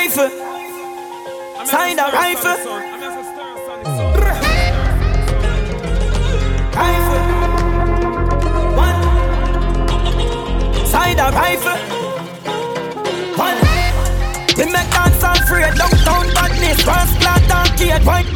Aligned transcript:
rifle. 0.00 0.30
Sign 1.66 1.98
a 1.98 2.06
rifle. 2.10 2.56
Rifle. 6.74 7.24
One. 8.86 9.00
Sign 10.86 11.18
a 11.18 11.30
rifle. 11.40 11.78
One. 13.36 13.58
We 14.56 14.64
make 14.72 14.90
dance 14.90 15.22
all 15.22 15.40
free. 15.46 15.68
Downtown 15.76 16.26
badness. 16.34 16.82
Cross 16.82 17.10
plant 17.20 17.50
arcade. 17.50 18.06
One. 18.06 18.26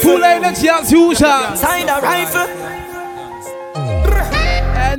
Full 0.00 0.24
energy 0.24 0.68
as 0.68 0.90
usual. 0.90 1.56
Sign 1.56 1.88
a 1.88 2.00
rifle. 2.00 2.79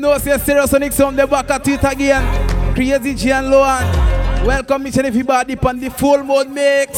I 0.02 0.04
know 0.04 0.18
say 0.18 0.32
Stereosonic 0.32 1.06
on 1.06 1.16
the 1.16 1.28
back 1.28 1.52
at 1.52 1.68
it 1.68 1.84
again. 1.84 2.74
Crazy 2.74 3.14
G 3.14 3.32
and 3.32 3.52
Lowan. 3.52 3.86
Welcome 4.48 4.88
each 4.88 4.98
and 4.98 5.06
everybody 5.06 5.56
on 5.56 5.80
the 5.80 5.92
full 5.92 6.24
moon 6.24 6.52
mix. 6.52 6.98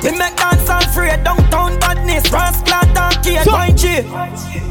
We 0.00 0.16
make 0.16 0.32
dance 0.40 0.64
all 0.72 0.80
free. 0.96 1.12
Downtown 1.20 1.78
badness. 1.78 2.24
Plant 2.32 2.96
arcade. 2.96 3.44
So- 3.44 3.52
One. 3.52 3.76
G. 3.76 4.00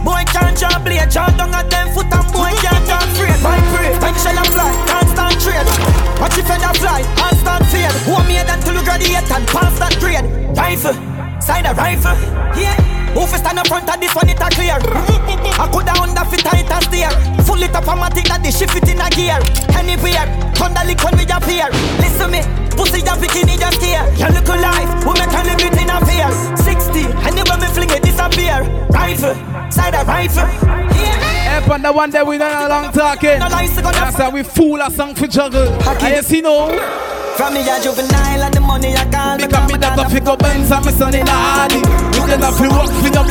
Boy 0.01 0.25
can't 0.33 0.57
jump 0.57 0.81
blade. 0.83 1.05
Jump 1.05 1.37
down 1.37 1.53
at 1.53 1.69
them 1.69 1.93
foot 1.93 2.09
and 2.09 2.33
boy 2.33 2.49
can't 2.65 2.81
jump 2.89 3.05
free. 3.13 3.29
One 3.45 3.61
free. 3.69 3.93
Time 4.01 4.17
shell 4.17 4.41
and 4.41 4.49
fly. 4.49 4.73
Can't 4.89 5.09
stand 5.13 5.37
trade. 5.37 5.69
Watch 6.17 6.33
if 6.39 6.47
feather 6.49 6.73
fly. 6.81 7.05
All 7.21 7.35
stand 7.37 7.65
fade. 7.69 7.93
Who 8.09 8.17
made 8.25 8.49
until 8.49 8.73
you 8.73 8.81
graduate 8.81 9.29
and 9.29 9.45
pass 9.53 9.77
that 9.77 9.93
grade. 10.01 10.25
Rifle. 10.57 10.97
Side 11.39 11.69
a 11.69 11.75
rifle. 11.77 12.17
Yeah. 12.57 12.73
Who 13.13 13.25
fi 13.27 13.37
stand 13.37 13.59
up 13.59 13.67
front 13.67 13.87
of 13.87 14.01
this 14.01 14.13
one 14.15 14.27
it 14.27 14.41
a 14.41 14.49
clear 14.49 14.79
I 15.57 15.67
coulda 15.71 15.93
under 16.01 16.25
fit 16.27 16.43
tight 16.43 16.69
and 16.69 16.83
steer. 16.83 17.11
Full 17.45 17.63
it 17.63 17.75
up 17.75 17.87
automatic 17.87 18.25
that 18.27 18.43
they 18.43 18.51
shift 18.51 18.75
it 18.75 18.87
in 18.89 18.99
a 18.99 19.09
gear. 19.09 19.39
Anywhere, 19.75 20.27
thunder 20.55 20.83
lick 20.85 21.03
when 21.03 21.15
we 21.17 21.23
appear 21.29 21.69
Listen 22.01 22.31
me, 22.31 22.41
pussy 22.75 23.01
a 23.05 23.13
bikini 23.15 23.59
just 23.59 23.81
here 23.81 24.03
Your 24.17 24.31
little 24.31 24.59
life, 24.59 24.91
we 25.05 25.13
make 25.15 25.31
and 25.31 25.47
a 25.47 25.97
appear. 25.97 26.27
60, 26.57 26.99
anywhere 27.23 27.57
me 27.59 27.67
fling 27.71 27.91
it 27.91 28.03
disappear. 28.03 28.63
Rifle, 28.89 29.35
side 29.71 29.95
a 29.95 30.03
rifle. 30.03 30.47
Yeah. 30.95 31.61
Up 31.63 31.69
on 31.69 31.81
the 31.81 31.91
one 31.91 32.09
that 32.11 32.25
we 32.25 32.37
done 32.37 32.65
a 32.65 32.69
long 32.69 32.91
talking. 32.91 33.39
No 33.39 33.47
lies, 33.47 33.75
gonna 33.79 33.91
That's 33.91 34.17
how 34.17 34.31
we 34.31 34.43
fool 34.43 34.81
a 34.81 34.91
song 34.91 35.15
for 35.15 35.27
juggle. 35.27 35.71
I 35.83 36.21
see 36.21 36.41
no. 36.41 36.69
From 37.35 37.53
me 37.53 37.67
a 37.67 37.75
juvenile 37.83 38.47
and 38.47 38.53
the 38.53 38.61
money 38.61 38.95
I 38.95 39.03
can't 39.11 39.41
Because 39.43 39.67
me 39.67 39.75
that 39.79 40.07
pick 40.07 40.23
up 40.23 40.39
Benz 40.39 40.71
and 40.71 40.85
me 40.85 40.91
son 40.95 41.13
in 41.15 41.27
a 41.27 41.35
Hardy. 41.35 41.83
You 42.15 42.23
can 42.31 42.39
have 42.39 42.55
to 42.55 42.67
work 42.71 42.87
for 42.87 43.11
your 43.11 43.27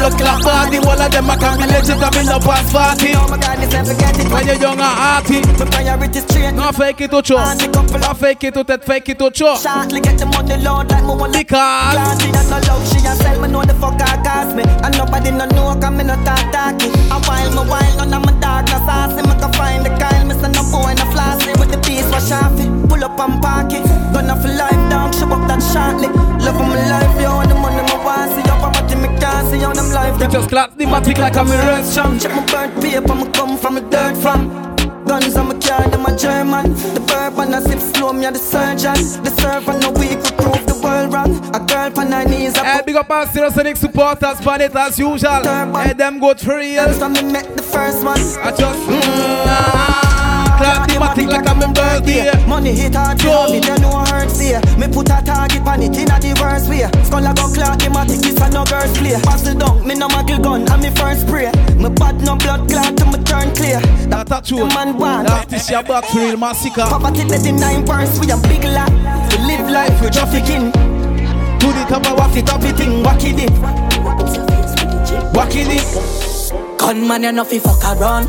clot. 0.81 0.99
All 0.99 1.07
of 1.07 1.13
them 1.13 1.31
a 1.31 1.37
can 1.37 1.59
be 1.59 1.67
legend 1.67 2.03
and 2.03 2.15
me 2.17 2.23
no 2.25 2.39
pass 2.39 2.73
party. 2.73 3.13
Oh 3.15 3.29
my 3.29 3.39
God, 3.39 3.59
this 3.59 3.73
never 3.73 3.95
get 3.95 4.19
it 4.19 4.31
When 4.31 4.47
you're 4.47 4.57
young 4.57 4.81
and 4.81 4.97
hearty. 4.99 5.41
My 5.59 5.67
priority 5.71 6.21
straight 6.21 6.53
No 6.53 6.73
fake 6.73 7.01
it 7.01 7.11
to 7.11 7.23
show. 7.25 7.39
No 7.39 8.15
fake 8.15 8.45
it 8.45 8.55
to 8.55 8.65
that 8.65 8.85
fake 8.85 9.09
it 9.09 9.19
to 9.19 9.31
show. 9.35 9.57
Shortly 9.57 10.01
get 10.01 10.19
the 10.19 10.27
money 10.27 10.57
load 10.63 10.91
like 10.91 11.05
want 11.05 11.33
Because 11.33 12.23
she 12.23 12.29
has 12.31 12.51
no 12.51 12.59
love, 12.67 12.85
she 12.89 12.99
a 13.07 13.13
sell 13.17 13.41
me 13.41 13.49
know 13.49 13.63
the 13.63 13.75
fuck 13.75 14.01
I 14.01 14.17
cost 14.23 14.57
me 14.57 14.63
And 14.85 14.97
nobody 14.97 15.31
no 15.31 15.47
know 15.47 15.75
cause 15.79 15.93
me 15.93 16.05
no 16.05 16.17
talk 16.25 16.43
talky 16.53 16.89
A 17.11 17.19
while 17.27 17.51
me 17.53 17.63
while 17.69 17.97
none 17.99 18.15
of 18.15 18.25
my 18.25 18.33
dog 18.41 18.67
no 18.71 18.79
saucy 18.87 19.23
Me 19.23 19.35
can 19.41 19.53
find 19.55 19.85
the 19.85 19.91
kind, 19.99 20.29
me 20.29 20.35
say 20.35 20.51
no 20.53 20.63
boy 20.71 20.95
no 20.95 21.05
flossy 21.13 21.53
With 21.59 21.71
the 21.71 21.79
piece 21.85 22.09
wash 22.11 22.31
off 22.33 22.59
it, 22.59 22.71
pull 22.89 23.03
up 23.05 23.19
and 23.21 23.41
park 23.43 23.73
it 23.73 23.85
Gonna 24.13 24.35
life 24.35 24.91
dog, 24.91 25.15
show 25.15 25.29
up 25.29 25.47
that 25.49 25.61
shortly 25.63 26.24
life 30.15 30.21
them 30.21 30.31
just 30.31 30.49
clap 30.49 30.77
the 30.77 30.85
matic 30.85 31.19
like 31.19 31.37
a 31.37 31.45
mirror. 31.45 31.83
Check 32.19 32.33
my 32.35 32.47
birth 32.47 32.83
paper, 32.83 33.15
me 33.15 33.31
come 33.33 33.57
from 33.59 33.77
a 33.77 33.81
dirt 33.81 34.17
from 34.17 34.65
Guns 35.05 35.37
on 35.37 35.49
my 35.49 35.59
car, 35.59 35.87
them 35.91 36.07
a 36.07 36.17
German 36.17 36.73
The 36.73 37.01
bourbon 37.01 37.53
I 37.53 37.61
sip 37.61 37.79
slow, 37.79 38.13
me 38.13 38.25
a 38.25 38.33
the 38.33 38.39
surgeon 38.39 38.95
The 39.23 39.31
servant 39.31 39.83
no 39.83 39.91
weak, 39.91 40.17
we 40.23 40.31
prove 40.31 40.67
the 40.67 40.81
world 40.83 41.13
wrong 41.13 41.37
A 41.55 41.61
girl 41.61 41.99
on 41.99 42.13
her 42.13 42.25
knees, 42.25 42.57
Hey, 42.57 42.81
big 42.87 42.97
up 42.97 43.11
our 43.11 43.27
Stereosonic 43.27 43.77
supporters, 43.77 44.41
pan 44.41 44.63
it 44.63 44.75
as 44.75 44.99
usual. 44.99 45.45
Hey, 45.77 45.93
them 45.93 46.19
go 46.21 46.35
for 46.35 46.57
real. 46.57 46.93
So 46.95 47.09
me 47.09 47.23
met 47.23 47.55
the 47.57 47.63
first 47.63 48.03
one. 48.05 48.19
I 48.19 48.51
just 48.57 48.89
mm, 48.89 49.01
ah, 49.03 50.01
ah. 50.01 50.04
Mm, 50.55 50.59
clap 50.59 50.89
the 50.89 50.95
matic 51.03 51.29
like 51.29 51.49
I'm 51.49 51.63
in 51.63 51.73
birthday. 51.75 52.47
Money 52.47 52.73
hit 52.73 52.95
hard 52.95 53.21
for 53.21 53.51
me, 53.51 53.61
they 53.61 53.77
know 53.83 54.05
hurt 54.07 54.31
see. 54.31 54.55
Me 54.79 54.87
put 54.89 55.11
a 55.11 55.19
target 55.25 55.67
on 55.67 55.83
it 55.83 55.97
in 55.99 56.11
a 56.11 56.17
the 56.23 56.33
worst 56.41 56.71
way. 56.71 56.87
Skull 57.03 57.27
a 57.27 57.33
go 57.35 57.51
clock 57.51 57.79
the 57.79 57.91
matic, 57.91 58.23
this 58.23 58.39
a 58.39 58.49
no 58.51 58.65
girls 58.65 58.93
play. 58.99 59.19
Pass 59.27 59.47
it 59.47 59.59
down, 59.59 59.87
me 59.87 59.95
no 59.95 60.09
muggle 60.09 60.43
gun, 60.43 60.69
and 60.71 60.83
me 60.83 60.91
first 60.95 61.27
spray. 61.27 61.51
Me 61.77 61.89
bad 61.91 62.21
no 62.23 62.37
blood 62.37 62.69
clot 62.71 62.97
to 62.97 63.05
me 63.07 63.19
turn 63.25 63.51
clear. 63.55 63.81
That 64.09 64.31
a 64.31 64.39
true. 64.41 64.69
man 64.71 64.97
want. 64.97 65.29
That 65.29 65.53
is 65.53 65.69
your 65.71 65.83
back 65.83 66.07
real 66.15 66.37
massacre. 66.37 66.87
Poverty 66.87 67.25
let 67.25 67.43
the 67.43 67.53
nine 67.53 67.85
verse, 67.85 68.19
we 68.21 68.31
a 68.31 68.37
big 68.49 68.65
lot. 68.65 68.91
To 69.31 69.37
live 69.43 69.69
life, 69.71 69.97
we 70.01 70.11
trafficking. 70.11 70.71
Do 71.59 71.73
the 71.73 71.85
top 71.89 72.07
of 72.07 72.19
Walk 72.19 72.37
it 72.37 72.51
up, 72.51 72.63
it 72.63 72.77
thing, 72.77 73.03
walk 73.03 73.25
it 73.25 73.39
it. 73.39 73.51
Walk 75.35 75.55
it 75.55 76.79
Gunman, 76.79 77.23
you 77.23 77.33
know 77.33 77.45
fi 77.45 77.59
fuck 77.59 77.83
around. 77.97 78.29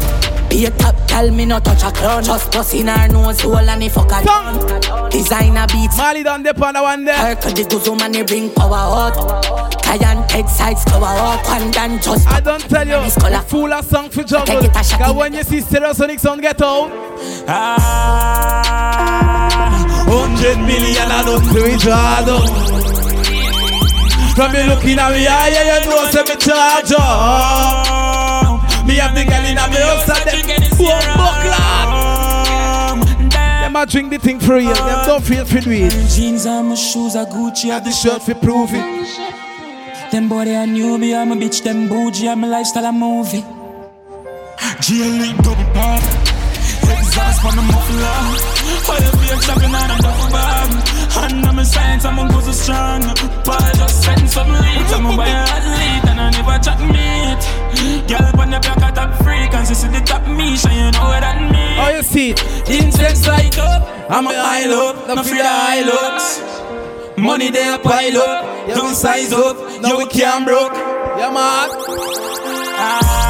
Be 0.49 0.65
a 0.65 0.71
top, 0.71 0.95
tell 1.15 1.31
me 1.31 1.45
no 1.45 1.59
touch 1.59 1.83
a 1.83 1.91
clown. 1.91 2.23
Just 2.23 2.51
bust 2.51 2.73
in 2.73 2.87
her 2.87 3.07
nose 3.07 3.39
hole 3.41 3.57
and 3.57 3.83
he 3.83 3.89
fuck 3.89 4.11
a 4.11 4.23
gun. 4.25 5.09
Designer 5.09 5.65
beats. 5.67 5.97
Mali 5.97 6.23
done 6.23 6.43
the 6.43 6.53
pan 6.53 6.75
one 6.75 7.05
there. 7.05 7.15
Her 7.15 7.35
to 7.35 7.49
the 7.53 7.63
guzo 7.63 7.97
man, 7.97 8.13
he 8.13 8.23
bring 8.23 8.49
power 8.53 8.75
out. 8.75 9.15
Giant 9.81 10.29
head 10.29 10.49
sides 10.49 10.83
cover 10.83 11.05
out. 11.05 11.45
One 11.47 11.71
dan 11.71 12.01
just. 12.01 12.27
I 12.27 12.41
don't 12.41 12.59
tell 12.69 12.85
you, 12.87 13.09
fool 13.43 13.71
a 13.71 13.81
song 13.81 14.09
for 14.09 14.23
juggle. 14.23 14.45
Take 14.45 14.65
it 14.65 14.75
a 14.75 14.83
shot 14.83 14.99
Cause 14.99 15.15
when 15.15 15.33
you 15.33 15.43
see 15.43 15.61
Stereosonic 15.61 16.19
sound 16.19 16.41
get 16.41 16.61
out, 16.61 16.91
Ah, 17.47 18.67
hundred 20.05 20.57
million 20.67 21.11
I 21.11 21.23
don't 21.23 21.45
do 21.53 21.63
it 21.63 21.81
hard. 21.83 22.27
From 24.35 24.51
me 24.51 24.63
looking 24.67 24.99
at 24.99 25.11
me 25.13 25.25
eye, 25.25 25.47
yeah, 25.47 25.79
you 25.79 25.89
know, 25.89 26.11
say 26.11 26.23
me 26.23 26.35
charge 26.35 26.91
up. 26.99 27.94
Me 28.85 28.95
have 28.95 29.15
the 29.15 29.25
girl 29.25 29.45
in 29.45 29.57
a 29.57 29.67
me 29.69 29.77
house 29.77 30.09
and 30.09 30.47
them 30.49 30.63
four 30.77 30.99
buckler. 31.17 32.05
Them 33.61 33.75
a 33.75 33.85
drink 33.85 34.11
the 34.11 34.19
thing 34.19 34.39
for 34.39 34.55
real, 34.55 34.73
them 34.73 35.05
don't 35.05 35.23
feel 35.23 35.45
for 35.45 35.59
do 35.59 35.71
it. 35.71 35.91
Jeans 36.09 36.45
and 36.45 36.69
my 36.69 36.75
shoes 36.75 37.15
are 37.15 37.25
Gucci, 37.25 37.69
Have 37.71 37.83
the 37.83 37.91
shirt 37.91 38.21
for 38.21 38.35
prove 38.35 38.69
it. 38.73 40.11
Them 40.11 40.29
boy 40.29 40.45
they 40.45 40.55
a 40.55 40.65
newbie, 40.65 41.15
I'm 41.15 41.31
a 41.31 41.35
bitch, 41.35 41.63
them 41.63 41.89
bougie, 41.89 42.29
I'm 42.29 42.43
a 42.43 42.47
lifestyle, 42.47 42.85
a 42.85 42.91
movie. 42.91 43.43
GLE 44.85 45.33
double 45.41 45.65
pop, 45.73 46.03
exhaust 47.15 47.45
on 47.45 47.55
the 47.55 47.61
muffler. 47.63 48.19
Fire 48.83 49.11
beer 49.19 49.39
chopping 49.39 49.73
on 49.73 49.91
a 49.91 49.97
duffel 50.03 50.29
bag. 50.31 50.69
And 51.15 51.45
I'm 51.45 51.59
a 51.59 51.65
science, 51.65 52.03
I'm 52.03 52.19
a 52.19 52.27
go 52.27 52.39
so 52.41 52.51
strong. 52.51 53.01
Paul 53.47 53.71
just 53.79 54.03
setting 54.03 54.27
some 54.27 54.51
leads, 54.51 54.91
I'm 54.91 55.05
a 55.05 55.15
buy 55.15 55.27
a 55.27 55.47
athlete, 55.47 56.05
and 56.11 56.19
I 56.19 56.29
never 56.31 56.59
chat 56.59 56.79
meat. 56.83 57.43
Girl 58.07 58.41
on 58.41 58.51
the 58.51 58.59
block, 58.59 58.83
I 58.83 58.91
top 58.91 59.13
freak, 59.23 59.53
and 59.53 59.67
she 59.67 59.73
see 59.75 59.87
the 59.87 60.01
top 60.01 60.27
me, 60.27 60.57
so 60.57 60.69
you 60.69 60.91
know 60.91 61.07
what 61.07 61.21
that 61.21 61.39
mean. 61.39 61.79
Oh, 61.79 61.89
you 61.95 62.03
see 62.03 62.31
it? 62.31 62.41
Incense 62.69 63.25
light 63.27 63.57
up, 63.57 63.87
I'm 64.09 64.27
a 64.27 64.33
high 64.33 64.67
up, 64.67 65.07
no 65.07 65.23
fear 65.23 65.43
the 65.43 65.47
high 65.47 65.83
looks. 65.83 66.41
Money 67.17 67.49
there 67.49 67.79
pile 67.79 68.17
up, 68.17 68.67
don't 68.67 68.93
size 68.93 69.31
up, 69.31 69.81
now 69.81 69.97
we 69.97 70.05
can't 70.07 70.45
broke. 70.45 70.73
Yeah, 71.17 71.31
man. 71.31 71.69
Ah, 72.77 73.24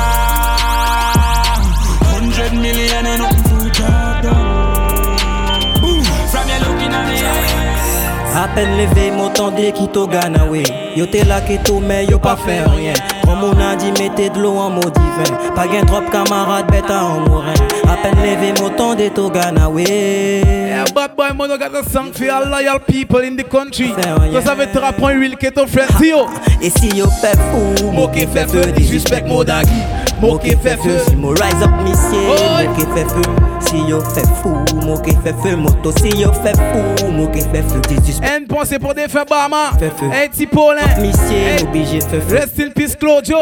peine 8.47 8.77
levé, 8.77 9.11
m'entendez 9.11 9.71
qui 9.71 9.87
t'a 9.87 10.05
gagné, 10.05 10.63
Yo 10.95 11.05
t'es 11.05 11.23
là 11.23 11.41
qui 11.41 11.57
tout 11.57 11.79
mais 11.85 12.05
yo 12.05 12.17
pas 12.19 12.37
fait 12.37 12.61
rien. 12.63 12.93
Comme 13.25 13.43
on 13.43 13.59
a 13.59 13.75
dit, 13.75 13.91
mettez 14.01 14.29
de 14.29 14.39
l'eau 14.39 14.57
en 14.57 14.69
mot 14.69 14.81
divin. 14.81 15.37
Pas 15.55 15.67
gain 15.67 15.83
trop 15.85 16.01
camarades, 16.11 16.69
bête 16.71 16.89
en 16.89 17.19
mourin. 17.21 17.53
À 17.87 17.97
peine 17.97 18.15
levé, 18.15 18.53
m'entendez 18.61 19.09
t'au 19.09 19.29
gagné. 19.29 20.41
Yeah, 20.67 20.85
bad 20.93 21.15
boy 21.15 21.33
mono 21.33 21.57
got 21.57 21.75
a 21.75 21.83
song 21.83 22.11
for 22.13 22.29
all 22.29 22.45
loyal 22.49 22.79
people 22.79 23.19
in 23.23 23.35
the 23.35 23.43
country. 23.43 23.93
Cause 24.31 24.47
avec 24.47 24.71
trois 24.71 24.91
points 24.93 25.19
real 25.19 25.35
que 25.37 25.47
ton 25.49 25.67
frère 25.67 25.87
Tio. 25.99 26.27
Et 26.61 26.69
si 26.69 26.89
yo 26.89 27.07
fait 27.21 27.37
fou, 27.37 27.91
Mo 27.91 28.07
qui 28.07 28.25
fait 28.27 28.47
feu, 28.47 28.71
disrespect 28.75 29.25
Modagi. 29.27 29.81
Mo 30.21 30.37
qui 30.37 30.51
fait 30.51 30.77
feu. 30.77 30.97
Si 31.07 31.15
mo 31.15 31.29
rise 31.29 31.61
up 31.61 31.71
monsieur, 31.83 32.29
Oi. 32.29 32.63
mo 32.63 32.73
qui 32.75 32.81
fait 32.93 33.09
feu. 33.09 33.21
Si 33.59 33.77
yo 33.89 33.99
fait 34.01 34.27
fou, 34.41 34.55
mo 34.85 34.97
qui 34.99 35.11
fait 35.23 35.35
feu. 35.43 35.55
Moto, 35.55 35.91
si 35.97 36.09
yo 36.17 36.31
fait 36.43 36.55
fou, 36.55 37.11
mo 37.11 37.27
qui 37.27 37.41
fait 37.41 37.63
feu. 37.63 37.81
Disrespect. 37.89 38.34
Un 38.35 38.43
pensée 38.43 38.79
pour 38.79 38.93
des 38.93 39.07
faits 39.07 39.29
Bama. 39.29 39.71
Un 39.81 40.27
petit 40.27 40.45
Paulin. 40.45 40.81
Misye, 40.99 41.63
obligé 41.63 41.99
de 41.99 42.19
faire 42.19 42.41
Rest 42.41 42.59
in 42.59 42.69
peace 42.69 42.95
Claudio. 42.97 43.37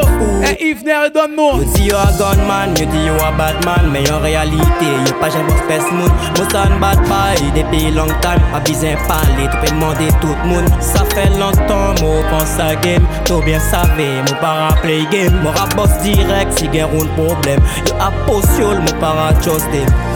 Et 0.46 0.70
Yves 0.70 0.84
donne 1.12 1.36
nous 1.36 1.64
Yo 1.64 1.74
di 1.74 1.86
yo 1.90 1.96
a 1.98 2.12
gunman, 2.12 2.76
yo 2.78 2.86
di 2.86 3.08
yo 3.08 3.14
a 3.16 3.32
bad 3.32 3.66
man 3.66 3.90
Mais 3.92 4.10
en 4.12 4.20
réalité, 4.20 4.86
yo 5.08 5.14
pas 5.20 5.32
jamais 5.32 5.52
espèce 5.54 5.92
moun 5.92 6.12
Moi 6.38 6.48
ça 6.52 6.70
ne 6.70 6.80
bat 6.80 6.96
pas, 7.10 7.34
depuis 7.56 7.90
long 7.90 8.06
time. 8.22 8.42
Pas 8.52 8.60
besoin 8.60 8.96
parler, 9.08 9.50
tu 9.52 9.58
peux 9.58 9.76
demander 9.76 10.10
tout 10.22 10.36
le 10.44 10.50
monde. 10.50 10.70
Ça 10.80 11.04
fait 11.06 11.30
longtemps, 11.40 11.96
moi 12.04 12.22
pense 12.30 12.60
à 12.60 12.76
game. 12.76 13.08
Tout 13.26 13.42
bien 13.44 13.60
savez, 13.60 14.22
moi 14.28 14.40
pas 14.40 14.76
play 14.84 15.06
game. 15.12 15.40
Moi 15.42 15.54
rap 15.54 15.76
boss 15.76 15.98
direct, 16.04 16.54
si 16.54 16.70
gen 16.72 16.86
roun 16.86 17.08
problème. 17.16 17.62
Yo 17.88 17.96
a 18.00 18.12
potion, 18.28 18.80
moi 18.80 19.00
pas 19.00 19.34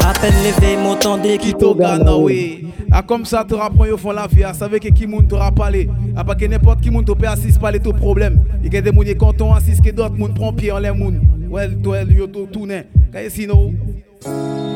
À 0.08 0.14
peine 0.20 0.34
levé, 0.44 0.78
moi 0.78 0.96
tendé 0.98 1.40
qui 1.40 1.54
Kito 1.54 1.74
Ghana, 1.74 2.16
oui. 2.16 2.67
Ah, 2.92 3.02
comme 3.04 3.26
ça, 3.26 3.46
tu 3.48 3.54
rapprends 3.56 3.88
au 3.88 3.98
fond 3.98 4.12
la 4.12 4.28
vie. 4.28 4.44
Ah, 4.44 4.54
savez 4.54 4.80
que 4.80 4.88
qui 4.90 5.06
moun 5.08 5.28
t'aura 5.28 5.52
parlé. 5.52 5.90
Ah, 6.16 6.24
pas 6.24 6.36
que 6.36 6.46
n'importe 6.46 6.82
qui 6.82 6.90
moun 6.90 7.04
te 7.04 7.12
peut 7.12 7.28
assis 7.28 7.58
parler 7.60 7.80
ton 7.80 7.94
problème. 7.94 8.40
Il 8.64 8.74
y 8.74 8.78
a 8.78 8.82
des 8.82 8.92
moun 8.92 9.06
qui 9.06 9.16
quand 9.16 9.40
on 9.42 9.54
assiste 9.54 9.84
que 9.84 9.92
d'autres 9.92 10.16
moun 10.16 10.34
prend 10.34 10.54
pied 10.54 10.72
en 10.72 10.80
les 10.80 10.92
moun. 10.92 11.22
Ouais, 11.50 11.70
toi, 11.70 12.02
yo, 12.04 12.28
to 12.28 12.46
tourne. 12.48 12.84
Kaya 13.12 13.30
sinon. 13.30 13.74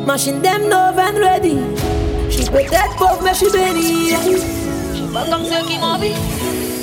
Machine 0.05 0.41
them 0.41 0.63
no 0.69 0.93
vendredi. 0.95 1.57
J'suis 2.29 2.45
peut-être 2.45 2.95
pauvre, 2.97 3.19
mais 3.23 3.33
j'suis 3.33 3.51
béni. 3.51 4.09
J'suis 4.93 5.07
pas 5.13 5.25
comme 5.29 5.43
ceux 5.43 5.65
qui 5.67 5.77
m'envient. 5.79 6.15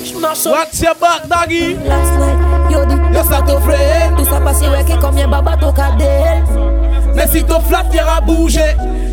J'marche 0.05 0.39
sur 0.39 0.51
Watch 0.51 0.79
your 0.81 0.95
back, 0.99 1.27
doggy. 1.27 1.75
last 1.87 2.13
night. 2.19 2.71
Yo, 2.71 2.85
dit, 2.85 3.15
Yo, 3.15 3.23
ça 3.23 3.41
te 3.41 3.51
frère. 3.61 4.15
Tout 4.15 4.25
ça 4.25 4.39
passe, 4.41 4.61
ouais, 4.61 4.83
que 4.85 4.99
combien 5.01 5.27
baba 5.27 5.57
to 5.57 5.71
cadel. 5.71 6.43
Mais 7.15 7.27
si 7.27 7.43
ton 7.43 7.59
flat 7.61 7.85
a 8.15 8.21
bougé, 8.21 8.61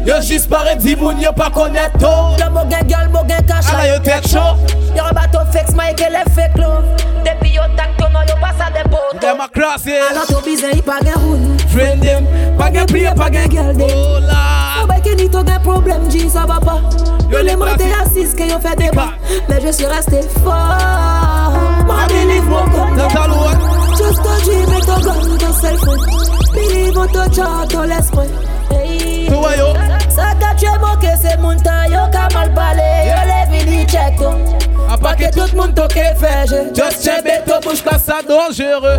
yo 0.07 0.15
juste 0.23 0.49
paraît 0.49 0.77
dis 0.77 0.97
moun 0.97 1.19
yo 1.21 1.33
pas 1.33 1.51
connaître 1.51 1.99
tout. 1.99 2.43
Yo, 2.43 2.51
mo 2.51 2.61
gen 2.71 2.89
girl, 2.89 3.09
mo 3.13 3.21
gen 3.29 3.45
cash. 3.47 3.65
Ah 3.73 3.79
là, 3.79 3.89
yo 3.95 3.99
tête 4.03 4.29
chaud. 4.29 4.57
Yo, 4.97 5.03
bateau 5.15 5.45
flex, 5.51 5.73
Mike, 5.75 6.01
et 6.01 6.11
les 6.11 6.33
fake 6.35 6.57
love. 6.59 6.85
Depuis 7.25 7.51
yo 7.55 7.63
tak, 7.77 7.97
to 7.99 8.05
no, 8.13 8.21
yo 8.29 8.35
passe 8.41 8.61
à 8.67 8.71
des 8.71 8.89
potes. 8.89 9.21
Dem 9.21 9.41
a 9.41 9.49
cross 9.49 9.87
it. 9.87 9.95
Alors, 10.11 10.27
to 10.27 10.41
bizarre, 10.45 10.75
y 10.75 10.83
pa 10.83 10.99
gen 11.05 11.15
roule. 11.23 11.57
Friend 11.69 12.01
them. 12.03 12.25
Pas 12.59 12.73
gen 12.73 12.87
prier, 12.87 13.11
pas 13.17 13.31
gen 13.33 13.51
Girl, 13.51 13.77
dem. 13.77 13.87
Oh 13.91 14.21
là. 14.21 14.81
Yo, 14.81 14.87
bay 14.87 15.01
que 15.03 15.15
ni 15.15 15.29
to 15.29 15.45
gen 15.45 15.61
problème, 15.63 16.11
G, 16.11 16.29
ça 16.29 16.47
va 16.47 16.61
pas. 16.61 16.81
Yo, 17.31 17.39
Yo, 17.39 17.39
les 17.39 17.45
les 17.51 17.57
bras, 17.57 17.71
montés 17.71 17.85
c'est- 18.15 18.21
assis, 18.23 18.35
que 18.37 18.43
yo 18.45 18.59
fait 18.61 18.77
des 18.77 18.85
Ika. 18.87 18.95
pas. 18.95 19.09
Mais 19.49 19.61
je 19.67 19.73
suis 19.73 19.87
resté 19.87 20.21
fort. 20.45 20.53
Ma 21.87 22.07
believe 22.09 22.45
mon 22.49 22.65
Dans 22.97 23.03
corps. 23.09 23.13
ta 23.13 23.27
loi. 23.29 23.51
Just 23.99 24.21
a 24.21 24.45
dream 24.45 24.77
et 24.77 24.81
ton 24.87 25.01
gun, 25.01 25.37
ton 25.39 25.53
cell 25.53 25.77
phone. 25.79 26.01
Believe 26.55 26.99
en 26.99 27.07
ton 27.07 27.33
chat, 27.33 27.67
ton 27.69 27.83
l'esprit. 27.83 28.29
Hey. 28.71 29.27
Tout 29.29 29.41
va 29.41 29.57
yo. 29.57 29.67
Ça 30.09 30.35
qu'a 30.39 30.55
tué 30.55 30.69
mon 30.81 30.97
que 31.01 31.15
c'est 31.21 31.37
mon 31.39 31.57
temps, 31.57 31.85
yo 31.89 32.01
qu'a 32.11 32.29
mal 32.35 32.53
parlé. 32.55 32.83
Yo 33.07 33.15
les 33.27 33.59
vini 33.59 33.87
check 33.87 34.17
toi. 34.17 34.37
A 34.89 34.97
Pas 34.97 35.15
que 35.15 35.31
tout 35.31 35.53
le 35.53 35.57
monde 35.57 35.75
toque 35.75 35.93
fait, 35.93 36.47
je 36.47 36.75
Just 36.75 37.05
check 37.05 37.45
ton 37.45 37.61
bouche 37.61 37.83
car 37.83 37.99
ça 37.99 38.21
dangereux. 38.27 38.99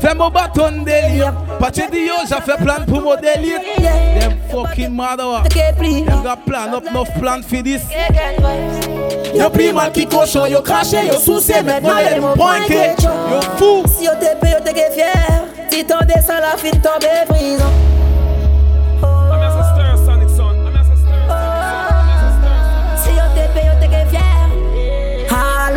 Fais 0.00 0.14
mon 0.14 0.30
bâton 0.30 0.84
délire. 0.84 1.32
Pas 1.58 1.70
te 1.70 1.90
dis 1.90 2.06
yo, 2.06 2.14
j'ai 2.28 2.40
fait 2.40 2.62
plan 2.62 2.76
pour 2.86 3.00
mon 3.02 3.16
délire. 3.16 3.60
Yeah. 3.78 4.20
Them 4.20 4.38
fucking 4.50 4.90
mother. 4.90 5.42
Toque 5.44 5.76
pli. 5.78 6.04
Them 6.04 6.22
got 6.22 6.44
plan 6.46 6.74
up 6.74 6.86
enough 6.88 7.08
plan 7.20 7.42
for 7.42 7.62
this. 7.62 7.82
Again, 7.90 8.36
vibes. 8.38 9.36
Yo 9.36 9.50
pris 9.50 9.72
mal 9.72 9.92
qui 9.92 10.06
cochon, 10.06 10.46
yo 10.46 10.62
craché, 10.62 11.06
yo 11.06 11.18
souci, 11.18 11.52
maintenant 11.62 11.98
y'a 11.98 12.20
mon 12.20 12.34
point 12.34 12.60
que 12.66 13.02
yo 13.02 13.40
fou. 13.58 13.82
Si 13.86 14.04
yo 14.04 14.12
te 14.12 14.36
paye, 14.40 14.52
yo 14.52 14.60
te 14.60 14.72
que 14.72 14.90
fier. 14.94 15.44
Si 15.70 15.84
ton 15.84 15.98
descend 16.06 16.40
la 16.40 16.56
fin 16.56 16.70
tombe 16.80 17.26
prison. 17.28 17.95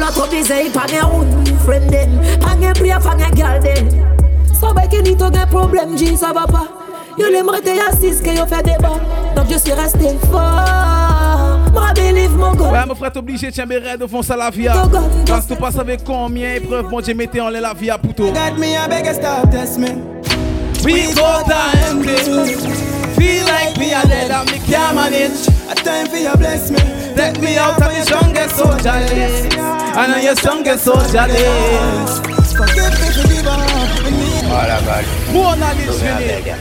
Ah, 0.10 0.12
l'autre 0.16 0.30
bizarre, 0.32 0.58
il 0.66 0.72
pas 0.72 0.88
gen 0.88 1.04
route, 1.04 1.28
friend 1.66 1.92
den. 1.92 2.10
Pas 2.40 2.60
gen 2.60 2.74
prière, 2.74 3.00
pas 3.00 3.16
gen 3.18 3.36
girl 3.36 3.60
den. 3.62 3.90
So 4.60 4.74
bay 4.74 4.88
que 4.90 5.02
ni 5.02 5.16
to 5.16 5.26
gen 5.32 5.48
problème, 5.48 5.98
G, 5.98 6.16
ça 6.16 6.34
va 6.34 6.48
pas. 6.48 6.68
Yo 7.18 7.30
l'aimerait 7.30 7.62
te 7.62 7.70
assis 7.70 8.22
que 8.22 8.30
yo 8.36 8.46
fait 8.46 8.64
débat. 8.64 8.94
Donc 9.36 9.46
je 9.52 9.58
suis 9.58 9.74
resté 9.74 10.18
fort. 10.32 11.60
Ma 11.74 11.94
believe 11.94 12.36
mon 12.36 12.54
gars. 12.54 12.72
Ouais, 12.72 12.86
mon 12.88 12.96
frère, 12.96 13.12
t'es 13.12 13.20
obligé 13.20 13.48
de 13.48 13.52
tiens 13.52 13.66
mes 13.66 13.78
raids 13.78 13.98
de 13.98 14.08
fond 14.08 14.24
ça 14.24 14.36
la 14.36 14.50
vie. 14.50 14.68
Parce 15.28 15.46
que 15.46 15.54
tu 15.54 15.60
passes 15.60 15.78
avec 15.78 16.04
combien 16.04 16.56
épreuves, 16.56 16.88
bon 16.90 17.02
Dieu, 17.02 17.14
mettez 17.14 17.42
en 17.42 17.50
l'air 17.50 17.62
la 17.62 17.74
vie 17.74 17.92
à 17.92 17.98
pouto. 17.98 18.26
Got 18.26 18.58
me 18.58 18.76
a 18.76 18.88
beg 18.88 19.06
stop 19.14 19.52
test 19.52 19.78
me. 19.78 19.90
We 20.84 21.14
go 21.14 21.44
time, 21.46 22.04
Feel 23.16 23.46
like 23.46 23.78
me 23.78 23.94
are 23.94 24.08
dead 24.08 24.32
and 24.32 24.50
me 24.50 24.60
can't 24.60 24.96
manage. 24.96 25.48
A 25.70 25.76
time 25.76 26.08
for 26.08 26.18
you 26.18 26.36
bless 26.38 26.72
me. 26.72 26.99
Take 27.20 27.42
me 27.42 27.58
out 27.58 27.76
of 27.76 27.92
the 27.92 28.02
strongest 28.06 28.56
soldier 28.56 28.96
list. 29.12 29.58
I 29.60 30.08
know 30.08 30.20
you're 30.24 30.38
strongest 30.38 30.86
soldier 30.86 31.28
list. 31.28 32.24
Forgive 32.56 32.96
me 32.96 33.08
for 33.12 33.28
give 33.28 33.44
up. 33.44 33.60
I 34.00 34.12
need 34.16 34.48
More 35.34 35.56
knowledge 35.60 36.00
we 36.00 36.16
need. 36.16 36.56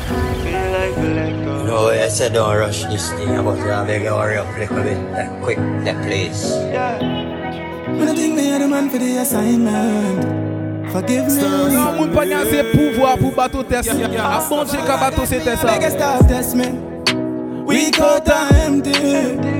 No, 1.64 1.90
I 1.90 2.08
said 2.08 2.32
don't 2.32 2.58
rush 2.58 2.82
this 2.86 3.08
thing, 3.12 3.28
but 3.44 3.56
you 3.58 3.70
have 3.70 3.86
to 3.86 3.98
hurry 4.00 4.38
up 4.38 4.48
a 4.48 4.58
little 4.58 4.82
bit, 4.82 4.98
that 5.12 5.30
quick, 5.44 5.58
that 5.84 6.02
place. 6.02 6.50
When 7.86 8.08
I 8.08 8.14
think 8.16 8.34
me 8.34 8.50
are 8.50 8.58
the 8.58 8.66
man 8.66 8.90
for 8.90 8.98
the 8.98 9.18
assignment. 9.18 10.90
Forgive 10.90 11.28
me. 11.28 11.42
Non, 11.70 11.94
moun 12.00 12.10
pa 12.10 12.24
gen 12.26 12.42
ase 12.42 12.64
pouvoir 12.72 13.14
pou 13.20 13.30
bateau 13.30 13.62
test. 13.62 13.94
A 13.94 14.42
bon 14.48 14.66
Dieu 14.66 14.82
ka 14.82 14.98
bateau 15.06 15.24
se 15.24 15.38
test 15.38 15.62
Beg 15.62 15.86
sa. 15.86 15.90
stop 15.90 16.26
test 16.26 16.56
me. 16.56 16.66
We 17.64 17.92
got 17.92 18.26
time 18.26 18.82
empty. 18.82 19.57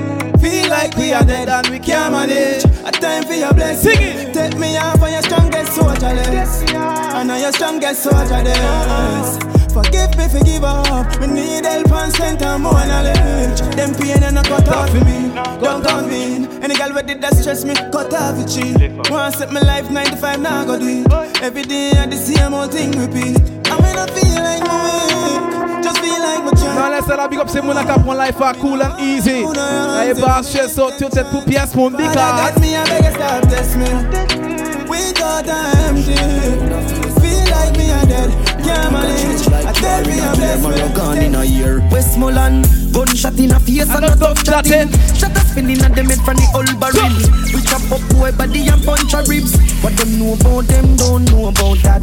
Feel 0.48 0.70
like 0.70 0.96
we 0.96 1.12
are 1.12 1.24
dead 1.24 1.50
and 1.50 1.68
we 1.68 1.78
can't 1.78 2.10
manage. 2.10 2.64
A 2.64 2.90
time 2.90 3.24
for 3.24 3.34
your 3.34 3.52
blessing. 3.52 4.32
Take 4.32 4.56
me 4.56 4.78
off 4.78 5.02
on 5.02 5.12
your 5.12 5.20
strongest 5.20 5.74
soldier. 5.74 6.06
I 6.06 7.22
know 7.22 7.36
your 7.36 7.52
strongest 7.52 8.02
soldier 8.02 8.42
list. 8.42 9.42
Forgive 9.76 10.16
me 10.16 10.26
for 10.32 10.42
give 10.42 10.64
up. 10.64 11.20
We 11.20 11.26
need 11.26 11.66
help 11.66 11.92
and 11.92 12.12
strength 12.14 12.40
and 12.40 12.62
more 12.62 12.72
knowledge. 12.72 13.60
Them 13.76 13.94
pain 13.94 14.22
and 14.22 14.38
a 14.38 14.42
cut 14.42 14.68
off 14.70 14.88
for 14.88 15.04
me. 15.04 15.28
Don't 15.60 15.84
come 15.84 16.10
in. 16.10 16.62
Any 16.62 16.76
girl 16.76 16.94
with 16.94 17.10
it 17.10 17.20
that 17.20 17.34
stress 17.36 17.66
me, 17.66 17.74
cut 17.74 18.14
off 18.14 18.40
it 18.40 18.48
cheap. 18.48 19.10
Wanna 19.10 19.36
set 19.36 19.52
my 19.52 19.60
life 19.60 19.90
95 19.90 20.40
now 20.40 20.64
go 20.64 20.78
do 20.78 21.04
it. 21.04 21.42
Every 21.42 21.62
day 21.62 21.90
I 21.92 22.06
the 22.06 22.16
same 22.16 22.54
old 22.54 22.72
thing 22.72 22.92
repeat. 22.92 23.36
And 23.36 23.78
when 23.84 23.98
I 23.98 24.06
feel 24.16 24.42
like 24.42 24.62
my 24.62 25.07
Nan 26.44 26.56
child. 26.56 26.90
lese 26.92 27.16
la 27.16 27.28
big 27.28 27.40
up 27.40 27.48
se 27.48 27.60
moun 27.60 27.76
a 27.76 27.84
ka 27.84 27.98
pon 27.98 28.16
life 28.16 28.40
a 28.40 28.54
cool 28.54 28.82
and 28.82 29.00
easy. 29.00 29.44
A 29.44 30.04
e 30.10 30.14
ba 30.14 30.42
stress 30.42 30.78
out 30.78 31.00
yo 31.00 31.08
tet 31.08 31.26
pou 31.30 31.42
piyes 31.42 31.74
moun 31.74 31.92
Father 31.92 32.08
dika. 32.08 32.26
got 32.38 32.60
me, 32.60 32.76
I 32.76 32.84
beg 32.84 33.04
you 33.04 33.12
stop 33.12 33.42
test 33.48 33.76
me. 33.76 33.88
We 34.88 35.12
got 35.12 35.48
empty. 35.48 36.16
Feel 37.20 37.44
like 37.52 37.76
me 37.76 37.90
a 37.90 38.00
dead. 38.06 38.30
Can't 38.64 38.92
manage. 38.92 39.48
I 39.48 39.72
tell 39.72 40.02
me 40.06 40.20
I'm 40.20 40.36
blessed. 40.36 40.94
gone 40.94 41.18
in 41.18 41.34
a 41.34 41.44
year. 41.44 41.80
Westmoreland, 41.90 42.66
gunshot 42.92 43.38
in 43.38 43.52
a 43.52 43.60
face 43.60 43.88
and 43.88 44.04
a 44.04 44.16
tough 44.16 44.42
chatting. 44.44 44.88
Shut 45.14 45.36
up 45.36 45.46
spinning 45.46 45.82
and 45.82 45.94
them 45.94 46.06
head 46.06 46.20
from 46.24 46.36
the 46.36 46.48
old 46.54 46.72
barrel. 46.80 47.12
We 47.52 47.60
chop 47.62 47.84
up 47.92 48.02
boy 48.16 48.32
body 48.32 48.68
and 48.68 48.82
punch 48.84 49.12
a 49.14 49.22
ribs. 49.28 49.67
What 49.80 49.96
them 49.96 50.18
know 50.18 50.34
about 50.34 50.66
them 50.66 50.96
don't 50.96 51.24
know 51.30 51.48
about 51.48 51.78
that. 51.86 52.02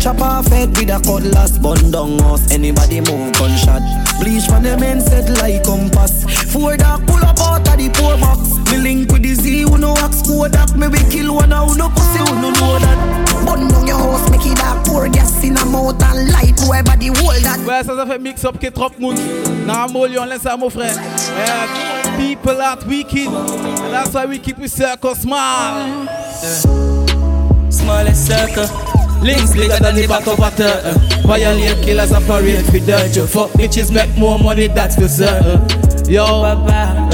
Chop 0.00 0.20
off 0.20 0.46
head 0.48 0.76
with 0.76 0.90
a 0.90 0.98
cutlass, 1.00 1.58
bun 1.58 1.90
down 1.90 2.20
us. 2.24 2.50
Anybody 2.50 3.00
move 3.00 3.32
gunshot. 3.34 3.82
Bleach 4.20 4.46
from 4.46 4.62
them 4.62 4.80
men 4.80 5.00
set 5.00 5.28
like 5.38 5.64
compass. 5.64 6.24
Four 6.52 6.76
dark 6.76 7.06
pull 7.06 7.22
up 7.24 7.38
out 7.40 7.68
of 7.68 7.76
the 7.76 7.90
poor 7.92 8.16
box. 8.18 8.56
Me 8.70 8.78
link 8.78 9.12
with 9.12 9.22
the 9.22 9.34
Z, 9.34 9.62
who 9.62 9.78
no 9.78 9.92
ask 9.98 10.24
Kodak. 10.26 10.74
Me 10.76 10.88
we 10.88 10.98
kill 11.10 11.34
one, 11.34 11.50
who 11.50 11.76
no 11.76 11.88
pussy, 11.90 12.18
who 12.18 12.34
no 12.40 12.50
know 12.50 12.78
that. 12.78 13.44
Bun 13.44 13.68
down 13.68 13.86
your 13.86 13.98
house, 13.98 14.30
make 14.30 14.46
it 14.46 14.56
dark. 14.56 14.84
Pour 14.86 15.08
gas 15.08 15.44
in 15.44 15.56
a 15.56 15.64
mouth 15.66 16.02
and 16.02 16.32
light. 16.32 16.56
Boy 16.64 16.82
body 16.82 17.08
hold 17.08 17.42
that. 17.44 17.60
Ouais, 17.66 17.84
ça, 17.84 17.94
ça 17.94 18.06
fait 18.06 18.18
mix 18.18 18.44
up 18.44 18.58
ke 18.58 18.72
trop 18.72 18.92
moun. 18.98 19.16
Nan 19.66 19.76
amol 19.88 20.12
yon 20.12 20.26
lese 20.26 20.46
a 20.46 20.56
mon 20.56 20.70
frère. 20.70 20.96
Eh, 20.96 21.95
people 22.16 22.60
are 22.60 22.78
wicked. 22.86 23.28
And 23.28 23.92
that's 23.92 24.14
why 24.14 24.26
we 24.26 24.38
keep 24.38 24.58
we 24.58 24.68
circle 24.68 25.14
smile. 25.14 26.06
Smallest 27.70 28.26
circle. 28.26 28.66
Links 29.22 29.54
bigger 29.54 29.78
than 29.78 29.94
the 29.94 30.06
back 30.06 30.26
of 30.26 30.38
a 30.38 30.50
turtle. 30.50 31.00
Violate 31.26 31.82
killers 31.84 32.12
parade 32.26 32.64
for 32.66 32.78
dirt. 32.78 33.28
Fuck 33.28 33.50
bitches 33.52 33.92
make 33.92 34.16
more 34.16 34.38
money, 34.38 34.68
that's 34.68 34.96
for 34.96 35.08
certain. 35.08 35.60
Yo, 36.10 36.24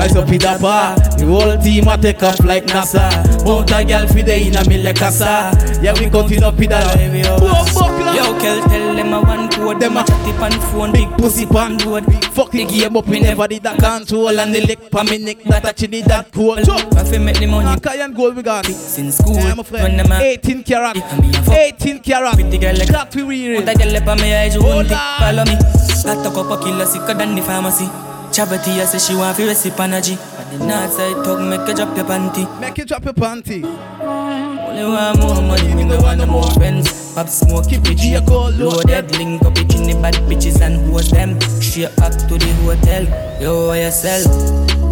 rise 0.03 0.17
up 0.17 0.29
in 0.29 0.39
the 0.39 0.59
bar. 0.61 0.97
The 1.19 1.27
whole 1.27 1.57
team 1.63 1.89
a 1.89 1.97
take 1.97 2.23
off 2.23 2.41
like 2.45 2.67
NASA. 2.67 3.07
Mount 3.45 3.71
a 3.71 3.85
girl 3.85 4.07
fi 4.09 4.23
the 4.23 4.35
inna 4.47 4.63
me 4.69 4.83
like 4.83 4.97
casa. 4.97 5.53
Yeah, 5.83 5.95
we 5.95 6.11
continue 6.11 6.45
up 6.45 6.59
in 6.61 6.71
the 6.71 6.79
Baby, 6.97 7.21
yo. 7.21 8.39
Kel, 8.41 8.63
tell 8.69 8.95
them 8.95 9.13
a 9.13 9.21
one 9.21 9.49
code. 9.51 9.81
Them 9.81 9.97
a 9.97 10.05
chatty 10.05 10.33
pan 10.39 10.53
phone, 10.71 10.93
big 10.93 11.09
pussy 11.19 11.47
pan 11.47 11.79
road. 11.79 12.05
Fuck 12.35 12.51
the 12.51 12.65
game 12.65 12.97
up, 12.97 13.07
we 13.07 13.21
never 13.21 13.47
did 13.47 13.63
that 13.63 13.79
control 13.79 14.41
And 14.41 14.55
the 14.55 14.65
lick 14.65 14.91
pa 14.91 15.03
me 15.03 15.19
neck, 15.19 15.43
that 15.45 15.67
actually 15.67 16.01
that 16.03 16.33
cool 16.33 16.57
Jump! 16.57 16.95
I 16.95 17.05
fi 17.05 17.19
make 17.19 17.39
the 17.39 17.47
money 17.47 17.77
Sky 17.77 17.97
and 17.97 18.17
gold 18.17 18.37
we 18.37 18.43
got 18.43 18.65
since 18.65 19.19
school. 19.19 19.35
Yeah, 19.35 19.53
my 19.55 19.57
When 19.57 19.65
friend 19.65 20.01
them 20.01 20.13
a 20.13 20.23
18 20.23 20.63
carat 20.63 20.97
Yeah, 20.97 21.21
me 21.21 21.31
18 21.55 21.99
carat 22.01 22.35
Pretty 22.35 22.57
girl 22.57 22.75
like 22.75 22.89
That 22.89 23.15
we 23.15 23.23
real 23.23 23.61
Put 23.61 23.69
a 23.69 23.75
girl 23.75 23.97
up 23.97 24.07
on 24.09 24.17
me 24.23 24.35
eyes, 24.35 24.55
you 24.55 24.63
think. 24.63 24.91
on. 24.93 25.19
Follow 25.19 25.45
me. 25.45 25.57
I 26.05 26.23
talk 26.25 26.39
up 26.39 26.59
a 26.59 26.65
killer 26.65 26.87
sicker 26.87 27.13
than 27.13 27.35
the 27.35 27.43
pharmacy. 27.43 28.12
Charity, 28.33 28.81
I 28.81 28.87
say 28.87 28.99
she 28.99 29.15
want 29.15 29.37
to 29.37 29.47
recipe 29.47 29.79
energy. 29.79 30.15
At 30.15 30.51
the 30.51 30.65
north 30.65 30.93
side, 30.93 31.23
talk, 31.23 31.39
make 31.39 31.69
you 31.69 31.75
drop 31.75 31.95
your 31.95 32.07
panty. 32.07 32.61
Make 32.61 32.79
you 32.79 32.87
drop 32.87 33.05
your 33.05 33.13
panty. 33.13 33.63
Only 33.63 34.85
want 34.85 35.19
more 35.19 35.43
money, 35.43 35.75
me 35.75 35.85
no 35.85 36.01
want 36.01 36.19
no 36.19 36.27
more 36.27 36.51
friends. 36.53 37.15
Pop 37.15 37.29
smoke, 37.29 37.69
keep 37.69 37.85
it 37.85 37.99
G 37.99 38.19
loaded. 38.19 39.11
Link 39.19 39.43
up 39.43 39.59
it 39.59 39.75
in 39.75 39.83
the 39.83 39.99
bad 40.01 40.15
bitches 40.31 40.63
and 40.63 40.91
host 40.91 41.11
them. 41.11 41.39
Straight 41.61 41.95
back 41.97 42.13
to 42.13 42.39
the 42.39 42.49
hotel. 42.65 43.05
Yo, 43.39 43.69
YSL. 43.69 44.92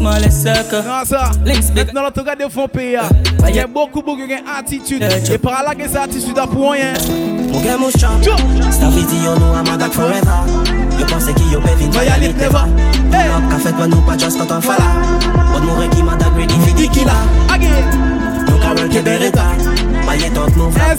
Smallest 0.00 0.30
circle. 0.30 0.82
Non, 0.86 1.04
ça. 1.04 1.30
Maintenant, 1.74 2.02
l'autre 2.04 2.24
gars 2.24 2.34
de 2.34 2.50
fond 2.50 2.66
pays. 2.66 2.96
Il 3.46 3.54
y 3.54 3.60
a 3.60 3.66
beaucoup, 3.66 4.00
beaucoup 4.00 4.26
d'attitude. 4.26 5.04
Et 5.30 5.36
par 5.36 5.62
là, 5.62 5.74
que 5.74 5.86
cette 5.86 5.96
attitude 5.96 6.38
a 6.38 6.46
pour 6.46 6.72
rien. 6.72 6.94
Mon 7.52 7.60
gars, 7.60 7.76
mon 7.76 7.90
champ. 7.90 8.18
Sta 8.70 8.88
vidéo, 8.88 9.34
nous, 9.38 9.52
I'm 9.52 9.78
a 9.78 9.90
forever. 9.90 10.80
Yo 10.98 11.06
pense 11.06 11.32
ki 11.32 11.52
yo 11.52 11.60
pe 11.60 11.74
vin 11.76 11.90
vayalite 11.90 12.36
neva 12.36 12.66
Lop 13.10 13.46
ka 13.48 13.58
fet 13.64 13.78
wan 13.78 13.88
nou 13.88 14.04
pa 14.04 14.18
just 14.18 14.36
quand 14.36 14.52
on 14.52 14.60
fala 14.60 14.84
Bod 15.48 15.64
mou 15.64 15.80
re 15.80 15.88
ki 15.88 16.02
manda 16.04 16.28
gredi 16.36 16.60
fi 16.60 16.74
di 16.76 16.88
ki 16.92 17.06
la 17.08 17.16
Nou 17.56 18.58
ka 18.60 18.74
work 18.76 18.92
e 18.92 19.00
bereta 19.00 19.46
Maye 20.10 20.28
tot 20.34 20.56
mou 20.58 20.70
vla 20.74 20.96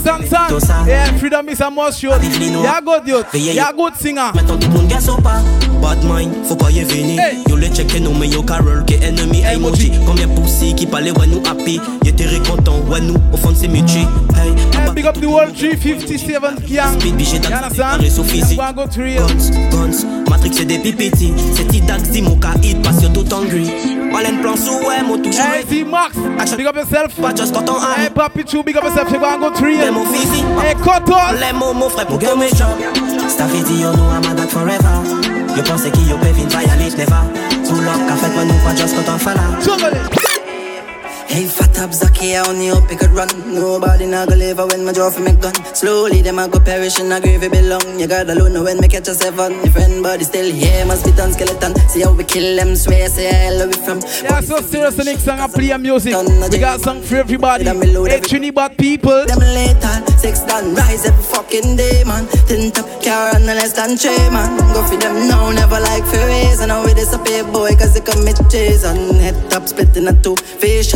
To 0.47 0.59
sa 0.63 0.85
Yeah, 0.87 1.11
freedom 1.17 1.49
is 1.49 1.59
a 1.59 1.69
must 1.69 1.99
show 1.99 2.15
Ya 2.15 2.79
good 2.79 3.05
youth, 3.05 3.33
ya 3.35 3.71
good 3.73 3.95
singer. 3.99 4.31
Meton 4.33 4.57
dit 4.57 4.69
moun 4.69 4.87
gen 4.87 5.01
so 5.01 5.17
pa. 5.17 5.41
Bad 5.81 5.99
mind, 6.07 6.31
fò 6.47 6.55
pa 6.55 6.69
ye 6.71 6.85
vini 6.87 7.17
Yo 7.49 7.57
le 7.59 7.67
cheke 7.75 7.99
nou 7.99 8.15
men 8.15 8.31
yo 8.31 8.41
ka 8.41 8.61
roll 8.63 8.85
ke 8.87 9.01
enemy 9.03 9.43
emoji. 9.51 9.91
Combien 10.07 10.31
poussi 10.31 10.71
ki 10.79 10.87
pale 10.87 11.11
wè 11.11 11.27
nou 11.27 11.43
happy. 11.43 11.75
Ye 12.07 12.15
te 12.15 12.29
rekontan 12.31 12.87
wè 12.87 13.01
nou 13.03 13.19
ofan 13.35 13.57
se 13.59 13.67
michi. 13.67 14.05
Hey, 14.31 14.55
big 14.95 15.05
up 15.05 15.19
the 15.19 15.27
world 15.27 15.55
357 15.59 16.63
Kiang 16.63 16.95
Speed 16.95 17.19
bi 17.19 17.27
jè 17.27 17.41
dat 17.43 17.67
pare 17.75 18.11
sou 18.11 18.23
fizi 18.23 18.55
Guns, 18.55 19.51
guns, 19.71 20.05
Matrix 20.29 20.57
c'est 20.57 20.65
des 20.65 20.79
pipiti 20.79 21.33
C'est 21.55 21.67
T-Dax 21.67 22.11
di 22.11 22.21
mou 22.21 22.39
ka 22.39 22.53
hit 22.63 22.81
pas 22.81 22.95
yo 23.01 23.09
tout 23.09 23.27
hungry 23.33 24.00
Walen 24.21 24.37
plan 24.41 24.57
sou 24.57 24.85
wè 24.85 24.99
mou 25.01 25.17
toujou 25.17 25.41
Hey 25.41 25.63
D-Max, 25.65 26.13
big 26.55 26.67
up 26.67 26.75
yourself. 26.75 27.15
Pas 27.19 27.33
just 27.33 27.55
koton 27.55 27.81
an 27.81 27.95
Hey 27.97 28.09
Papi 28.13 28.43
Chou, 28.45 28.61
big 28.61 28.77
up 28.77 28.83
yourself, 28.83 29.07
c'est 29.09 29.17
Wango 29.17 29.49
3 29.49 29.69
Le 29.69 29.91
mou 29.91 30.05
fizi 30.05 30.43
Hey 30.61 30.75
Koton 30.75 31.39
Le 31.41 31.53
mou 31.57 31.73
mou 31.73 31.89
frais 31.89 32.05
pou 32.05 32.19
ke 32.21 32.35
me? 32.37 32.49
chop 32.53 32.77
Sta 33.27 33.47
video 33.49 33.95
nou 33.95 34.11
amadak 34.13 34.51
forever. 34.53 35.01
Yo 35.55 35.63
pense 35.63 35.89
ki 35.89 36.09
yo 36.09 36.19
pe 36.21 36.33
vin 36.37 36.53
vayalit 36.53 36.97
neva 37.01 37.23
Pull 37.65 37.87
up 37.87 38.05
ka 38.09 38.19
fet 38.21 38.35
man 38.37 38.51
nou 38.51 38.61
pa 38.67 38.75
just 38.77 38.99
koton 38.99 39.17
fala 39.25 40.30
Hey, 41.31 41.47
fat 41.47 41.79
up 41.79 41.91
I 41.95 42.43
only 42.45 42.67
hope 42.67 42.91
it 42.91 42.99
could 42.99 43.11
run. 43.11 43.29
Nobody 43.55 44.05
not 44.05 44.27
gonna 44.27 44.37
live 44.37 44.57
when 44.57 44.83
my 44.83 44.91
jaw 44.91 45.09
for 45.09 45.21
me 45.21 45.31
gun. 45.31 45.55
Slowly, 45.73 46.21
them 46.21 46.39
a 46.39 46.49
go 46.49 46.59
perish 46.59 46.99
in 46.99 47.09
a 47.09 47.21
grave 47.21 47.49
belong. 47.49 47.97
You 47.97 48.07
got 48.07 48.29
alone 48.29 48.61
when 48.61 48.81
me 48.81 48.89
catch 48.89 49.07
a 49.07 49.13
seven. 49.13 49.53
Your 49.63 49.71
friend 49.71 50.03
body 50.03 50.25
still 50.25 50.51
here, 50.51 50.85
must 50.85 51.05
be 51.05 51.13
done 51.13 51.31
skeleton. 51.31 51.73
See 51.87 52.01
how 52.01 52.11
we 52.11 52.25
kill 52.25 52.57
them, 52.57 52.75
swear, 52.75 53.07
say 53.07 53.47
I 53.47 53.51
love 53.51 53.69
it 53.69 53.79
from. 53.79 53.99
Yeah, 54.21 54.41
so 54.41 54.59
serious, 54.59 54.97
the 54.97 55.05
next 55.05 55.23
song 55.23 55.39
I 55.39 55.47
play 55.47 55.71
music. 55.77 56.13
We 56.51 56.59
got 56.59 56.81
song 56.81 57.01
for 57.01 57.15
everybody. 57.15 57.63
Hey, 57.63 58.19
Trinidad 58.19 58.77
people. 58.77 59.25
Them 59.25 59.39
lethal, 59.39 60.05
six 60.19 60.41
done, 60.41 60.75
rise 60.75 61.05
every 61.05 61.23
fucking 61.23 61.77
day, 61.77 62.03
man. 62.03 62.27
Tint 62.45 62.77
up 62.77 62.85
car 63.01 63.31
and 63.35 63.45
less 63.45 63.71
than 63.71 63.95
three, 63.95 64.29
man. 64.35 64.59
Go 64.73 64.83
for 64.83 64.97
them 64.97 65.29
now, 65.29 65.49
never 65.49 65.79
like 65.79 66.03
for 66.03 66.17
raise. 66.27 66.59
And 66.59 66.67
now 66.67 66.83
a 66.83 67.19
pay 67.23 67.41
boy, 67.41 67.71
cause 67.79 67.93
they 67.93 68.01
commit 68.01 68.35
Jason. 68.49 69.15
Head 69.15 69.49
top 69.49 69.69
split 69.69 69.95
in 69.95 70.09
a 70.09 70.13
two, 70.21 70.35
fish 70.35 70.91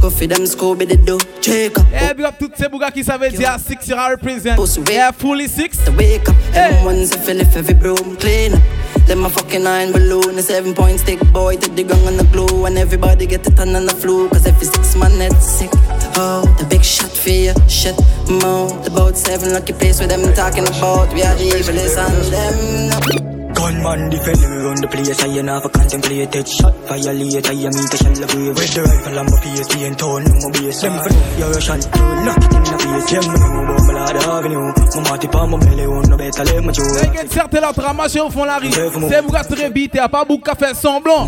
Go 0.00 0.10
for 0.10 0.26
them 0.26 0.44
Scooby 0.44 0.86
the 0.86 0.96
do 0.96 1.18
Jacob 1.40 1.84
Eh 1.92 2.14
big 2.14 2.26
up 2.26 2.38
toutes 2.38 2.56
ces 2.56 2.68
bougas 2.68 2.90
qui 2.90 3.02
savent 3.02 3.28
dire 3.30 3.56
Six 3.58 3.86
sera 3.86 4.08
represent. 4.08 4.56
Yeah 4.88 5.12
fully 5.12 5.48
six. 5.48 5.78
The 5.78 5.90
wake 5.92 6.28
up. 6.28 6.36
Everyone's 6.54 7.12
a 7.14 7.18
fill 7.18 7.40
if 7.40 7.56
every 7.56 7.74
broom 7.74 8.16
clean 8.16 8.54
up. 8.54 8.60
Them 9.06 9.24
a 9.24 9.30
fucking 9.30 9.64
nine 9.64 9.90
balloon, 9.92 10.38
a 10.38 10.42
seven 10.42 10.74
point 10.74 11.00
stick. 11.00 11.18
Boy, 11.32 11.56
take 11.56 11.74
the 11.74 11.82
gun 11.82 11.98
and 12.06 12.18
the 12.18 12.24
glue, 12.24 12.66
and 12.66 12.76
everybody 12.76 13.26
get 13.26 13.46
it 13.46 13.58
on 13.58 13.72
the 13.72 13.94
flu, 13.94 14.28
cause 14.28 14.46
every 14.46 14.66
six 14.66 14.96
man 14.96 15.20
it's 15.22 15.46
sick. 15.46 15.70
Oh, 16.16 16.44
the 16.58 16.66
big 16.66 16.84
shot 16.84 17.10
for 17.10 17.30
you, 17.30 17.54
shit, 17.68 17.96
mo. 18.28 18.68
The 18.84 18.90
boat 18.90 19.16
seven 19.16 19.52
lucky 19.54 19.72
place 19.72 19.98
where 19.98 20.08
them 20.08 20.30
talking 20.34 20.68
about, 20.68 21.12
we 21.14 21.22
are 21.22 21.34
the 21.36 21.50
evilest 21.50 21.96
and 21.96 23.24
them. 23.24 23.37
Gunman 23.58 24.08
defend 24.10 24.38
me 24.38 24.56
run 24.62 24.78
the 24.80 24.86
place, 24.86 25.20
I 25.20 25.26
ain't 25.26 25.48
have 25.48 25.64
a 25.64 25.68
contemplate 25.68 26.34
it 26.34 26.48
shot 26.48 26.74
Violate, 26.86 27.48
I 27.48 27.58
am 27.58 27.74
meet 27.74 27.92
a 27.92 27.96
shell 27.98 28.22
of 28.22 28.34
wave 28.34 28.54
With 28.54 28.74
the 28.74 28.82
rifle, 28.86 29.18
I'm 29.18 29.26
a 29.26 29.36
PSP 29.42 29.74
and 29.86 29.98
tone, 29.98 30.22
I'm 30.22 30.46
a 30.46 30.50
base. 30.54 30.80
Them 30.80 30.94
for 31.02 31.10
know, 31.10 31.38
you're 31.38 31.50
Russian, 31.50 31.80
you 31.82 32.22
knock 32.22 32.38
it 32.38 32.54
in 32.54 32.62
the 32.62 32.76
face 32.78 33.12
Yeah, 33.12 33.26
me 33.26 33.34
know 33.34 33.62
about 33.66 33.82
my 33.82 33.92
lad 33.98 34.16
avenue 34.16 34.72
Mon 34.94 35.02
mati 35.10 35.26
pa 35.26 35.46
mon 35.46 35.58
belly, 35.58 35.84
on 35.86 36.08
no 36.08 36.16
better 36.16 36.44
let 36.44 36.64
me 36.64 36.72
choose 36.72 37.00
T'inquiète, 37.02 37.32
certains 37.32 37.60
l'autre 37.60 37.82
ramassé 37.82 38.20
au 38.20 38.30
fond 38.30 38.44
la 38.44 38.58
rue. 38.58 38.70
C'est 38.70 39.20
vous 39.20 39.30
gâter 39.30 39.54
très 39.54 39.70
vite, 39.70 39.94
y'a 39.94 40.08
pas 40.08 40.24
beaucoup 40.24 40.42
qu'à 40.42 40.54
faire 40.54 40.76
semblant 40.76 41.26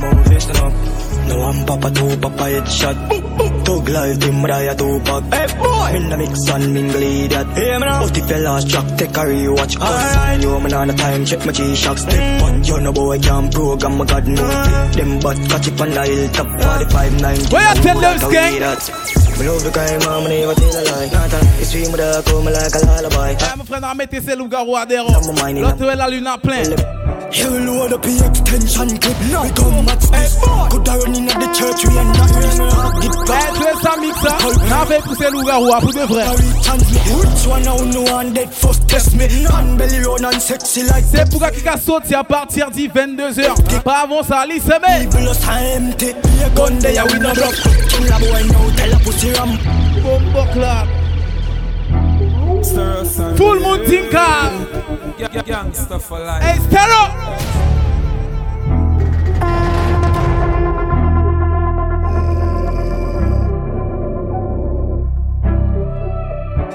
No 1.30 1.42
I'm 1.42 1.64
Papa 1.64 1.90
two, 1.94 2.16
Papa 2.18 2.44
headshot. 2.50 2.96
Tug 3.64 3.88
life, 3.88 4.18
Tim 4.18 4.42
Raya 4.50 4.74
pack. 5.06 5.24
Hey 5.32 5.46
boy, 5.58 5.96
in 5.96 6.08
the 6.10 6.16
mix 6.18 6.48
and 6.50 6.74
mingle 6.74 7.02
idiot. 7.02 7.46
Hey 7.54 7.78
man, 7.78 8.02
if 8.02 8.30
you 8.30 8.36
last 8.38 8.68
track, 8.68 8.98
take 8.98 9.16
a 9.16 9.22
rewatch. 9.30 9.78
Cause 9.78 10.42
you 10.42 10.58
man 10.58 10.74
on 10.74 10.88
the 10.88 10.94
time, 10.94 11.24
check 11.24 11.46
my 11.46 11.52
G-Shock. 11.52 11.98
Step 11.98 12.42
on, 12.42 12.62
mm. 12.62 12.66
you 12.66 12.80
no 12.80 12.92
boy 12.92 13.18
can't 13.20 13.54
program, 13.54 13.98
my 13.98 14.04
God 14.06 14.26
no. 14.26 14.42
Mm. 14.42 14.94
Them 14.96 15.20
but 15.20 15.36
catch 15.48 15.68
it 15.68 15.80
on 15.80 15.90
the 15.90 16.02
hilltop, 16.02 16.48
45, 16.60 17.20
90. 17.20 17.54
Where 17.54 17.74
you 17.74 17.82
tell 17.82 18.00
them, 18.00 18.18
skank? 18.18 19.20
Me 19.38 19.46
love 19.46 19.62
the 19.62 19.70
crime, 19.70 20.00
mama, 20.00 20.28
never 20.28 20.54
tell 20.54 20.68
a 20.68 20.82
lie. 20.90 21.08
Nathan, 21.14 21.46
it's 21.62 21.70
dream 21.70 21.92
with 21.92 22.00
a 22.00 22.22
come 22.26 22.44
like 22.44 22.74
a 22.74 22.80
lullaby. 22.84 23.32
Ouais, 23.38 23.56
mon 23.56 23.64
frère, 23.64 23.94
mettez 23.94 24.20
ces 24.20 24.34
loups-garous 24.34 24.76
à 24.76 24.84
des 24.84 24.98
ronds. 24.98 25.14
L'autre 25.54 25.90
est 25.90 25.96
la 25.96 26.08
lune 26.08 26.26
à 26.26 26.38
plein. 26.38 26.64
You 27.32 27.50
load 27.60 27.92
up 27.92 28.02
the 28.02 28.26
extension 28.26 28.98
clip. 28.98 29.16
No. 29.30 29.42
We 29.42 29.50
come 29.50 29.88
at 29.88 30.00
this. 30.00 30.34
Could 30.70 30.88
I 30.88 30.96
run 30.98 31.14
in 31.14 31.26
the 31.26 31.48
church? 31.54 31.86
We 31.86 31.94
are 31.94 32.04
not 32.10 32.30
really 32.34 32.90
Get 33.00 33.16
back. 33.26 33.54
es 33.60 33.78
ça, 33.82 33.94
mixa. 34.00 34.36
On 34.46 34.82
avait 34.82 34.98
poussé 34.98 35.30
loup-garou 35.30 35.70
pour 35.80 35.92
de 35.92 36.00
vrai. 36.00 36.24
Which 36.26 37.46
one 37.46 37.62
I 37.62 37.90
no 37.92 38.02
one 38.02 38.32
dead 38.32 38.52
first 38.52 38.86
test 38.88 39.14
me. 39.14 39.28
Non 39.42 39.76
belly 39.76 40.00
run 40.00 40.24
and 40.24 40.40
sexy 40.40 40.82
like 40.82 41.04
C'est 41.10 41.30
pour 41.30 41.48
qui 41.50 41.66
a 41.68 41.76
sauté 41.78 42.14
à 42.14 42.24
partir 42.24 42.70
du 42.70 42.88
22h. 42.88 43.82
Pas 43.84 44.02
avant 44.04 44.22
ça, 44.22 44.44
lisse, 44.46 44.66
mais. 44.66 45.06
People 45.06 45.28
are 45.28 45.76
empty. 45.76 46.14
Gun 46.56 46.78
there, 46.80 47.04
we 47.06 47.18
no 47.20 47.32
block. 47.32 47.54
Kill 47.88 48.12
a 48.12 48.18
boy 48.18 48.42
now, 48.48 48.76
tell 48.76 48.92
a 48.92 48.98
pussy 48.98 49.30
ram. 49.32 49.56
Bombo 50.02 50.44
clap. 50.52 50.99
Full 52.70 53.60
moon 53.60 53.84
tinker. 53.84 54.50
Gangsta 55.44 55.98
for 56.00 56.20
life. 56.20 56.42
Hey, 56.42 56.58
Stero. 56.58 57.02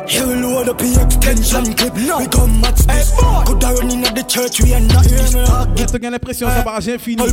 You 0.07 0.34
load 0.55 0.69
up 0.69 0.77
the 0.77 0.87
extension 1.03 1.73
clip. 1.75 1.93
No. 1.95 2.19
We 2.19 2.27
come 2.27 2.63
at 2.63 2.75
this. 2.87 3.11
Could 3.45 3.63
I 3.63 3.73
run 3.73 3.91
in 3.91 4.01
the 4.01 4.23
church? 4.23 4.61
We 4.61 4.73
are 4.73 4.79
not 4.79 5.03
this. 5.03 5.35
J'ai 5.75 5.85
t'as 5.85 6.09
l'impression 6.09 6.47
ça 6.47 6.61
barrage 6.63 6.87
infini. 6.87 7.23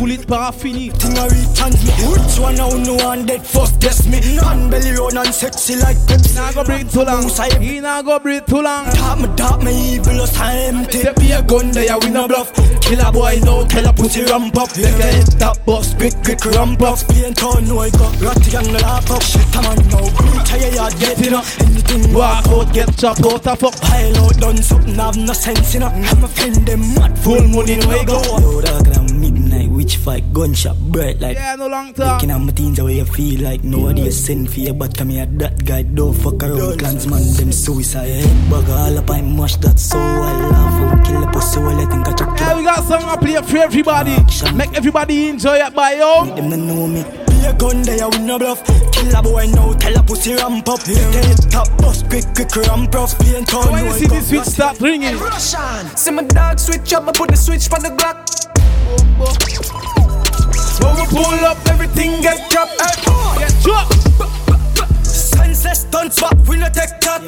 Roulis 0.00 0.18
de 0.18 0.24
parafini. 0.24 0.90
Thing 0.90 1.18
I 1.18 1.28
return 1.28 1.72
me. 1.84 1.92
Which 2.08 2.38
one 2.38 2.60
I 2.60 2.82
no 2.84 2.94
one 3.04 3.26
dead 3.26 3.44
first 3.44 3.80
guess 3.80 4.06
me. 4.06 4.20
Non 4.36 4.70
belly 4.70 4.92
run 4.92 5.18
and 5.18 5.34
sexy 5.34 5.76
like 5.76 5.98
Pepsi. 6.08 6.34
Nah 6.36 6.52
go 6.52 6.64
breathe 6.64 6.90
too 6.90 7.04
long. 7.04 7.28
He 7.60 7.80
nah 7.80 8.02
go 8.02 8.18
breathe 8.18 8.46
too 8.46 8.62
long. 8.62 8.86
Talk 8.92 9.18
me 9.20 9.28
dark, 9.36 9.62
me 9.62 9.96
evil 9.96 10.22
us 10.22 10.40
empty. 10.40 10.98
Step 11.00 11.16
be 11.16 11.32
a 11.32 11.42
gun 11.42 11.70
there, 11.70 11.98
we 12.00 12.10
no 12.10 12.26
bluff. 12.26 12.52
Kill 12.80 13.00
a 13.00 13.12
boy 13.12 13.38
now, 13.44 13.64
tell 13.66 13.86
a 13.86 13.92
pussy 13.92 14.24
ramp 14.24 14.56
up. 14.56 14.68
Make 14.76 14.86
a 14.86 15.08
hit 15.12 15.38
that 15.38 15.58
boss, 15.66 15.94
quick 15.94 16.14
quick 16.24 16.44
ramp 16.46 16.80
up. 16.82 16.98
Paint 17.08 17.42
on 17.42 17.68
no 17.68 17.80
I 17.80 17.90
got 17.90 18.20
ratty 18.20 18.56
and 18.56 18.66
the 18.66 18.80
lap 18.80 19.10
up. 19.10 19.22
Shit, 19.22 19.56
I'm 19.56 19.66
on 19.66 19.76
no. 19.88 20.00
Tell 20.44 20.60
you 20.60 20.74
yard 20.74 20.94
get 20.98 21.20
it 21.20 21.32
up. 21.32 21.44
Anything 21.60 22.14
walk 22.14 22.46
out, 22.48 22.61
get 22.66 22.96
chopped 22.98 23.24
out 23.24 23.46
a 23.46 23.56
fuck. 23.56 23.74
Pile 23.80 24.16
out, 24.18 24.36
done 24.38 24.56
something, 24.58 24.94
have 24.94 25.16
no 25.16 25.32
sense 25.32 25.74
in 25.74 25.82
it. 25.82 25.86
I'm 25.86 26.24
a 26.24 26.28
friend, 26.28 26.56
them 26.66 26.80
mad. 26.94 27.18
Full 27.18 27.48
money, 27.48 27.76
no 27.76 27.88
way 27.88 28.04
go. 28.04 28.20
Load 28.20 28.64
at 28.64 29.12
midnight, 29.12 29.70
witch 29.70 29.96
fight, 29.96 30.32
gunshot, 30.32 30.76
bright 30.90 31.20
like. 31.20 31.36
Yeah, 31.36 31.56
no 31.56 31.68
long 31.68 31.94
time. 31.94 32.14
Looking 32.14 32.30
at 32.30 32.38
my 32.38 32.52
teens, 32.52 32.76
the 32.76 32.84
way 32.84 32.96
you 32.96 33.04
feel 33.04 33.40
like 33.42 33.64
nobody 33.64 34.02
is 34.02 34.24
send 34.24 34.50
for 34.50 34.60
you, 34.60 34.74
but 34.74 34.96
come 34.96 35.10
here, 35.10 35.26
that 35.26 35.64
guy, 35.64 35.82
don't 35.82 36.14
fuck 36.14 36.42
around. 36.42 36.78
Clansman, 36.78 37.22
them 37.34 37.52
suicide. 37.52 38.08
Head 38.08 38.50
bug 38.50 38.68
all 38.68 38.98
up, 38.98 39.10
I 39.10 39.20
mush 39.22 39.56
that 39.56 39.78
so 39.78 39.98
I 39.98 40.32
laugh. 40.50 40.92
and 40.92 41.04
Kill 41.06 41.20
the 41.20 41.26
pussy, 41.28 41.60
well, 41.60 41.80
I 41.80 41.86
think 41.86 42.08
I 42.08 42.12
check 42.14 42.40
Yeah, 42.40 42.56
we 42.56 42.64
got 42.64 42.84
song 42.84 43.02
I 43.04 43.16
play 43.16 43.40
for 43.42 43.56
everybody. 43.58 44.16
Make 44.54 44.74
everybody 44.76 45.28
enjoy 45.28 45.56
it 45.56 45.74
by 45.74 45.94
yo. 45.94 46.24
Them 46.34 46.50
know 46.66 46.86
me. 46.86 47.21
Be 47.42 47.48
a 47.48 47.52
gun 47.54 47.82
there, 47.82 48.08
we 48.08 48.18
no 48.18 48.38
bluff. 48.38 48.62
Kill 48.92 49.16
a 49.16 49.20
boy 49.20 49.46
now, 49.46 49.72
tell 49.72 49.96
a 49.98 50.02
pussy 50.04 50.34
ramp 50.34 50.68
up. 50.68 50.78
Get 50.84 51.26
it 51.26 51.50
top, 51.50 51.66
bust 51.78 52.08
quick, 52.08 52.24
quick 52.36 52.54
ramp 52.54 52.94
up. 52.94 53.10
Paint 53.18 53.52
on 53.52 53.72
When 53.72 53.84
you 53.84 53.92
see 53.94 54.06
the 54.06 54.20
switch 54.20 54.44
start 54.44 54.80
ringing. 54.80 55.18
Russian. 55.18 55.96
See 55.96 56.12
my 56.12 56.22
dog 56.22 56.60
switch 56.60 56.92
up, 56.92 57.08
I 57.08 57.12
put 57.12 57.30
the 57.30 57.36
switch 57.36 57.68
on 57.72 57.82
the 57.82 57.88
Glock. 57.88 58.22
When 60.82 60.94
we 60.94 61.06
pull 61.06 61.44
up, 61.44 61.58
everything 61.66 62.22
get 62.22 62.48
dropped. 62.48 62.78
Get 63.38 63.62
dropped. 63.64 64.31
Sensei 65.72 65.72
less 65.72 65.84
dance 65.84 66.20
back, 66.20 66.48
we 66.48 66.56
no 66.58 66.66
take 66.66 67.00
that. 67.00 67.22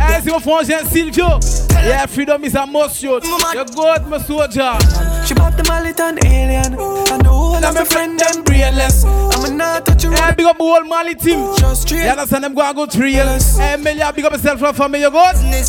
Hey, 0.00 0.20
see 0.20 0.30
my 0.30 0.38
frangin 0.38 0.86
Silvio. 0.86 1.40
Yeah, 1.84 2.06
freedom 2.06 2.44
is 2.44 2.54
a 2.54 2.66
must, 2.66 3.02
yo. 3.02 3.14
You 3.14 3.64
good, 3.74 4.06
my 4.06 4.18
soldier. 4.18 4.78
She 5.26 5.34
bought 5.34 5.56
the 5.56 5.64
mallet 5.66 5.98
and 6.00 6.24
alien. 6.24 6.74
And 6.74 7.22
the 7.24 7.28
whole 7.28 7.56
of 7.56 7.74
my 7.74 7.84
friend 7.84 8.18
them 8.18 8.44
brainless. 8.44 9.04
I'm 9.04 9.56
not 9.56 9.86
touch 9.86 10.04
you. 10.04 10.10
Hey, 10.10 10.34
big 10.36 10.46
up 10.46 10.58
my 10.58 10.64
whole 10.64 10.84
Mali 10.84 11.14
team. 11.14 11.54
Just 11.58 11.82
straight. 11.82 12.04
You 12.04 12.10
understand 12.10 12.44
them 12.44 12.54
go 12.54 12.62
and 12.62 12.76
go 12.76 12.86
trail. 12.86 13.26
Hey, 13.26 13.76
Melia, 13.76 14.12
big 14.12 14.24
up 14.24 14.32
yourself 14.32 14.60
from 14.60 14.74
family, 14.74 15.00
you 15.00 15.10
good? 15.10 15.36
Hey, 15.36 15.62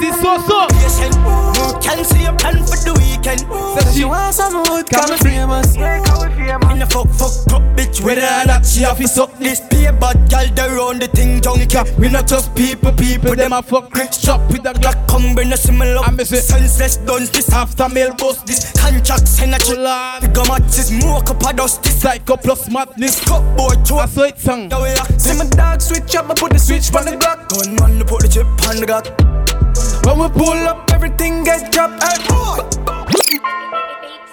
this 0.00 0.20
so 0.20 0.38
so. 0.46 0.68
Can 1.80 2.04
see 2.04 2.24
a 2.24 2.32
plan 2.32 2.58
for 2.66 2.78
the 2.84 2.94
weekend. 2.98 3.40
Said 3.74 3.94
she 3.94 4.04
want 4.04 4.34
some 4.34 4.62
wood, 4.68 4.86
come 4.88 5.16
famous. 5.18 5.74
In 5.74 6.78
the 6.78 6.86
fuck, 6.86 7.08
fuck, 7.10 7.32
fuck, 7.48 7.62
bitch. 7.76 8.00
Whether 8.04 8.22
or 8.22 8.46
not 8.46 8.66
she 8.66 8.82
have 8.82 8.98
to 8.98 9.08
suck 9.08 9.36
this 9.38 9.60
pay, 9.60 9.90
but 9.90 10.16
girl, 10.30 10.46
they 10.68 10.74
run 10.76 10.98
the 10.98 11.08
thing 11.08 11.40
junkie. 11.40 11.66
We 11.98 12.08
not 12.08 12.26
just 12.26 12.54
people, 12.54 12.92
people, 12.92 13.34
them 13.34 13.52
a 13.52 13.62
fuck 13.62 13.90
quick 13.90 14.12
shop 14.12 14.40
with 14.52 14.66
a 14.66 14.72
Glock. 14.72 15.08
Come 15.08 15.34
bring 15.34 15.52
a 15.52 15.56
similar. 15.56 16.00
I'm 16.00 16.16
busy. 16.16 16.36
Senseless 16.36 16.98
guns, 16.98 17.30
this 17.30 17.52
after 17.52 17.88
mail 17.88 18.14
bust 18.14 18.46
this. 18.46 18.72
Contract 18.72 19.26
send 19.26 19.54
a 19.54 19.58
chill. 19.58 19.86
Figure 20.20 20.44
match 20.48 20.78
is 20.78 20.88
smoke 20.88 21.30
up 21.30 21.42
a 21.42 21.52
dust. 21.52 21.82
This 21.82 22.00
psycho 22.00 22.36
plus 22.36 22.70
madness. 22.70 23.24
Cut 23.24 23.42
boy, 23.56 23.74
two. 23.84 23.96
I 23.96 24.06
saw 24.06 24.24
it 24.24 24.38
song. 24.38 24.70
See 25.18 25.36
my 25.36 25.44
dog 25.46 25.80
switch 25.80 26.14
up, 26.16 26.30
I 26.30 26.34
put 26.34 26.52
the 26.52 26.58
switch 26.58 26.94
on 26.94 27.04
the 27.04 27.12
Glock. 27.12 27.48
Gunman, 27.48 28.06
put 28.06 28.22
the 28.22 28.28
chip 28.28 28.46
on 28.68 28.76
the 28.76 28.86
Glock. 28.86 29.06
When 30.04 30.18
we 30.18 30.28
pull 30.28 30.68
up, 30.68 30.90
everything 30.92 31.44
get 31.44 31.72
dropped. 31.72 32.02
Hey, 32.02 33.38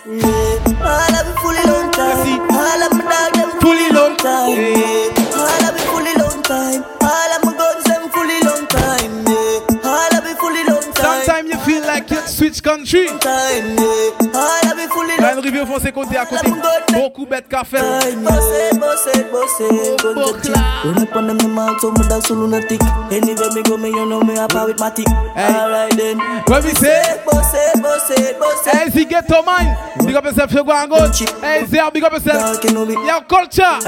All 0.05 1.15
of 1.15 1.25
me 1.27 1.33
fully 1.41 1.63
long 1.65 1.91
time. 1.91 2.41
All 2.51 2.83
of 2.83 2.91
my 2.93 3.03
dog 3.03 3.33
them 3.33 3.44
fully 3.65 3.89
long 3.89 4.15
time. 4.17 4.61
All 5.41 5.63
of 5.65 5.73
me 5.73 5.81
fully 5.89 6.13
long 6.21 6.43
time. 6.43 6.85
All 7.01 7.31
switch 12.45 12.61
country. 12.61 13.07
Une 15.33 15.39
rivière 15.39 15.67
côté 15.91 16.17
à 16.17 16.25
côté, 16.25 16.51
beaucoup 16.93 17.25
bête 17.25 17.47
café. 17.47 17.77
Run 17.77 18.17
up 21.01 21.15
on 21.15 21.27
them. 21.27 21.37
Alright 25.37 25.97
then. 25.97 26.19
Get 29.05 29.27
to 29.27 29.41
mine. 29.45 29.77
Big 30.05 30.15
up 30.15 30.25
yourself, 30.25 30.51
you 30.51 30.63
go 30.63 30.71
and 30.71 30.89
go. 30.89 30.97
Hey, 31.41 31.65
big 31.91 32.03
up 32.03 32.13
yourself. 32.13 32.63
Your 32.63 33.21
culture. 33.27 33.79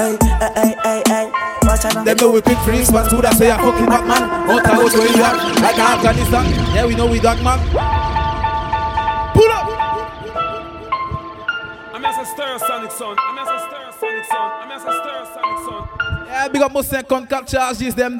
Them 2.03 2.17
know 2.17 2.31
we 2.31 2.41
that 3.21 3.35
say 3.37 3.49
fucking 3.57 3.85
Batman. 3.85 4.23
Out 4.49 4.93
where 4.93 5.07
you 5.07 5.23
at, 5.23 5.35
like 5.61 5.79
Afghanistan. 5.79 6.45
Yeah, 6.73 6.85
we 6.85 6.95
know 6.95 7.07
we 7.07 7.19
man. 7.43 8.16
Pull 9.37 9.51
up. 9.51 9.67
I'm 11.93 12.03
as 12.03 12.17
a 12.17 12.25
stir 12.25 12.57
sonic 12.57 12.91
son. 12.91 13.15
I'm 13.19 13.37
as 13.37 13.47
a 13.47 13.59
stir 13.67 13.91
sonic 13.99 14.25
son. 14.25 14.51
I'm 14.63 14.71
as 14.71 14.81
a 14.81 14.91
stir 14.97 15.25
sonic 15.31 15.59
son. 15.63 16.25
Yeah, 16.25 16.47
big 16.47 16.61
up 16.63 16.71
my 16.73 16.81
54 16.81 17.43
charges 17.43 17.93
them. 17.93 18.19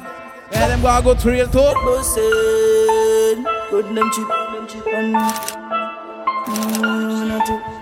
Yeah, 0.52 0.68
them 0.68 0.80
gonna 0.80 1.02
go 1.02 1.14
to 1.14 1.28
real 1.28 1.48
talk. 1.48 1.76
Bossé, 1.78 3.42
good 3.68 3.86
them 3.86 4.10
cheap, 4.12 4.28
them 4.28 4.68
cheap 4.68 4.86
and. 4.94 5.16
Mm, 6.46 7.77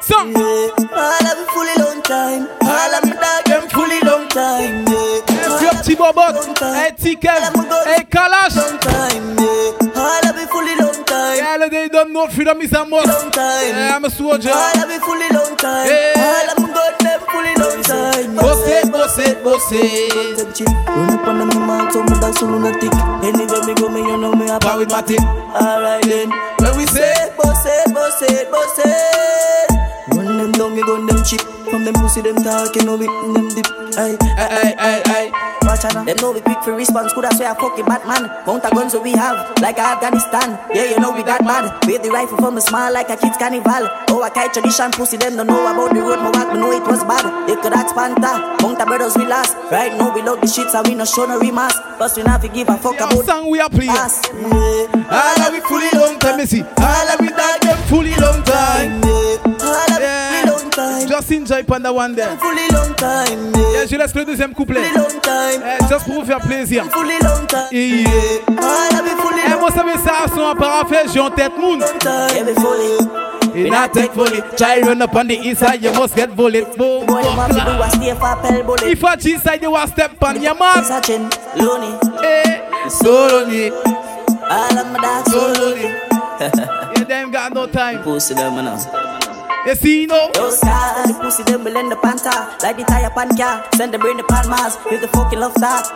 Song. 0.00 0.32
Yeah. 0.32 0.70
All 0.94 1.26
of 1.26 1.38
me 1.38 1.44
fully 1.52 1.74
long 1.78 2.02
time. 2.02 2.48
All 2.62 2.94
of 2.94 3.04
me 3.04 3.12
dog 3.12 3.44
them 3.44 3.68
fully 3.68 4.00
long 4.00 4.28
time. 4.28 4.86
Yeah. 4.86 5.58
Free 5.58 5.68
up 5.68 5.84
Tibo 5.84 6.12
Bot. 6.14 6.58
Hey, 6.58 6.92
T-Kev. 6.96 7.40
Hey, 7.84 8.04
Kalash. 8.04 8.56
Long 8.56 8.78
time. 8.78 9.36
Yeah. 9.38 10.00
All 10.00 10.28
of 10.28 10.36
me 10.36 10.46
fully 10.46 10.76
long 10.76 11.04
time. 11.04 11.36
Yeah, 11.36 11.56
look, 11.58 11.70
they 11.70 11.88
don't 11.88 12.12
know 12.12 12.26
freedom 12.28 12.60
is 12.60 12.72
a 12.72 12.84
must. 12.84 13.06
Long 13.06 13.30
time. 13.30 13.68
Yeah, 13.68 13.96
I'm 13.96 14.04
a 14.04 14.10
soldier. 14.10 14.50
All 14.50 14.82
of 14.82 14.88
me 14.88 14.98
fully 14.98 15.28
long 15.30 15.56
time. 15.56 15.86
Yeah. 15.88 16.14
All 16.16 16.50
of 16.52 16.68
me 16.68 16.74
got 16.74 16.98
them 17.00 17.20
fully 17.28 17.54
long 17.56 17.82
time. 17.82 18.36
Boss 18.36 18.66
it, 18.66 18.92
boss 18.92 19.18
it, 19.18 19.44
boss 19.44 19.72
it. 19.72 20.60
Run 20.88 21.10
up 21.10 21.26
on 21.26 21.38
them 21.48 21.70
out, 21.70 21.92
so 21.92 22.04
dog 22.06 22.34
so 22.38 22.46
lunatic. 22.46 22.94
Anywhere 23.22 23.64
me 23.66 23.74
go, 23.74 23.88
me 23.88 24.00
you 24.00 24.16
know 24.16 24.32
me 24.32 24.48
a 24.48 24.58
Power 24.58 24.78
with 24.78 24.90
my 24.90 25.02
team. 25.02 25.22
Alright 25.22 26.04
then. 26.04 26.30
When 26.58 26.76
we 26.76 26.86
say, 26.86 27.12
boss 27.36 27.66
it, 27.66 27.94
boss 27.94 28.22
it, 28.22 28.50
boss 28.50 28.78
it. 28.78 29.97
Run 30.16 30.38
them 30.38 30.52
down, 30.52 30.74
me 30.74 30.82
gun 30.82 31.06
them 31.06 31.22
cheap. 31.24 31.40
From 31.68 31.84
them 31.84 31.94
pussy, 31.94 32.20
them 32.22 32.36
talking, 32.36 32.86
know 32.86 32.96
it, 33.00 33.06
them 33.34 33.48
dip. 33.54 33.66
Aye, 33.98 34.16
aye, 34.20 34.74
aye, 34.78 35.02
aye. 35.06 35.30
Watch 35.62 35.84
out. 35.84 36.06
Them 36.06 36.16
know 36.16 36.32
we 36.32 36.40
quick 36.40 36.62
for 36.62 36.72
response. 36.72 37.12
Could 37.12 37.26
I 37.26 37.30
say 37.36 37.44
I 37.44 37.52
fucking 37.52 37.84
Batman? 37.84 38.24
Mount 38.46 38.64
a 38.64 38.70
guns 38.70 38.92
that 38.92 39.02
we 39.02 39.12
have, 39.12 39.36
like 39.60 39.78
Afghanistan. 39.78 40.56
Yeah, 40.72 40.88
you 40.88 40.98
know 40.98 41.12
we 41.12 41.22
got 41.22 41.44
mad. 41.44 41.84
Wave 41.84 42.02
the 42.02 42.08
rifle 42.08 42.38
from 42.38 42.56
a 42.56 42.60
smile 42.60 42.92
like 42.92 43.10
a 43.10 43.16
kid's 43.16 43.36
carnival. 43.36 43.84
Oh, 44.08 44.22
I 44.22 44.30
catch 44.30 44.54
tradition, 44.54 44.90
pussy, 44.92 45.18
them 45.18 45.36
don't 45.36 45.46
know 45.46 45.60
about 45.60 45.92
the 45.92 46.00
road. 46.00 46.24
My 46.24 46.30
walk, 46.32 46.54
me 46.54 46.60
know 46.60 46.72
it 46.72 46.86
was 46.88 47.04
bad. 47.04 47.26
They 47.46 47.56
could 47.60 47.74
ask 47.74 47.94
Panther. 47.94 48.40
Mount 48.64 48.80
a 48.80 48.86
brothers 48.86 49.16
we 49.16 49.26
lost. 49.26 49.56
Right 49.70 49.92
now 49.92 50.14
we 50.14 50.22
love 50.22 50.40
the 50.40 50.46
shit, 50.48 50.70
so 50.70 50.80
we 50.88 50.94
no 50.94 51.04
show 51.04 51.26
no 51.26 51.38
remorse. 51.38 51.76
But 51.98 52.16
we 52.16 52.22
not 52.22 52.40
give 52.40 52.68
a 52.70 52.76
fuck 52.78 52.96
about 52.96 53.24
song 53.26 53.50
we 53.50 53.60
are 53.60 53.68
playing. 53.68 53.92
Pass. 53.92 54.24
Yeah. 54.32 54.88
All 55.12 55.40
of 55.44 55.52
we 55.52 55.60
fully 55.68 55.90
long 55.92 56.18
time, 56.18 56.38
Missy. 56.38 56.62
All 56.64 57.08
of 57.12 57.20
we 57.20 57.28
dog 57.28 57.60
them 57.60 57.76
fully 57.92 58.14
long 58.16 58.40
time. 58.44 59.04
All 59.04 59.52
of 59.52 59.57
Yeah. 60.00 60.44
we 60.44 60.50
long 60.50 60.70
time. 60.70 61.08
Just 61.08 61.30
enjoy 61.32 61.62
Panda 61.62 61.92
one 61.92 62.14
there. 62.14 62.36
Fully 62.38 62.68
long 62.72 62.94
time. 62.94 63.52
Yeah. 63.72 63.86
Je 63.86 63.96
laisse 63.96 64.14
le 64.14 64.24
deuxième 64.24 64.54
couplet. 64.54 64.82
Fully 64.82 64.96
long 64.98 65.20
time. 65.20 65.62
Eh, 65.64 65.84
juste 65.88 66.04
pour 66.04 66.20
vous 66.20 66.24
faire 66.26 66.40
plaisir. 66.40 66.84
Fully 66.92 67.18
long 67.22 67.46
time. 67.46 67.68
Yeah. 67.72 68.08
All 68.62 68.94
of 68.98 69.02
we 69.04 69.10
fully 69.22 69.42
Eh, 69.46 69.60
moi, 69.60 69.70
ça 69.70 69.82
me 69.84 69.92
ça, 69.94 70.26
son 70.34 70.54
parafait, 70.56 71.04
j'ai 71.12 71.20
en 71.20 71.30
tête 71.30 71.52
moon. 71.58 71.78
time. 72.00 72.28
Yeah, 72.34 72.44
we 72.44 72.54
fully. 72.54 73.08
In 73.54 73.72
a 73.74 73.88
take 73.88 74.14
bullet, 74.14 74.56
try 74.56 74.80
run 74.82 75.02
up 75.02 75.14
on 75.16 75.26
the 75.26 75.34
inside, 75.34 75.82
you 75.82 75.90
must 75.92 76.14
get 76.14 76.36
bullets. 76.36 76.76
Boom, 76.76 77.06
Boy, 77.06 77.22
them 77.22 77.32
have 77.32 77.48
to 77.48 77.64
boom. 77.64 77.80
a 77.80 77.90
stay 77.90 78.12
for 78.14 78.36
pell 78.36 78.62
bullet. 78.62 78.82
If 78.84 79.02
a 79.02 79.16
G 79.16 79.36
side, 79.38 79.62
you 79.62 79.70
want 79.72 79.90
step 79.90 80.12
on 80.22 80.40
your 80.40 80.54
man. 80.54 80.84
Lonely. 81.56 81.98
Eh, 82.22 82.88
so 82.88 83.26
lonely, 83.26 83.70
All 83.70 84.78
of 84.78 84.92
my 84.92 85.00
dogs 85.00 85.32
so 85.32 85.52
so 85.54 85.60
lonely. 85.60 85.94
Yeah, 86.40 87.04
them 87.04 87.30
got 87.32 87.52
no 87.52 87.66
time. 87.66 88.02
Pussy 88.04 88.34
them 88.34 88.56
now. 88.56 89.17
You 89.66 89.74
see, 89.74 90.02
you 90.02 90.06
know? 90.06 90.30
Yo, 90.34 90.50
star, 90.50 91.06
the 91.06 91.14
pussy 91.20 91.42
them 91.42 91.64
will 91.64 91.76
end 91.76 91.90
the 91.92 91.96
panta. 91.96 92.56
Like 92.62 92.76
the 92.76 92.84
tire 92.84 93.10
pan 93.10 93.36
car. 93.36 93.64
Send 93.74 93.92
the 93.92 93.98
brain 93.98 94.16
the 94.16 94.22
pan 94.24 94.48
Mars. 94.48 94.78
With 94.90 95.00
the 95.02 95.08
fucking 95.08 95.38
love 95.38 95.52
start. 95.58 95.92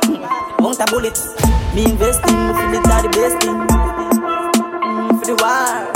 Mount 0.60 0.80
a 0.80 0.86
bullet. 0.90 1.16
Me 1.74 1.84
investing. 1.84 2.36
Me 2.36 2.52
feel 2.52 2.74
it 2.74 2.86
are 2.90 3.02
the 3.02 3.08
best 3.16 3.36
thing. 3.40 3.56
Mm, 4.82 5.18
for 5.20 5.26
the 5.26 5.34
war. 5.40 5.88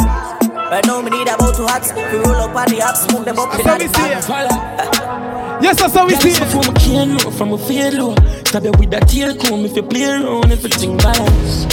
Right 0.70 0.87
now, 0.87 1.02
me 1.02 1.11
need 1.11 1.29
about 1.29 1.55
two 1.55 1.66
hats. 1.66 1.92
We 1.92 2.18
roll 2.18 2.37
up 2.37 2.57
on 2.57 2.68
the 2.68 2.81
app, 2.81 2.96
smoke 2.96 3.24
them 3.24 3.38
up. 3.38 3.50
That's 3.52 3.66
how 3.66 3.79
we 3.79 3.88
see 3.88 4.11
it. 4.14 5.62
Yes, 5.62 5.79
that's 5.79 5.94
how 5.94 6.07
we 6.07 6.14
see 6.16 6.31
it. 6.31 6.40
Before 6.40 6.62
me 6.62 6.72
can 6.81 7.18
low, 7.18 7.31
from 7.31 7.52
a 7.52 7.59
fade 7.59 7.94
low. 7.94 8.14
Stab 8.46 8.64
you 8.64 8.72
with 8.79 8.90
that 8.90 9.09
tail 9.09 9.37
comb 9.37 9.64
if 9.64 9.76
you 9.76 9.83
play 9.83 10.05
around, 10.05 10.50
everything 10.50 10.96
balance. 10.96 11.66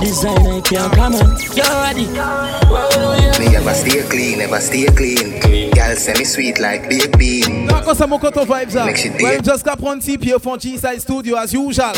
Designer 0.00 0.60
can't 0.62 0.92
come 0.92 1.14
on. 1.14 1.36
You 1.54 1.62
ready? 1.62 2.06
Whoa, 2.06 3.14
yeah. 3.16 3.38
Me 3.38 3.56
ever 3.56 3.74
stay 3.74 4.02
clean, 4.08 4.40
ever 4.40 4.60
stay 4.60 4.86
clean. 4.86 5.40
Girl 5.72 5.96
say 5.96 6.14
me 6.18 6.24
sweet 6.24 6.58
like 6.60 6.88
baked 6.88 7.18
bean. 7.18 7.66
Non, 7.66 7.80
quand 7.84 7.94
ça 7.94 8.06
mon 8.06 8.18
coton 8.18 8.44
vibes 8.44 8.74
là. 8.74 8.84
Make 8.86 8.96
shit 8.96 9.12
Well, 9.20 9.36
deep. 9.36 9.44
just 9.44 9.64
prendre 9.64 10.00
petit 10.02 10.18
pied 10.18 10.34
au 10.34 10.38
fond 10.38 10.58
G-Side 10.58 11.00
Studio 11.00 11.36
as 11.36 11.52
usual. 11.52 11.92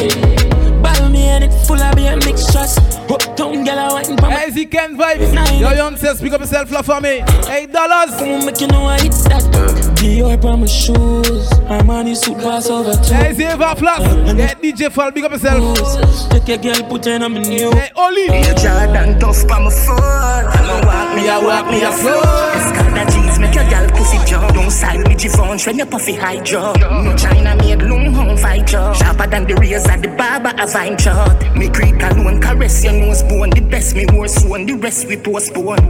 Ball 0.82 1.08
me 1.10 1.22
and 1.28 1.44
it 1.44 1.52
full 1.66 1.80
of 1.80 1.94
beer 1.96 2.16
mixtures. 2.16 2.76
Uptown 3.08 3.64
girl 3.64 3.78
I 3.78 3.94
waiting 3.94 4.16
for 4.18 4.26
me. 4.28 4.34
Hey, 4.34 4.50
Z 4.50 4.66
Ken 4.66 4.96
Vybz. 4.96 5.60
Yo, 5.60 5.70
young 5.72 5.96
says, 5.96 6.20
pick 6.20 6.32
up 6.32 6.40
yourself, 6.40 6.70
la 6.70 6.82
famille. 6.82 7.24
Eight 7.50 7.72
dollars. 7.72 8.14
Come 8.18 8.28
on, 8.30 8.46
make 8.46 8.60
you 8.60 8.68
know 8.68 8.86
I 8.86 9.00
hit 9.00 9.12
that. 9.30 9.42
Dior 9.96 10.42
on 10.44 10.60
my 10.60 10.66
shoes. 10.66 11.48
Armani 11.68 12.16
suit 12.16 12.38
pass 12.38 12.70
over 12.70 12.92
two. 13.02 13.14
Hey, 13.14 13.32
Z 13.32 13.44
Eva 13.44 13.74
Flash. 13.74 14.00
Yeah, 14.36 14.54
DJ 14.54 14.90
Fall, 14.92 15.10
big 15.10 15.24
up 15.24 15.32
yourself. 15.32 16.30
Take 16.30 16.48
your 16.48 16.58
girl, 16.58 16.88
put 16.88 17.04
her 17.06 17.14
on 17.24 17.32
my 17.32 17.40
new. 17.40 17.70
Hey, 17.72 17.90
Oli. 17.96 18.28
Me 18.30 18.40
a 18.42 18.54
Jordan 18.54 19.18
tough 19.18 19.46
pa 19.48 19.58
my 19.58 19.70
foot. 19.70 19.98
I'ma 19.98 20.86
walk 20.86 21.16
me 21.16 21.28
a 21.28 21.40
walk 21.40 21.66
me 21.70 21.82
a 21.82 21.90
flow. 21.90 22.22
Escada 22.54 23.10
jeans 23.10 23.38
make 23.40 23.54
your 23.54 23.68
girl 23.68 23.88
pussy 23.90 24.18
jump. 24.30 24.54
Don't 24.54 24.70
side 24.70 25.00
me 25.08 25.16
Givenchy 25.16 25.66
when 25.66 25.78
you 25.78 25.86
puffy 25.86 26.14
high 26.14 26.40
jaw. 26.40 26.72
No 27.02 27.16
China 27.16 27.56
made 27.56 27.82
long 27.82 28.12
home 28.14 28.36
fight 28.36 28.68
jaw. 28.68 28.92
Sharper 28.92 29.26
than 29.26 29.46
the 29.46 29.54
razor, 29.56 29.96
the 29.96 30.08
barber 30.16 30.52
a 30.62 30.66
vine 30.68 30.96
chart. 30.96 31.56
Me 31.56 31.68
creep 31.68 31.96
alone 32.00 32.40
caress 32.40 32.84
your 32.84 32.92
nose 32.92 33.24
bone. 33.24 33.50
The 33.50 33.60
best 33.60 33.96
me 33.96 34.06
worst 34.14 34.48
one, 34.48 34.66
the 34.66 34.74
rest 34.74 35.08
we 35.08 35.16
postpone. 35.16 35.82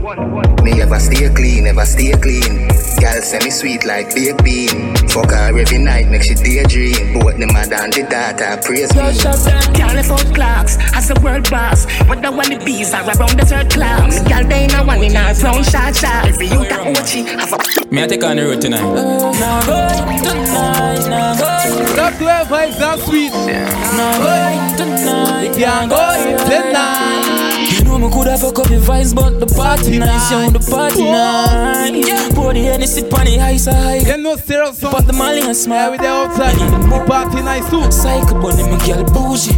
Me 0.64 0.80
ever 0.80 0.98
stay 1.00 1.28
clean, 1.34 1.66
ever 1.66 1.84
stay 1.84 2.12
clean. 2.12 2.68
Girl 2.98 3.20
say 3.20 3.40
me 3.44 3.50
sweet 3.50 3.84
like 3.84 4.14
baked 4.14 4.42
bean. 4.42 4.96
Fuck 5.08 5.32
her 5.32 5.52
every 5.66 5.76
every 5.76 5.84
night, 5.84 6.10
make 6.10 6.22
she 6.22 6.34
daydream. 6.34 7.14
Both 7.14 7.38
the 7.38 7.46
mother 7.46 7.76
and 7.76 7.92
the 7.92 8.02
daughter 8.02 8.60
praise 8.62 8.94
me. 8.94 9.74
Can't 9.74 9.98
afford 9.98 10.34
clocks 10.34 10.76
as 10.94 11.10
a 11.10 11.20
world 11.20 11.48
boss. 11.50 11.86
Whether 12.08 12.30
one 12.30 12.50
the 12.50 12.62
bees 12.64 12.94
are 12.94 13.02
around 13.02 13.38
the 13.38 13.46
third 13.46 13.70
class. 13.70 14.20
Girl, 14.28 14.44
they 14.44 14.64
in 14.64 14.74
a 14.74 14.84
one 14.84 15.02
in 15.02 15.16
a 15.16 15.34
brown 15.40 15.62
shot 15.64 15.96
shot. 15.96 16.26
Every 16.26 16.46
youth 16.46 16.68
that 16.68 16.86
watch 16.86 17.16
it 17.16 17.26
have 17.26 17.52
a. 17.52 17.94
Me 17.94 18.02
I 18.02 18.06
take 18.06 18.24
on 18.24 18.36
the 18.36 18.44
road 18.44 18.60
tonight. 18.60 18.82
Now 18.82 19.66
going 19.66 20.22
tonight, 20.22 21.08
now 21.08 21.36
going. 21.36 21.86
Stop 21.86 22.18
to 22.18 22.26
have 22.26 22.46
vibes 22.48 22.78
that 22.78 22.98
sweet. 23.00 23.32
Now 23.32 24.18
going 24.22 24.76
tonight, 24.76 25.54
can't 25.56 25.90
go 25.90 25.98
tonight. 26.44 27.45
Know 27.86 27.98
me 27.98 28.12
coulda 28.12 28.36
fuck 28.36 28.58
up 28.58 28.68
your 28.68 28.80
vibes, 28.80 29.14
but 29.14 29.38
the 29.40 29.46
party 29.46 29.98
nice, 29.98 30.30
yo, 30.30 30.50
the 30.50 30.58
party 30.58 31.04
nice. 31.04 32.34
Pour 32.34 32.52
the 32.52 32.60
Hennessy 32.60 33.02
on 33.02 33.24
the 33.24 33.38
high 33.38 33.56
side. 33.56 34.06
You 34.06 34.16
know 34.18 34.36
serious 34.36 34.78
song. 34.78 34.92
Pop 34.92 35.06
the 35.06 35.12
Molly 35.12 35.40
and 35.40 35.56
smile. 35.56 35.78
Ah. 35.78 35.84
Yeah, 35.84 35.90
we 35.90 35.98
there 35.98 36.10
outside. 36.10 36.56
The 36.56 37.04
party 37.06 37.42
nice 37.42 37.70
too. 37.70 37.90
Psycho 37.90 38.40
bunny, 38.42 38.64
me 38.64 38.76
girl 38.84 39.04
bougie. 39.14 39.54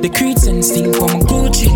The 0.00 0.08
creeds 0.08 0.46
and 0.46 0.64
for 0.96 1.08
my 1.08 1.20
Gucci. 1.26 1.68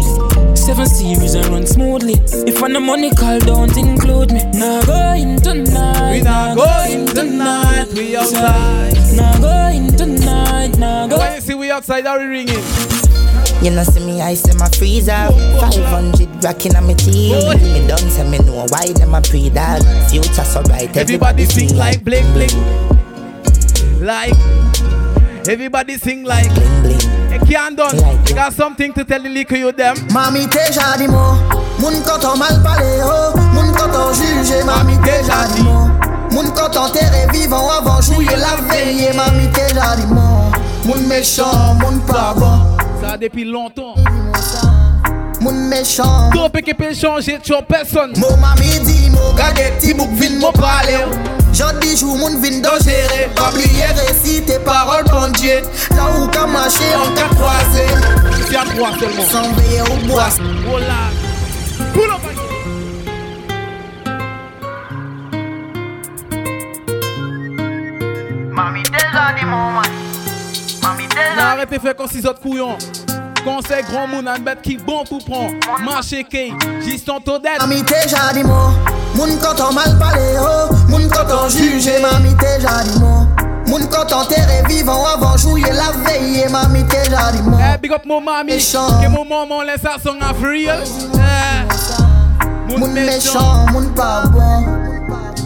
Seven 0.56 0.86
series 0.86 1.34
and 1.34 1.46
run 1.48 1.66
smoothly. 1.66 2.14
If 2.46 2.62
on 2.62 2.72
the 2.72 2.80
money 2.80 3.10
call, 3.10 3.38
don't 3.40 3.76
include 3.76 4.32
me. 4.32 4.44
Now 4.52 4.82
going 4.84 5.40
tonight. 5.40 6.12
We 6.12 6.22
not 6.22 6.56
going 6.56 7.06
tonight. 7.06 7.88
We 7.92 8.16
outside. 8.16 8.94
Now 9.16 9.40
going 9.40 9.96
tonight. 9.96 10.78
Now 10.78 11.06
going. 11.08 11.20
When 11.20 11.34
you 11.34 11.40
see 11.40 11.54
we 11.54 11.70
outside, 11.70 12.06
are 12.06 12.18
we 12.18 12.26
ringing? 12.26 12.97
You 13.60 13.72
know 13.72 13.82
see 13.82 13.98
me 14.06 14.20
ice 14.22 14.46
in 14.48 14.56
my 14.56 14.68
freezer. 14.68 15.28
500 15.58 16.44
racking 16.44 16.76
on 16.76 16.86
my 16.86 16.94
teeth 16.94 17.34
Me 17.60 17.86
done 17.88 17.98
say 18.10 18.28
me 18.28 18.38
know 18.38 18.64
why 18.68 18.92
them 18.92 19.14
a 19.14 19.20
pre-dog 19.20 19.82
Future 20.08 20.44
so 20.44 20.62
bright 20.62 20.96
Everybody 20.96 21.44
sing 21.44 21.76
like 21.76 22.04
bling 22.04 22.32
bling. 22.32 22.54
Like 24.00 24.34
Everybody 25.48 25.98
sing 25.98 26.22
like 26.22 26.48
bling 26.54 26.82
bling. 26.82 27.00
It 27.32 27.42
can't 27.48 27.76
done 27.76 27.96
You 28.28 28.34
got 28.34 28.52
something 28.52 28.92
to 28.92 29.04
tell 29.04 29.20
the 29.20 29.28
liquor 29.28 29.56
you 29.56 29.72
them. 29.72 29.96
Mami 30.12 30.46
déjà 30.46 30.96
dit 30.96 31.08
mot 31.08 31.34
Moun 31.80 32.00
koton 32.02 32.38
mal 32.38 32.62
parlé 32.62 33.02
oh 33.02 33.34
Moun 33.54 33.74
koton 33.74 34.14
jugé 34.14 34.62
Mami 34.64 34.96
déjà 34.98 35.48
dit 35.56 35.62
mot 35.64 35.90
Moun 36.30 36.52
koton 36.54 36.90
terré 36.92 37.26
vivant 37.32 37.68
avant 37.70 38.00
jouer 38.00 38.36
la 38.36 38.54
veille 38.68 39.10
Mami 39.16 39.48
déjà 39.48 39.96
dit 39.96 40.06
mot 40.06 40.52
Moun 40.84 41.06
méchant, 41.08 41.74
moun 41.80 42.00
pas 42.06 42.34
bon 42.36 42.78
Ça 43.00 43.16
depuis 43.16 43.44
longtemps. 43.44 43.94
Moun 45.40 45.68
méchant. 45.68 46.30
Trop 46.32 46.48
que 46.50 46.74
peut 46.74 46.94
changer 46.94 47.38
tu 47.42 47.52
personne. 47.68 48.12
Mon 48.16 48.36
mami 48.38 48.80
dit 48.84 49.10
mo 49.10 49.32
gade 49.36 49.78
ti 49.78 49.94
bouk 49.94 50.10
vin 50.14 50.38
mo 50.38 50.50
parler. 50.52 51.04
Jodi 51.52 51.96
jou 51.96 52.16
moun 52.16 52.40
vin 52.42 52.60
dangereux 52.60 53.28
Pas 53.34 53.50
oublier 53.50 53.86
réciter 53.96 54.58
paroles 54.64 55.04
bon 55.04 55.30
Dieu. 55.32 55.62
Là 55.90 56.06
où 56.18 56.26
qu'a 56.28 56.46
marché 56.46 56.84
on 56.96 57.14
qu'a 57.14 57.28
croisé. 57.34 57.86
Tu 58.48 58.56
as 58.56 58.64
droit 58.74 58.90
seulement. 58.98 59.22
Sans 59.30 59.52
veiller 59.52 59.82
au 59.82 60.06
bois. 60.06 60.28
Oh 60.70 60.78
là. 60.78 61.10
Pull 61.92 62.10
up 62.10 62.20
Mami 68.50 68.82
déjà 68.82 69.34
dit 69.38 69.44
mon 69.44 69.70
man 69.70 69.84
Mami 69.84 69.87
de 71.66 71.78
faire 71.78 71.96
comme 71.96 72.08
si 72.08 72.18
autres 72.26 72.40
couillons 72.40 72.76
Conseil 73.44 73.82
grand 73.84 74.06
moun 74.06 74.28
an 74.28 74.38
bête 74.40 74.62
qui 74.62 74.76
bon 74.76 75.04
pour 75.08 75.24
prendre. 75.24 75.54
Marché 75.84 76.24
key, 76.24 76.52
Giston 76.82 77.20
Todette 77.20 77.60
Mami 77.60 77.82
déjà 77.82 78.32
dit 78.34 78.42
moi 78.42 78.72
Moun 79.14 79.38
koton 79.38 79.72
mal 79.72 79.96
parlé 79.98 80.36
oh. 80.40 80.74
Moun 80.88 81.08
koton 81.08 81.48
jugé. 81.48 82.00
Mami 82.00 82.34
déjà 82.34 82.82
dit 82.84 82.98
moi 82.98 83.26
Moun 83.66 83.86
koton 83.88 84.24
terré 84.28 84.62
vivant 84.68 85.06
avant 85.06 85.36
jouer 85.36 85.62
la 85.62 85.92
veille. 86.04 86.46
Mami 86.50 86.82
déjà 86.84 87.32
dit 87.32 87.42
moi 87.42 87.58
Eh 87.74 87.78
big 87.78 87.92
up 87.92 88.04
mon 88.04 88.20
mami 88.20 88.56
Que 88.56 89.08
mon 89.08 89.24
maman 89.24 89.62
laisse 89.62 89.80
ça 89.82 89.96
son 90.02 90.20
af 90.20 90.36
real 90.42 90.82
Eh. 91.14 92.76
Moun 92.76 92.92
méchant, 92.92 93.66
moun 93.72 93.88
pas 93.94 94.24
bon. 94.26 94.66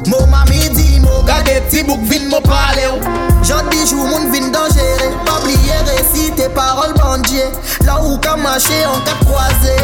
Mon 0.08 0.26
mami 0.26 0.58
vin 1.02 1.08
mou 1.08 1.22
Gade 1.22 1.60
ti 1.70 1.82
bouk 1.82 2.00
vin 2.08 2.28
mou 2.28 2.40
prale 2.40 2.86
ou. 2.92 3.00
Jan 3.42 3.68
bijou 3.70 4.06
moun 4.06 4.30
vin 4.32 4.50
danjere 4.52 5.10
Pabliye 5.26 5.78
resite 5.90 6.48
parol 6.54 6.94
bandye. 6.94 7.44
La 7.84 8.00
ou 8.00 8.18
ka 8.18 8.36
mache 8.36 8.84
an 8.84 9.02
ka 9.06 9.16
kwaze. 9.26 9.76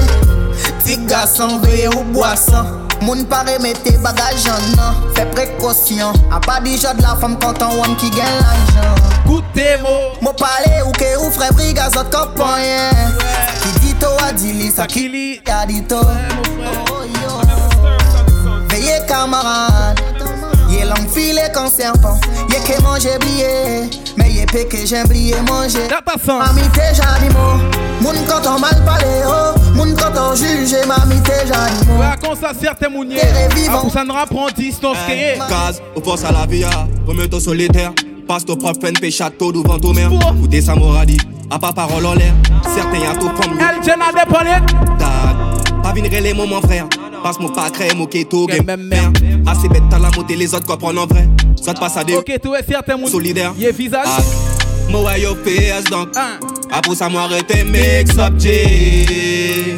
Ti 0.85 0.99
gasan 1.07 1.61
veye 1.63 1.89
ou 1.89 2.05
boasan. 2.13 2.87
Moun 3.03 3.25
pare 3.31 3.59
mette 3.63 3.93
bagaj 4.03 4.49
an 4.51 4.65
nan 4.77 4.97
Fè 5.15 5.27
prekosyon. 5.35 6.17
A 6.35 6.41
pa 6.41 6.59
di 6.61 6.77
jod 6.79 7.01
la 7.03 7.17
fam 7.21 7.37
kontan 7.39 7.77
wan 7.79 7.97
ki 7.99 8.11
gen 8.15 8.41
lanjan. 8.43 9.05
Goute 9.27 9.69
mou 9.83 10.15
Mou 10.23 10.35
pale 10.39 10.83
ou 10.87 10.93
ke 10.99 11.15
ou 11.21 11.31
fre 11.35 11.51
briga 11.55 11.89
zot 11.95 12.11
kompanyen. 12.15 13.15
Ki 13.63 13.75
dito 13.83 14.11
a 14.25 14.33
dili 14.33 14.71
sa 14.75 14.87
ki 14.87 15.09
li. 15.09 15.29
ya 15.47 15.65
dito. 15.67 16.03
Veye 18.69 19.01
kamaran. 19.09 19.98
Ye 20.89 20.95
lang 20.95 21.09
file 21.09 21.51
kon 21.53 21.69
serpent 21.69 22.17
Ye 22.49 22.59
ke 22.65 22.81
manje 22.83 23.13
bliye 23.21 23.91
Mais 24.17 24.33
ye 24.33 24.47
pe 24.47 24.65
ke 24.65 24.87
jen 24.87 25.07
bliye 25.09 25.37
manje 25.45 25.85
Mami 26.27 26.63
te 26.73 26.87
jadi 26.97 27.29
mo 27.35 27.61
Moun 28.01 28.17
koton 28.25 28.59
mal 28.61 28.79
pale 28.87 29.21
oh 29.27 29.53
Moun 29.75 29.95
koton 29.95 30.35
juge 30.35 30.81
Mami 30.89 31.21
te 31.21 31.45
jadi 31.45 31.87
mo 31.89 32.01
Ouais, 32.01 32.17
comme 32.23 32.37
ça, 32.37 32.53
certains 32.59 32.89
mouniers 32.89 33.21
Ah, 33.69 33.79
pour 33.83 33.93
ça 33.93 34.03
ne 34.05 34.13
rapprend 34.13 34.49
distance 34.49 34.97
que 35.07 35.39
Case, 35.49 35.83
au 35.95 36.01
force 36.01 36.25
à 36.25 36.33
la 36.33 36.47
vie, 36.47 36.65
remets-toi 37.07 37.41
solitaire. 37.41 37.93
Passe 38.27 38.45
ton 38.45 38.57
propre 38.57 38.81
peine, 38.81 38.97
fais 38.97 39.11
château 39.11 39.53
devant 39.53 39.79
ton 39.79 39.93
mère. 39.93 40.11
Écoutez 40.37 40.61
sa 40.63 40.75
moradi, 40.75 41.17
à 41.51 41.59
pas 41.59 41.73
parole 41.73 42.07
en 42.07 42.15
l'air. 42.15 42.33
Certains 42.63 42.99
y'a 42.99 43.15
tout 43.15 43.29
prendre. 43.29 43.57
Elle 43.59 43.81
tienne 43.81 44.01
à 44.01 44.13
dépendre. 44.13 44.67
Pas 45.83 45.93
venir 45.93 46.11
les 46.23 46.35
moments 46.35 46.61
frère. 46.61 46.87
Passe 47.23 47.41
mon 47.41 47.49
pas 47.49 47.71
crème, 47.71 48.01
ok, 48.01 48.29
tout 48.29 48.47
game. 48.47 48.65
Même 48.65 48.83
mère. 48.85 49.11
Assez 49.47 49.69
bête, 49.69 49.83
t'as 49.91 49.99
la 49.99 50.11
montée, 50.17 50.37
les 50.37 50.55
autres 50.55 50.67
comprennent 50.67 50.99
en 50.99 51.07
vrai. 51.07 51.29
Ça 51.61 51.75
te 51.75 51.81
passe 51.81 51.97
à 51.97 52.05
des. 52.05 52.15
Ok, 52.15 52.27
tu 52.27 52.49
es 52.55 52.63
certain 52.69 52.97
mouniers 52.97 53.11
Solidaire. 53.11 53.53
Yé 53.59 53.73
visage 53.73 54.07
Moi, 54.89 55.19
yo, 55.19 55.35
PS 55.35 55.85
donc. 55.91 56.09
Après 56.71 56.95
ça, 56.95 57.09
moi, 57.09 57.23
arrêtez, 57.23 57.65
mix 57.65 58.17
up, 58.19 58.35
J. 58.39 59.77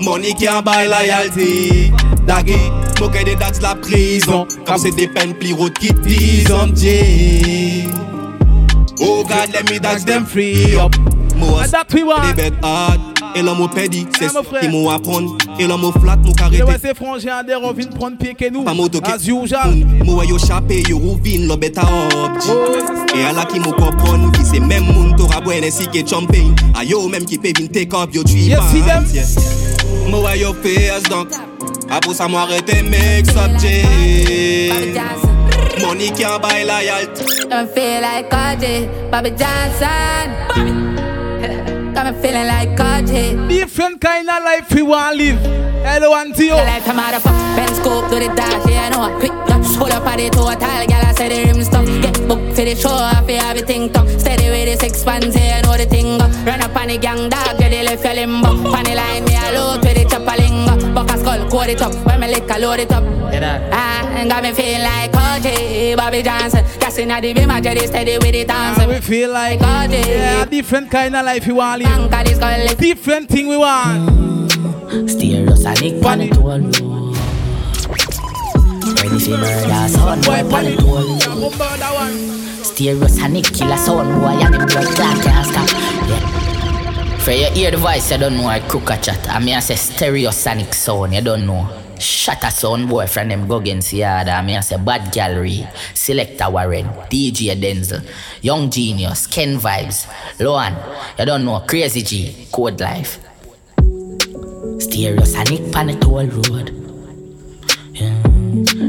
Money 0.00 0.34
qui 0.34 0.48
en 0.48 0.62
bail 0.62 0.88
loyalty. 0.88 1.92
Daggy, 2.26 2.54
moquer 3.00 3.24
des 3.24 3.36
dax 3.36 3.60
la 3.60 3.74
prison. 3.74 4.46
Comme 4.66 4.78
c'est 4.78 4.90
des 4.94 5.08
peines 5.08 5.34
plus 5.34 5.52
hautes 5.52 5.78
qui 5.78 5.92
disent, 5.92 6.50
on 6.50 6.74
J. 6.74 7.88
Oh 9.00 9.24
God, 9.24 9.50
let 9.52 9.70
me 9.72 9.78
dax 9.78 10.04
them 10.04 10.26
free 10.26 10.76
up. 10.76 10.94
Moi, 11.36 11.64
hard. 12.62 13.09
Et 13.34 13.42
l'homme 13.42 13.60
au 13.60 13.68
pédi, 13.68 14.06
c'est 14.18 14.28
ce 14.28 14.58
qu'ils 14.60 14.70
m'ont 14.70 14.90
apprendre. 14.90 15.36
Et 15.58 15.66
l'homme 15.66 15.84
au 15.84 15.92
flat, 15.92 16.16
mon 16.16 16.32
carré. 16.32 16.58
Et 16.58 16.62
ouais, 16.62 16.76
c'est 16.80 16.96
frangé 16.96 17.30
en 17.30 17.42
der, 17.44 17.62
on 17.62 17.72
vient 17.72 17.86
prendre 17.86 18.16
pied 18.16 18.34
que 18.34 18.50
nous. 18.50 18.62
Pas 18.62 18.74
moto 18.74 19.00
As 19.04 19.26
usual 19.26 19.74
Moi 20.04 20.24
yo 20.26 20.38
chapé 20.38 20.82
yo 20.88 20.98
rouvine 20.98 21.46
lo 21.46 21.56
beta 21.56 21.82
obji 21.82 22.48
Et 23.18 23.24
à 23.24 23.32
la 23.32 23.44
qui 23.44 23.58
mou 23.60 23.72
comprendre 23.72 24.30
qui 24.32 24.44
c'est 24.44 24.60
même 24.60 24.84
moun 24.84 25.14
t'aura 25.16 25.40
boire 25.40 25.56
ainsi 25.62 25.86
que 25.88 26.06
champagne. 26.08 26.54
A 26.78 26.84
yo 26.84 27.08
même 27.08 27.24
qui 27.24 27.38
peut 27.38 27.52
vin 27.58 27.66
take 27.66 27.94
up 27.94 28.10
yo 28.12 28.22
tui 28.22 28.48
Yes, 28.48 28.60
see 28.70 28.82
them. 28.82 29.04
Moi 30.10 30.36
yo 30.36 30.52
PS 30.54 31.02
donc. 31.08 31.28
Après 31.90 32.14
ça 32.14 32.28
moi 32.28 32.42
arrêter 32.42 32.82
mix 32.82 33.30
up 33.30 33.50
J 33.58 34.70
Money 35.80 36.10
qui 36.10 36.24
en 36.26 36.38
bail 36.38 36.66
loyalty 36.66 37.24
Don't 37.50 37.68
feel 37.74 38.00
like 38.00 38.28
Cardi, 38.28 38.86
Bobby 39.10 39.30
Johnson. 39.30 40.89
Got 41.94 42.14
me 42.14 42.22
feeling 42.22 42.46
like 42.46 42.76
Cardi. 42.76 43.34
Different 43.48 44.00
kind 44.00 44.28
of 44.28 44.42
life 44.44 44.72
we 44.72 44.82
want 44.82 45.18
to 45.18 45.24
live 45.24 45.40
Hello 45.84 46.14
auntie 46.14 46.46
yo 46.46 46.56
Life 46.56 46.88
I'm 46.88 46.98
out 46.98 47.14
of 47.14 47.22
fuck, 47.22 47.34
pen 47.56 47.74
scope 47.74 48.08
to 48.10 48.16
the 48.20 48.32
dash, 48.34 48.68
yeah 48.68 48.86
I 48.86 48.88
know. 48.90 49.18
Quick 49.18 49.32
gun, 49.48 49.62
pull 49.64 49.92
up 49.92 50.06
on 50.06 50.18
the 50.18 50.30
total, 50.30 50.56
girl 50.56 51.04
I 51.04 51.12
say 51.16 51.28
the 51.28 51.52
rim 51.52 51.64
stuff. 51.64 51.86
Get 52.02 52.28
booked 52.28 52.54
for 52.54 52.64
the 52.64 52.74
show, 52.76 52.92
I 52.92 53.22
feel 53.26 53.42
everything 53.42 53.92
tough. 53.92 54.08
Steady 54.20 54.50
with 54.50 54.66
the 54.70 54.76
six 54.86 55.02
pants, 55.02 55.36
yeah 55.36 55.58
I 55.58 55.66
know 55.66 55.76
the 55.76 55.86
thing 55.86 56.18
go. 56.18 56.26
Run 56.44 56.60
up 56.60 56.76
on 56.76 56.88
the 56.88 56.98
gang 56.98 57.28
dog, 57.28 57.58
get 57.58 57.70
the 57.70 57.82
left 57.82 58.04
your 58.04 58.14
limbo. 58.14 58.54
The 58.54 58.94
line, 58.94 59.24
me 59.24 59.36
a 59.36 59.52
load 59.52 59.82
with 59.84 59.96
the 59.96 60.04
chopper 60.04 60.36
lingo. 60.40 60.79
Buck 61.50 61.66
a 61.66 61.72
it 61.72 61.82
up, 61.82 61.92
when 62.06 62.20
me 62.20 62.28
lick 62.28 62.48
a 62.48 62.58
load 62.60 62.78
it 62.78 62.92
up. 62.92 63.02
Ah, 63.72 64.24
got 64.28 64.42
me 64.42 64.52
feeling 64.52 64.82
like 64.82 65.12
OG, 65.12 65.96
Bobby 65.96 66.22
Johnson. 66.22 66.64
Gassing 66.78 67.10
at 67.10 67.22
the 67.22 67.32
beam, 67.32 67.50
I 67.50 67.60
just 67.60 67.88
steady 67.88 68.18
with 68.18 68.32
the 68.32 68.44
dance. 68.44 68.86
We 68.86 69.00
feel 69.00 69.32
like 69.32 69.60
OG. 69.60 69.90
Yeah, 69.90 70.44
different 70.44 70.90
kind 70.92 71.16
of 71.16 71.24
life 71.24 71.44
we 71.46 71.52
want 71.52 71.82
live 71.82 72.78
Different 72.78 73.28
thing 73.28 73.48
we 73.48 73.56
want 73.56 74.50
Stereosonic 75.10 76.00
pan 76.00 76.20
it 76.20 76.36
all 76.38 76.56
low. 76.56 77.12
Ready 79.02 79.18
for 79.18 79.36
murder 79.38 79.88
sound 79.88 80.24
boy 80.24 80.48
pan 80.48 80.66
it 80.66 80.82
all 80.84 81.02
low. 81.02 81.50
Stereosonic 82.62 83.58
killer 83.58 83.76
sound 83.76 84.20
boy 84.20 84.28
and 84.28 84.54
the 84.54 84.58
blood 84.58 84.86
clot 84.94 85.22
can't 85.22 85.46
stop. 85.46 86.39
For 87.24 87.32
your 87.32 87.50
hear 87.50 87.70
the 87.70 87.76
voice, 87.76 88.10
you 88.10 88.18
don't 88.18 88.36
know 88.38 88.46
I 88.46 88.60
cook 88.60 88.88
a 88.90 88.96
chat. 88.96 89.28
I 89.28 89.38
mean 89.40 89.54
I 89.54 89.60
say 89.60 89.74
stereosonic 89.74 90.72
sound, 90.74 91.14
you 91.14 91.20
don't 91.20 91.46
know. 91.46 91.68
Shut 91.98 92.42
a 92.42 92.50
son 92.50 92.88
boyfriend 92.88 93.30
them 93.30 93.46
go 93.46 93.56
against 93.58 93.92
yard. 93.92 94.26
Me 94.46 94.56
I 94.56 94.60
say 94.60 94.78
bad 94.78 95.12
gallery. 95.12 95.66
Selector 95.92 96.50
Warren, 96.50 96.86
DJ 97.10 97.60
Denzel, 97.60 98.02
Young 98.40 98.70
Genius, 98.70 99.26
Ken 99.26 99.58
Vybz, 99.58 100.06
Lowan. 100.40 100.74
You 101.18 101.26
don't 101.26 101.44
know 101.44 101.60
Crazy 101.68 102.00
G, 102.02 102.46
Code 102.50 102.80
Life. 102.80 103.18
Stereosonic 104.80 105.70
pan 105.72 105.88
the 105.88 105.98
toll 106.00 106.26
road. 106.26 106.70
Yeah. 107.92 108.16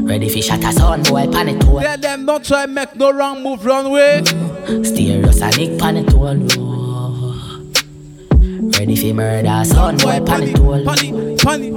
Ready 0.08 0.30
for 0.30 0.40
shut 0.40 0.64
a 0.64 0.72
son 0.72 1.02
boy 1.02 1.30
pan 1.30 1.46
the 1.46 1.58
toll. 1.62 1.80
Tell 1.80 1.98
them 1.98 2.24
don't 2.24 2.42
try 2.42 2.64
make 2.64 2.96
no 2.96 3.12
wrong 3.12 3.42
move 3.42 3.64
runway. 3.66 4.22
Mm. 4.22 4.84
Stereosonic 4.86 5.78
pan 5.78 5.96
the 5.96 6.10
toll 6.10 6.34
road. 6.36 6.71
Ready 8.82 8.96
for 8.96 9.14
murder 9.14 9.62
son 9.64 9.96
boy 9.96 10.18
pan 10.26 10.52
toll. 10.54 10.84
Panny, 10.84 11.36
panny. 11.36 11.70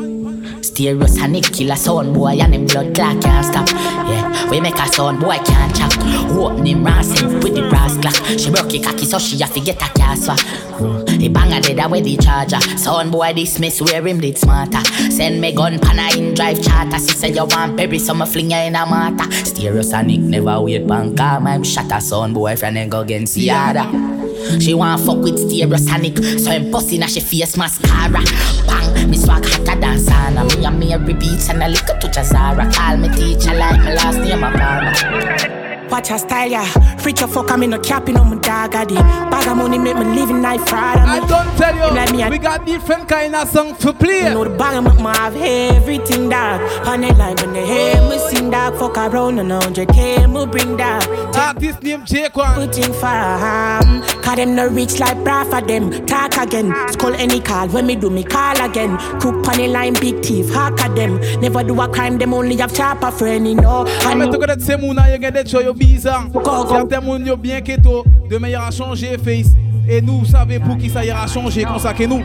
Stereosonic 0.66 1.54
killer 1.54 1.76
sound 1.76 2.16
boy 2.16 2.32
and 2.32 2.56
him 2.56 2.66
blood 2.66 2.96
clot 2.96 3.22
can't 3.22 3.46
stop. 3.46 3.70
Yeah, 4.10 4.50
we 4.50 4.60
make 4.60 4.74
a 4.74 4.92
sound 4.92 5.20
boy 5.20 5.38
can't 5.46 5.76
chop. 5.76 5.92
Open 6.32 6.66
him 6.66 6.84
rancing 6.84 7.42
with 7.42 7.54
the 7.54 7.70
brass 7.70 7.96
clock. 7.98 8.16
She 8.40 8.50
broke 8.50 8.74
it 8.74 8.84
cocky 8.84 9.06
so 9.06 9.20
she 9.20 9.38
have 9.38 9.54
to 9.54 9.60
get 9.60 9.76
a 9.84 9.88
cast 9.94 10.30
mm. 10.30 11.22
He 11.22 11.30
bang 11.30 11.54
a 11.54 11.62
dead 11.62 11.86
away 11.86 12.02
the 12.02 12.18
charger. 12.18 12.60
Sound 12.76 13.12
boy 13.12 13.34
dismiss 13.34 13.84
where 13.84 14.08
him 14.08 14.20
did 14.20 14.40
smarter. 14.40 14.84
Send 15.12 15.40
me 15.40 15.54
gun 15.54 15.78
pana 15.78 16.10
in 16.18 16.34
drive 16.34 16.60
charter. 16.64 16.98
She 16.98 17.16
say 17.16 17.34
you 17.34 17.46
want 17.46 17.76
baby 17.78 18.00
so 18.00 18.16
me 18.16 18.26
fling 18.26 18.50
you 18.50 18.58
in 18.58 18.76
a 18.76 18.84
matter. 18.84 19.30
Stereosonic 19.46 20.22
never 20.22 20.60
wait 20.60 20.88
bank. 20.88 21.22
I'm 21.22 21.64
shot 21.64 21.92
a 21.92 22.02
sound 22.02 22.34
boy 22.34 22.56
friend 22.56 22.80
and 22.80 22.90
go 22.90 23.02
against 23.02 23.36
the 23.36 23.52
other. 23.52 24.16
She 24.60 24.74
want 24.74 25.02
fuck 25.02 25.18
with 25.18 25.38
stereosonic 25.38 26.40
So 26.40 26.52
I'm 26.52 26.72
busting 26.72 27.04
as 27.04 27.14
she 27.14 27.20
face 27.20 27.58
mascara. 27.58 28.24
Bang, 28.68 29.10
me 29.10 29.18
swag 29.18 29.46
hotter 29.46 29.80
than 29.80 29.98
sauna 29.98 30.46
Me 30.58 30.66
and 30.66 30.80
me 30.80 30.96
repeats 30.96 31.50
and 31.50 31.64
a 31.64 31.68
little 31.68 31.98
touch 31.98 32.18
of 32.18 32.26
Zara 32.26 32.72
Call 32.72 32.98
me 32.98 33.10
teacher 33.10 33.54
like 33.54 33.80
my 33.80 33.94
last 33.94 34.18
name 34.20 34.44
a 34.44 34.52
farmer 34.52 35.55
Watch 35.90 36.08
her 36.10 36.18
style, 36.18 36.50
yeah. 36.50 36.66
Freak 36.98 37.20
your 37.20 37.30
fuck, 37.30 37.52
I'm 37.52 37.64
in 37.64 37.74
a 37.74 37.80
capping 37.80 38.18
on 38.18 38.30
my 38.30 38.42
dog, 38.42 38.76
I. 38.76 38.86
Bag 38.86 39.48
of 39.48 39.58
money 39.58 39.78
make 39.78 39.96
me 39.98 40.06
living 40.06 40.42
night 40.42 40.68
fraud. 40.68 40.98
I 40.98 41.20
don't 41.28 41.58
tell 41.58 41.76
you, 41.76 41.96
like 41.96 42.12
me, 42.12 42.28
we 42.30 42.38
got 42.40 42.66
different 42.66 43.08
kind 43.08 43.36
of 43.36 43.48
song 43.50 43.76
to 43.78 43.94
play. 43.94 44.24
You 44.24 44.30
know 44.30 44.44
the 44.44 44.50
bag 44.58 44.86
of 44.86 45.02
my 45.02 45.16
have 45.16 45.36
everything, 45.36 46.30
dog. 46.30 46.62
On 46.88 47.02
the 47.02 47.14
line 47.14 47.36
when 47.38 47.54
they 47.54 47.66
hear 47.66 48.10
me 48.10 48.18
sing, 48.30 48.50
dog. 48.50 48.78
Fuck 48.78 48.98
around 48.98 49.40
and 49.40 49.52
100k, 49.52 50.32
me 50.32 50.46
bring 50.46 50.78
dog. 50.78 51.04
Artist 51.36 51.84
name 51.84 52.04
Jake 52.06 52.36
one. 52.36 52.56
Putting 52.56 52.94
farm. 52.94 54.02
Cause 54.24 54.36
them 54.36 54.56
no 54.56 54.68
rich 54.68 55.00
like 55.00 55.24
bra 55.24 55.44
for 55.44 55.62
them. 55.62 56.06
Talk 56.06 56.38
again. 56.38 56.74
Skull 56.92 57.14
any 57.14 57.40
call 57.40 57.68
when 57.70 57.86
me 57.86 57.96
do 57.96 58.10
me 58.10 58.24
call 58.24 58.60
again. 58.60 58.98
Crook 59.20 59.48
on 59.48 59.58
the 59.58 59.68
line, 59.68 59.94
big 59.94 60.24
thief, 60.24 60.50
hack 60.50 60.80
at 60.82 60.96
them. 60.96 61.20
Never 61.42 61.64
do 61.64 61.80
a 61.80 61.88
crime, 61.88 62.18
them 62.18 62.34
only 62.34 62.56
have 62.58 62.74
chopper 62.74 63.12
friend, 63.12 63.48
you 63.48 63.56
know. 63.56 63.86
I 63.88 64.16
know. 64.16 64.32
to 64.32 64.38
the 64.38 64.60
same 64.60 64.82
one, 64.82 64.98
you 65.12 65.18
get 65.20 65.34
that 65.36 65.48
show 65.48 65.60
you 65.60 65.75
bizarre. 65.76 66.28
Certains 66.70 67.02
monde 67.02 67.28
yo 67.28 67.38
bien 67.38 67.62
keto, 67.62 68.04
demain 68.30 68.50
ira 68.50 68.72
changer 68.72 69.18
face. 69.18 69.52
Et 69.88 70.02
nous, 70.02 70.20
vous 70.20 70.26
savez 70.26 70.60
pour 70.60 70.78
qui 70.78 70.90
ça 70.90 71.06
ira 71.06 71.28
changer 71.28 71.64
comme 71.64 71.80
ça 71.80 71.94
que 71.94 72.04
nous. 72.06 72.24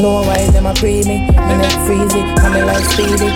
No 0.00 0.22
why 0.22 0.46
them 0.52 0.66
a 0.66 0.72
pray 0.74 1.02
me, 1.02 1.26
me 1.26 1.56
neck 1.56 1.72
freezy, 1.84 2.20
and 2.20 2.52
me 2.54 2.62
life 2.62 2.86
speedy. 2.88 3.32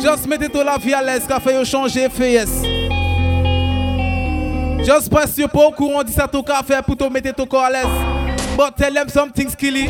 Just 0.00 0.26
mettez-toi 0.26 0.64
la 0.64 0.78
vie 0.78 0.94
à 0.94 1.02
l'aise, 1.02 1.26
qu'a 1.28 1.38
fait 1.38 1.62
changer 1.66 2.08
face. 2.08 2.62
Just 4.82 5.10
press 5.10 5.36
your 5.36 5.50
pas 5.50 5.66
au 5.66 5.70
courant, 5.70 6.02
dit 6.02 6.14
ça 6.14 6.26
ton 6.26 6.42
café 6.42 6.76
pour 6.86 6.96
te 6.96 7.04
mettre 7.04 7.34
ton 7.34 7.44
corps 7.44 7.64
à 7.64 7.70
l'aise. 7.70 8.09
But 8.60 8.76
tell 8.76 8.92
them 8.92 9.08
something 9.08 9.48
skilly. 9.48 9.86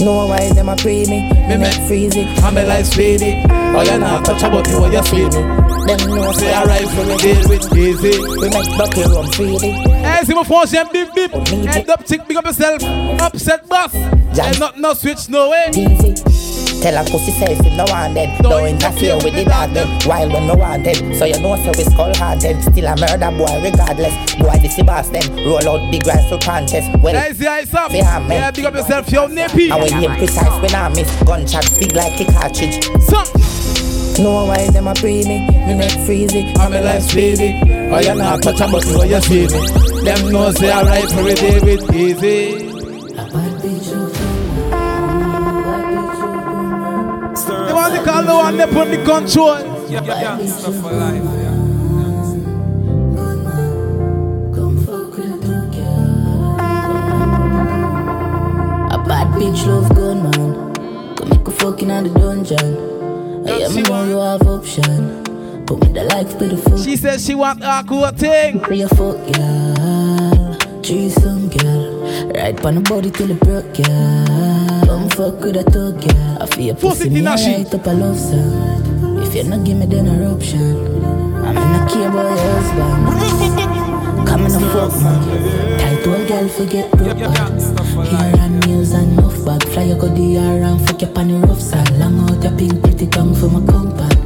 No 0.00 0.28
why 0.28 0.50
them 0.54 0.70
a 0.70 0.76
pray 0.76 1.04
me, 1.04 1.28
me 1.46 1.58
make 1.58 1.76
freezy, 1.84 2.24
and 2.24 2.56
me 2.56 2.64
life 2.64 2.86
speedy. 2.86 3.42
Oh, 3.50 3.82
you're 3.82 3.98
not 3.98 4.24
touch 4.24 4.42
about 4.42 4.66
you, 4.68 4.80
what 4.80 4.94
you 4.94 5.02
feel 5.02 5.26
me. 5.28 5.42
Them 5.84 6.08
know 6.08 6.32
say 6.32 6.54
I 6.54 6.64
rise 6.64 6.94
from 6.94 7.08
the 7.08 7.18
deal 7.18 7.48
with 7.50 7.76
easy. 7.76 8.18
We 8.18 8.48
make 8.48 8.78
bucket 8.78 9.08
rum 9.08 9.30
freely. 9.30 9.72
Hey, 10.00 10.24
see 10.24 10.32
my 10.32 10.42
phone, 10.42 10.66
jam 10.66 10.88
beep 10.90 11.12
beep. 11.12 11.32
Head 11.68 11.90
up, 11.90 12.06
chick, 12.06 12.26
big 12.26 12.38
up 12.38 12.46
yourself. 12.46 12.82
Upset 12.82 13.68
boss. 13.68 13.94
And 13.94 14.58
not 14.58 14.78
no 14.78 14.94
switch, 14.94 15.28
no 15.28 15.50
way. 15.50 15.68
Easy. 15.74 16.31
Tell 16.82 16.98
a 16.98 17.08
pussy 17.08 17.30
say 17.30 17.54
if 17.54 17.64
you 17.64 17.76
no 17.76 17.84
want 17.88 18.14
them. 18.14 18.28
Don't 18.42 18.66
interfere 18.66 19.14
with 19.22 19.34
the 19.34 19.44
dog 19.44 19.70
them. 19.70 19.86
While 20.02 20.28
when 20.32 20.46
no 20.48 20.54
want 20.54 20.82
them. 20.82 21.14
So 21.14 21.24
you 21.24 21.38
know 21.38 21.54
so 21.62 21.70
we 21.78 21.84
skull 21.84 22.12
hard 22.16 22.40
them. 22.40 22.60
Still 22.60 22.86
a 22.86 22.96
murder 22.98 23.30
boy 23.38 23.62
regardless. 23.62 24.34
Boy 24.34 24.58
this 24.58 24.74
the 24.74 24.82
boss 24.82 25.08
them. 25.08 25.22
Roll 25.46 25.62
out 25.62 25.90
big 25.92 26.04
rifle 26.04 26.38
contest. 26.38 26.90
Well 26.98 27.14
see 27.34 27.46
eyes 27.46 27.72
up. 27.72 27.92
Yeah 27.92 28.50
big 28.50 28.64
up 28.64 28.74
yourself 28.74 29.10
your 29.12 29.28
nippy 29.28 29.70
And 29.70 29.80
when 29.80 29.94
aim 29.94 30.16
precise 30.18 30.60
when 30.60 30.74
I 30.74 30.88
miss 30.88 31.22
Gunshot 31.22 31.70
big 31.78 31.94
like 31.94 32.20
a 32.20 32.32
cartridge. 32.32 32.82
Some 33.06 33.30
no 34.18 34.44
why 34.46 34.68
them 34.70 34.88
a 34.88 34.94
pray 34.94 35.22
me, 35.22 35.46
me 35.46 35.74
neck 35.74 35.92
freezy. 36.04 36.56
I'm 36.58 36.72
a 36.72 36.80
life 36.80 37.02
speedy 37.02 37.58
Oh 37.64 38.00
you 38.00 38.14
not 38.14 38.42
touch 38.42 38.60
a 38.60 38.66
button 38.66 38.98
when 38.98 39.08
you 39.08 39.20
see 39.20 39.46
me? 39.46 40.02
Them 40.02 40.32
know 40.32 40.50
say 40.52 40.70
I 40.70 40.82
ride 40.82 41.08
for 41.10 41.28
a 41.28 41.34
day 41.34 41.60
with 41.60 41.94
easy 41.94 42.71
the 48.32 48.38
one 48.38 48.56
they 48.56 48.66
put 48.66 48.88
the 48.90 49.04
control. 49.04 49.58
Yeah, 49.88 50.02
yeah, 50.04 50.38
yeah. 50.38 50.46
Stuff 50.46 50.74
for 50.76 50.92
life. 50.92 51.22
Yeah. 51.22 51.52
A 58.94 58.98
bad 59.06 59.28
bitch 59.36 59.66
love 59.66 59.94
gun 59.94 60.22
man. 60.22 60.74
Come 61.16 61.28
make 61.28 61.46
a 61.46 61.50
fucking 61.50 61.90
out 61.90 62.04
the 62.04 62.10
dungeon. 62.10 63.48
I 63.48 63.50
am 63.66 63.82
know 63.82 64.04
you 64.04 64.18
have 64.18 64.46
option. 64.46 65.24
Put 65.66 65.80
me 65.82 65.92
the 65.92 66.04
life 66.04 66.38
beautiful. 66.38 66.78
She 66.78 66.96
says 66.96 67.24
she 67.24 67.34
want 67.34 67.62
a 67.62 67.84
cool 67.86 68.10
thing. 68.10 68.60
Free 68.60 68.82
a 68.82 68.88
fuck 68.88 69.18
girl. 69.32 70.82
Treat 70.82 71.10
some 71.10 71.48
girl. 71.48 72.32
Right 72.32 72.64
on 72.64 72.74
the 72.76 72.80
body 72.80 73.10
till 73.10 73.30
it 73.30 73.40
broke 73.40 73.74
girl. 73.74 74.71
Fuck 75.16 75.40
with 75.40 75.56
a 75.56 75.62
thug 75.62 76.00
girl. 76.00 76.38
I 76.40 76.46
feel 76.46 76.64
your 76.64 76.74
pussy 76.74 77.10
me 77.10 77.20
right 77.20 77.74
up 77.74 77.86
a 77.86 77.90
love 77.90 78.18
song. 78.18 79.22
If 79.22 79.34
you 79.34 79.44
not 79.44 79.62
give 79.62 79.76
me 79.76 79.84
then 79.84 80.06
eruption. 80.08 81.04
I'm 81.36 81.54
in 81.54 81.58
a 81.58 81.86
care 81.86 82.08
your 82.08 82.38
husband. 82.56 84.26
Come 84.26 84.46
in 84.46 84.54
a 84.54 84.60
fuck 84.72 84.92
man. 85.02 85.78
Tight 85.78 86.06
old 86.06 86.28
girl 86.28 86.48
forget 86.48 86.90
broke 86.92 87.18
back. 87.18 87.36
Hair 88.08 88.36
and 88.40 88.66
nails 88.66 88.92
and 88.92 89.18
enough 89.18 89.44
bag. 89.44 89.62
Fly 89.68 89.82
you 89.82 89.96
go 89.96 90.08
and 90.62 90.80
fuck 90.86 91.02
your 91.02 91.10
the 91.28 91.46
rough 91.46 91.60
side. 91.60 91.90
Long 91.98 92.18
out 92.20 92.42
your 92.42 92.56
pink 92.56 92.82
pretty 92.82 93.06
tongue 93.06 93.34
for 93.34 93.48
my 93.48 93.60
compound. 93.70 94.21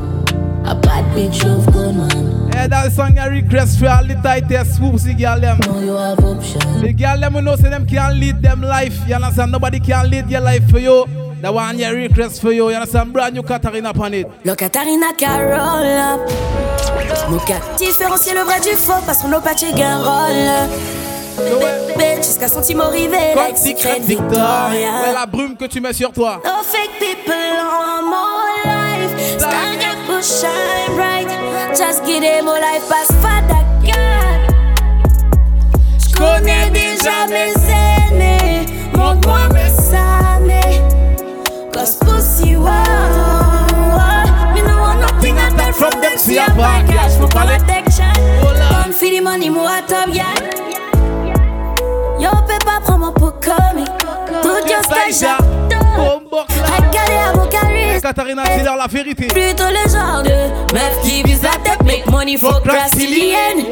Bitch 1.16 1.44
love 1.44 1.64
gun 1.72 1.96
man. 1.96 2.50
Yeah, 2.52 2.66
that 2.66 2.92
song 2.92 3.18
I 3.18 3.28
request 3.28 3.78
for 3.78 3.88
all 3.88 4.04
the 4.04 4.16
tightest 4.16 4.78
swoopsy 4.78 5.16
girl 5.18 5.40
them. 5.40 5.58
Know 5.60 5.80
you 5.80 5.96
have 5.96 6.20
option. 6.20 6.60
The 6.82 6.92
girl 6.92 7.18
them 7.18 7.32
who 7.32 7.40
know 7.40 7.56
say 7.56 7.70
them 7.70 7.86
can't 7.86 8.18
lead 8.18 8.42
them 8.42 8.60
life. 8.60 9.00
You 9.08 9.14
understand? 9.14 9.50
Nobody 9.50 9.80
can 9.80 10.10
lead 10.10 10.28
your 10.28 10.42
life 10.42 10.68
for 10.68 10.78
you. 10.78 11.06
The 11.40 11.50
one 11.50 11.78
you 11.78 11.90
request 11.90 12.42
for 12.42 12.52
you. 12.52 12.68
You 12.68 12.76
understand? 12.76 13.14
Brand 13.14 13.34
new 13.34 13.42
Katarina 13.42 13.90
upon 13.90 14.12
it. 14.12 14.26
Le 14.44 14.54
Katarina 14.54 15.14
Carole. 15.16 16.20
Nous 17.30 17.38
qu'à 17.40 17.60
différencier 17.78 18.34
le 18.34 18.42
vrai 18.42 18.60
du 18.60 18.76
faux 18.76 19.00
parce 19.06 19.22
qu'on 19.22 19.28
n'a 19.28 19.40
pas 19.40 19.54
de 19.54 20.86
Bitch, 21.98 22.24
jusqu'à 22.24 22.48
team 22.62 22.80
arrivé, 22.80 23.34
like 23.34 23.58
Secret 23.58 24.00
Victoria. 24.00 25.02
Ouais, 25.02 25.12
la 25.14 25.26
brume 25.26 25.54
que 25.56 25.66
tu 25.66 25.80
mets 25.80 25.92
sur 25.92 26.10
toi. 26.10 26.40
No 26.44 26.62
fake 26.62 26.98
people. 26.98 27.25
Stand 30.16 30.16
up, 30.16 30.22
push, 30.22 30.40
shine 30.40 30.96
bright. 30.96 31.76
Just 31.76 32.04
give 32.04 32.22
them 32.22 32.48
all 32.48 32.60
life, 32.60 32.88
pass 32.88 33.10
Father 33.22 33.64
God. 33.84 34.54
J'connais 35.98 36.70
déjà 36.70 37.26
mes 37.28 37.52
ennemis. 37.68 38.66
Montre-moi 38.96 39.48
mes 39.52 39.94
amis. 39.94 40.80
Cause 41.72 41.96
pussy, 41.96 42.56
wow. 42.56 42.72
Me 44.54 44.62
no 44.62 44.78
want 44.78 45.00
nothing 45.00 45.36
at 45.38 45.60
all 45.60 45.72
from 45.72 46.00
them. 46.00 46.16
See 46.16 46.38
a 46.38 46.46
bad 46.56 46.86
cash 46.88 47.16
for 47.18 47.28
protection. 47.28 48.12
Come 48.40 48.92
for 48.92 49.06
the 49.06 49.20
money, 49.20 49.50
more 49.50 49.82
top, 49.86 50.08
yeah. 50.12 50.34
Yo, 52.18 52.30
peux 52.46 52.58
pas 52.64 52.80
prendre 52.82 53.12
pour 53.12 53.38
comique. 53.40 53.88
Tout 54.42 54.66
your 54.66 54.82
stage, 54.82 55.28
Regardez 56.30 57.12
à 57.12 57.32
mon 57.34 57.45
charisme. 57.45 57.45
Katharina, 58.06 58.44
dis 58.56 58.62
leur 58.62 58.76
la 58.76 58.86
vérité. 58.86 59.26
Plutôt 59.26 59.64
le 59.64 59.90
genre 59.90 60.22
de 60.22 60.72
meuf 60.72 61.00
qui 61.02 61.24
vise 61.24 61.42
la 61.42 61.56
tête, 61.64 61.82
make 61.84 62.08
money 62.08 62.36
for 62.36 62.62
brésilienne. 62.64 63.66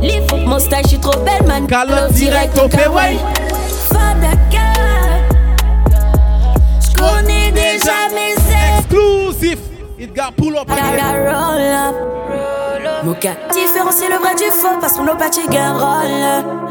Yeah, 0.00 0.16
yeah. 0.40 0.58
Style, 0.58 0.82
j'suis 0.86 0.98
trop 1.00 1.18
belle, 1.18 1.46
man. 1.46 1.66
Calotte 1.66 2.12
direct 2.12 2.58
au 2.58 2.66
P-Way. 2.66 3.18
J'connais 6.80 7.52
déjà 7.52 8.08
mes 8.14 8.32
ex. 8.32 8.40
Exclusif. 8.78 9.58
Pull 10.38 10.56
up. 10.56 10.70
Roll 10.70 11.60
up. 11.60 11.96
Moka, 13.04 13.32
différencier 13.52 14.08
le 14.08 14.16
vrai 14.16 14.34
du 14.34 14.50
faux 14.50 14.78
parce 14.80 14.94
qu'on 14.94 15.04
n'a 15.04 15.14
pas 15.14 15.28
de 15.28 15.40
rôle. 15.78 16.69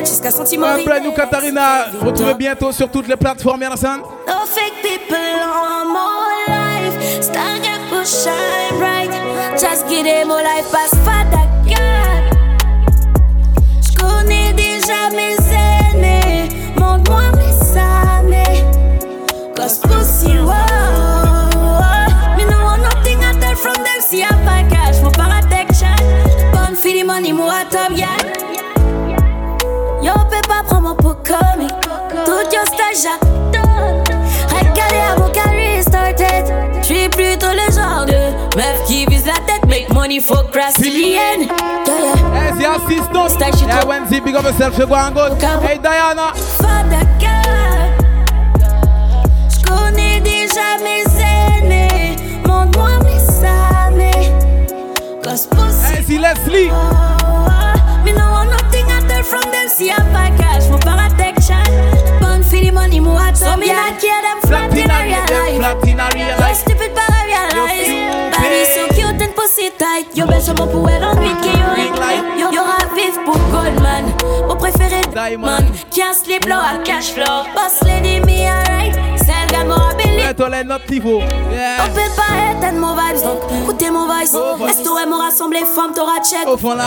Jusqu'à 0.00 0.30
sentiment. 0.30 0.66
Un 0.66 0.84
plein 0.84 1.00
nous 1.00 1.12
Katarina. 1.12 1.86
Retrouvez 2.00 2.34
bientôt 2.34 2.72
sur 2.72 2.90
toutes 2.90 3.08
les 3.08 3.16
plateformes, 3.16 3.62
Yanassan. 3.62 3.98
No 4.26 4.46
fake 4.46 4.80
people 4.82 5.16
on 5.16 5.92
my 5.92 6.46
life. 6.48 7.22
Star 7.22 7.58
get 7.60 7.80
push 7.90 8.24
shine 8.24 8.78
bright. 8.78 9.10
Just 9.58 9.86
give 9.88 10.04
them 10.04 10.30
all 10.30 10.42
life 10.42 10.70
pass 10.72 10.90
Father 11.04 11.46
God. 11.66 12.38
J'connais 13.82 14.52
déjà 14.54 15.10
mes 15.10 15.36
aînés. 15.52 16.48
Montre-moi 16.78 17.22
mes 17.36 17.78
années. 17.78 18.64
Cause 19.54 19.78
pussy, 19.78 20.38
wow. 20.38 20.54
Me 22.36 22.44
no 22.44 22.58
want 22.64 22.82
nothing 22.82 23.18
I 23.22 23.38
tell 23.40 23.56
from 23.56 23.74
them. 23.74 24.00
See 24.00 24.22
a 24.22 24.28
package 24.44 24.96
for 25.02 25.10
protection. 25.10 25.94
Bonne 26.52 26.76
fille, 26.76 27.04
money, 27.04 27.32
moi 27.32 27.64
top, 27.70 27.96
yeah. 27.96 28.37
Comique. 31.28 31.70
Tout 32.24 32.48
your 32.54 32.64
j'adore. 32.94 34.02
Regardez 34.48 34.96
à 34.96 35.18
mon 35.18 35.28
carré 35.28 35.82
started. 35.82 36.46
J'suis 36.82 37.08
plutôt 37.10 37.52
le 37.52 37.70
genre 37.70 38.06
de 38.06 38.56
meuf 38.56 38.84
qui 38.86 39.04
vise 39.04 39.26
la 39.26 39.34
tête. 39.34 39.66
Make 39.68 39.92
money 39.92 40.20
for. 40.20 40.38
Yeah, 40.54 40.70
yeah. 40.80 41.36
Hey, 42.34 42.52
c'est 42.58 42.66
assistant. 42.66 43.28
Yeah, 43.66 43.84
Wendy, 43.86 44.20
big 44.20 44.34
up 44.34 44.44
yourself, 44.44 44.78
you 44.78 44.86
go 44.86 44.94
and 44.94 45.14
go. 45.14 45.36
Hey, 45.62 45.78
Diana. 45.78 46.32
J'connais 49.50 50.20
déjà 50.20 50.78
mes 50.82 51.04
aînés. 51.20 52.16
Montre-moi 52.46 52.98
mes 53.04 53.46
années. 53.46 54.32
Cause 55.22 55.46
pussy. 55.46 55.92
Hey, 55.92 56.04
c'est 56.06 56.18
Leslie. 56.18 56.70
Me 58.04 58.12
no 58.12 58.24
want 58.30 58.50
nothing 58.50 58.86
I 58.86 59.06
tell 59.06 59.22
from 59.22 59.42
them. 59.50 59.68
See 59.68 59.90
a 59.90 59.96
package, 60.12 60.70
my 60.70 60.78
protection. 60.78 61.07
Bun 62.58 62.64
for 62.64 62.64
the 62.64 62.70
money, 62.70 63.00
mo 63.00 63.16
hot 63.16 63.36
So 63.36 63.56
me 63.56 63.68
not 63.68 64.00
care 64.00 64.22
them 64.22 64.40
flat 64.42 64.72
in 64.72 64.90
a 64.90 64.98
real 65.04 65.20
life. 65.20 65.58
Flat 65.58 65.88
in 65.88 66.00
a 66.00 66.08
real 66.14 66.38
life. 66.38 66.56
Stupid 66.56 66.94
but 66.94 67.10
I 67.10 67.26
realize. 67.26 67.90
Body 68.36 68.64
so 68.74 68.88
cute 68.94 69.22
and 69.22 69.34
pussy 69.34 69.70
tight. 69.70 70.16
Yo 70.16 70.26
belle 70.26 70.42
sur 70.42 70.54
mon 70.54 70.66
pouet 70.66 70.98
dans 71.00 71.14
le 71.14 71.30
qui 71.42 71.52
yo 72.40 72.50
Yo 72.50 72.62
vif 72.94 73.18
pour 73.24 73.38
Goldman. 73.52 74.12
Mon 74.46 74.56
préféré 74.56 75.02
Diamond. 75.12 75.66
Can't 75.94 76.14
sleep 76.14 76.46
low 76.46 76.56
à 76.56 76.78
cash 76.84 77.12
flow. 77.12 77.44
Boss 77.54 77.80
lady 77.84 78.20
me 78.20 78.47
alright. 78.47 78.47
Celle 78.47 78.47
gars 78.47 78.47
toi, 80.38 80.62
notre 80.62 80.90
niveau. 80.90 81.18
Yeah. 81.50 81.84
On 81.84 81.88
peut 81.92 82.00
pas 82.16 82.56
éteindre 82.56 82.78
mon 82.78 82.94
vibes 82.94 83.22
donc 83.24 83.38
écoutez 83.60 83.90
mon 83.90 84.06
voice. 84.06 84.22
Est-ce 84.22 84.82
que 84.82 85.08
m'aura 85.08 85.24
rassemblé 85.24 85.58
femme 85.58 85.92
t'aura 85.94 86.22
check? 86.22 86.46
Au 86.46 86.56
fond 86.56 86.74
là. 86.74 86.84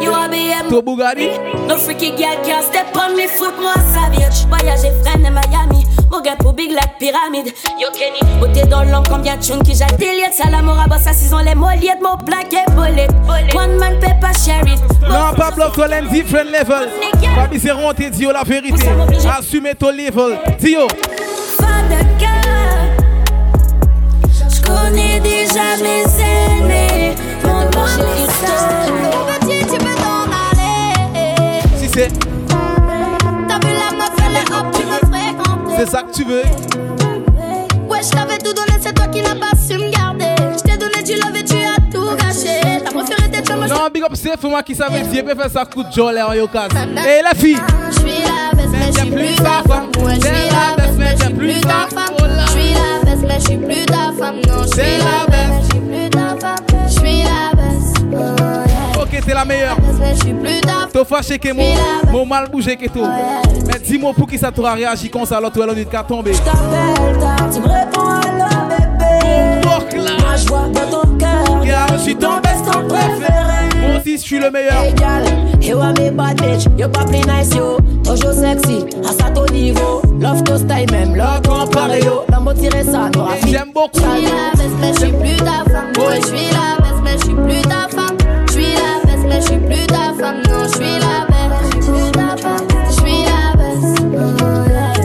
Yo 0.00 0.12
ABM. 0.12 0.68
To 0.70 0.80
Bugatti. 0.80 1.30
No 1.68 1.76
freaky 1.76 2.16
girl 2.16 2.36
can't 2.44 2.62
step 2.62 2.86
on 2.94 3.16
me 3.16 3.26
foot 3.26 3.54
moi 3.60 3.74
savage. 3.74 4.46
Voyager 4.48 4.92
friend 5.02 5.24
de 5.24 5.30
Miami. 5.30 5.84
Mon 6.10 6.20
gars 6.20 6.36
pour 6.38 6.52
big 6.52 6.70
like 6.70 6.98
pyramide. 7.00 7.52
Yo 7.80 7.88
Kenny. 7.92 8.20
Beauté 8.38 8.62
dans 8.68 8.84
l'ombre 8.84 9.10
combien 9.10 9.36
de 9.36 9.42
chun 9.42 9.58
qui 9.58 9.74
j'ai 9.74 9.96
délire. 9.96 10.32
Salamora 10.32 10.86
boss 10.86 11.06
assison 11.08 11.38
les 11.38 11.56
molliers 11.56 11.96
de 11.98 12.02
mon 12.04 12.16
plaquet 12.16 12.64
bullet. 12.76 13.08
One 13.56 13.76
man 13.76 13.98
paper 13.98 14.32
share 14.38 14.62
it. 14.68 14.80
Non, 15.02 15.34
pas 15.36 15.50
bloc 15.50 15.72
toi 15.74 15.88
different 16.12 16.44
level. 16.44 16.88
Pas 17.34 17.48
misérant 17.50 17.92
t'es 17.92 18.10
dit 18.10 18.26
la 18.26 18.44
vérité. 18.44 18.86
Assumez 19.36 19.74
ton 19.74 19.90
level. 19.90 20.38
Dio. 20.60 20.86
J'connais 24.64 25.20
déjà 25.20 25.76
mes 25.82 26.04
aînés. 26.22 27.14
Mon 27.44 27.60
moi 27.74 27.86
mes 27.98 28.26
Petit, 29.40 29.66
tu 29.66 29.78
peux 29.78 29.94
t'en 29.94 30.24
aller. 30.30 31.60
Si 31.76 31.88
c'est. 31.88 32.10
T'as 33.48 33.58
vu 33.66 33.74
la 33.74 33.96
meuf, 33.96 34.14
elle 34.18 34.36
est 34.36 34.50
hop, 34.54 34.66
tu 34.72 34.82
veux 34.82 35.04
fréquenter. 35.10 35.74
C'est 35.76 35.90
ça 35.90 36.02
que 36.02 36.12
tu 36.12 36.24
veux. 36.24 36.42
Ouais, 37.88 38.00
je 38.02 38.10
t'avais 38.10 38.38
tout 38.38 38.52
donné, 38.52 38.78
c'est 38.80 38.94
toi 38.94 39.06
qui 39.08 39.20
n'as 39.20 39.34
pas 39.34 39.54
su 39.56 39.74
me 39.74 39.90
garder. 39.90 40.34
Je 40.56 40.62
t'ai 40.62 40.76
donné 40.78 41.02
du 41.02 41.14
love 41.14 41.36
et 41.36 41.44
tu 41.44 41.56
as 41.56 41.80
tout 41.92 42.16
gâché. 42.16 42.60
T'as 42.84 42.90
préféré 42.90 43.30
t'être 43.30 43.48
comme 43.48 43.58
moi. 43.58 43.68
Non, 43.68 43.88
big 43.92 44.02
up, 44.02 44.12
c'est 44.14 44.36
pour 44.38 44.50
moi 44.50 44.62
qui 44.62 44.74
savait 44.74 45.02
dire, 45.02 45.24
peut 45.24 45.34
faire 45.34 45.50
ça 45.50 45.64
coup 45.64 45.82
de 45.84 45.92
jolie 45.92 46.22
en 46.22 46.32
yokas. 46.32 46.68
Et 47.06 47.22
la 47.22 47.34
fille. 47.34 47.60
Je 47.90 47.98
suis 47.98 48.22
la 48.22 48.56
baisse, 48.56 48.70
mais 48.72 48.92
je 48.92 48.98
suis 48.98 49.10
plus 49.10 49.36
ta 49.36 49.62
femme. 49.68 49.90
Ouais, 50.02 50.14
je 50.14 50.20
suis 50.20 50.48
la 50.50 50.76
baisse, 50.76 50.83
mais 51.04 51.16
je 51.16 51.24
suis 51.24 51.34
plus 51.34 51.60
ta 51.60 51.86
femme. 51.94 52.16
Je 52.46 52.50
suis 52.50 52.72
la 52.72 53.04
baisse, 53.04 53.22
mais 53.22 53.38
je 53.38 53.44
suis 53.44 53.56
plus 53.56 53.86
ta 53.86 54.12
femme. 54.18 54.36
Non, 54.48 54.62
je 54.62 54.68
suis 54.68 54.98
la 54.98 55.26
baisse, 55.30 55.48
mais 55.50 55.60
je 55.60 55.66
suis 55.70 55.80
plus 55.80 56.10
ta 56.10 56.28
femme. 56.40 56.64
Je 56.86 56.92
suis 56.92 57.22
la 57.22 57.52
baisse. 57.54 57.92
Ok, 59.00 59.24
t'es 59.24 59.34
la 59.34 59.44
meilleure. 59.44 59.76
T'as 60.92 61.04
fâché 61.04 61.38
que 61.38 61.52
mon, 61.52 61.74
mon 62.10 62.26
mal 62.26 62.48
bougé 62.48 62.76
que 62.76 62.88
tout. 62.88 63.06
Mais 63.66 63.78
dis-moi 63.84 64.12
pour 64.14 64.28
qui 64.28 64.38
ça 64.38 64.50
t'aura 64.50 64.74
réagi 64.74 65.10
comme 65.10 65.26
ça, 65.26 65.40
l'autre 65.40 65.74
dit 65.74 65.86
qu'à 65.86 66.02
tomber. 66.02 66.32
Je 66.32 66.38
t'appelle, 66.38 67.52
tu 67.52 67.60
me 67.60 67.68
réponds 67.68 68.08
alors 68.08 68.68
bébé. 68.68 69.60
Moi 69.64 70.36
je 70.36 70.46
vois 70.46 70.68
dans 70.72 71.02
ton 71.02 71.16
cœur. 71.16 71.44
Je 71.92 71.98
suis 71.98 72.16
ton 72.16 72.38
best 72.40 72.64
préféré. 72.88 73.63
Moi 73.86 74.00
aussi 74.00 74.16
je 74.16 74.22
suis 74.22 74.38
le 74.38 74.50
meilleur. 74.50 74.82
Hey 74.82 74.94
girl, 74.96 75.24
you 75.60 75.78
are 75.78 75.92
me 75.92 76.10
bad 76.10 76.40
bitch. 76.40 76.66
You 76.78 76.88
pas 76.88 77.04
plus 77.04 77.24
nice 77.26 77.54
yo. 77.54 77.78
Toujours 78.04 78.32
sexy, 78.32 78.84
à 79.02 79.12
ça 79.12 79.30
ton 79.30 79.46
niveau. 79.52 80.02
Love 80.20 80.42
to 80.44 80.58
style 80.58 80.90
même, 80.92 81.14
love 81.16 81.42
comparé 81.42 82.00
yo. 82.00 82.24
Dans 82.28 82.40
mon 82.40 82.54
tiré 82.54 82.84
ça. 82.84 83.10
J'aime 83.46 83.72
beaucoup. 83.74 84.00
Je 84.00 84.00
suis 84.00 84.24
la 84.24 84.52
baisse, 84.56 84.72
mais 84.80 84.92
je 84.92 84.98
suis 85.00 85.12
plus 85.12 85.36
ta 85.36 85.64
femme. 85.70 85.92
Je 85.96 86.26
suis 86.26 86.46
la 86.52 86.76
baisse, 86.82 87.00
mais 87.02 87.18
je 87.18 87.24
suis 87.24 87.34
plus 87.34 87.62
ta 87.62 87.88
femme. 87.88 88.16
Je 88.46 88.52
suis 88.52 88.74
la 88.74 89.04
baisse, 89.04 89.24
mais 89.26 89.40
je 89.40 89.46
suis 89.46 89.58
plus 89.58 89.86
ta 89.86 90.12
femme. 90.18 90.42
Non, 90.48 90.62
je 90.64 90.68
suis 90.76 90.98
la 90.98 91.16
baisse, 91.28 91.52
je 91.64 91.82
suis 91.82 91.92
plus 91.92 92.10
ta 92.12 92.36
femme. 92.36 92.66
Je 92.86 92.92
suis 92.92 93.24
la 93.24 93.38
baisse. 93.56 93.84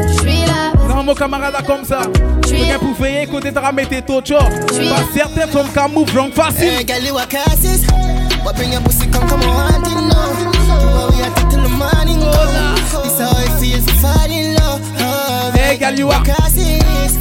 Je 0.08 0.20
suis 0.20 0.42
la 0.46 0.96
Non, 0.96 1.04
mon 1.04 1.14
camarade 1.14 1.56
comme 1.66 1.84
ça. 1.84 2.02
Je 2.48 2.56
viens 2.56 2.80
pour 2.80 3.62
ramettre 3.62 4.06
tout 4.06 4.22
chaud. 4.26 4.36
Pas 4.40 5.04
certain 5.14 5.48
comme 5.52 5.70
qu'un 5.70 5.88
move 5.88 6.16
long 6.16 6.32
facile. 6.32 6.70
Hey, 6.70 7.06
you 7.06 7.16
cassis. 7.30 7.89
Bring 8.60 8.74
your 8.74 8.82
pussy 8.82 9.08
come 9.10 9.26
come 9.30 9.42
on, 9.44 9.86
you 9.90 9.96
know. 9.96 10.36
But 10.68 11.16
we 11.16 11.22
are 11.24 11.34
till 11.50 11.64
the 11.64 11.70
morning, 11.70 12.20
oh. 12.22 12.76
This 13.04 13.18
how 13.18 13.32
it 13.40 13.52
feels 13.58 13.86
to 13.86 13.94
fall 13.94 14.30
in 14.30 14.54
love. 14.56 14.82
Oh, 15.00 15.52
hey, 15.56 15.78
girl, 15.78 15.94
you 15.94 16.12
a 16.12 16.22
cassis. 16.26 17.16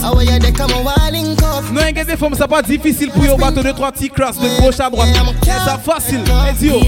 How 0.00 0.20
you 0.20 0.38
they 0.38 0.52
come 0.52 0.70
on, 0.70 0.84
walling 0.84 1.34
cup. 1.34 1.64
Non, 1.72 1.82
il 1.88 1.96
y 1.96 1.98
a 1.98 2.04
des 2.04 2.16
femmes, 2.16 2.34
ça 2.34 2.46
pas 2.46 2.62
difficile 2.62 3.10
pour 3.10 3.24
yo 3.24 3.36
battre 3.36 3.60
2 3.60 3.72
3 3.72 3.90
petits 3.90 4.08
crosses 4.08 4.38
de 4.38 4.46
gauche 4.60 4.78
à 4.78 4.88
droite. 4.88 5.08
C'est 5.42 5.80
facile. 5.82 6.22
Dis 6.60 6.68
yo. 6.68 6.80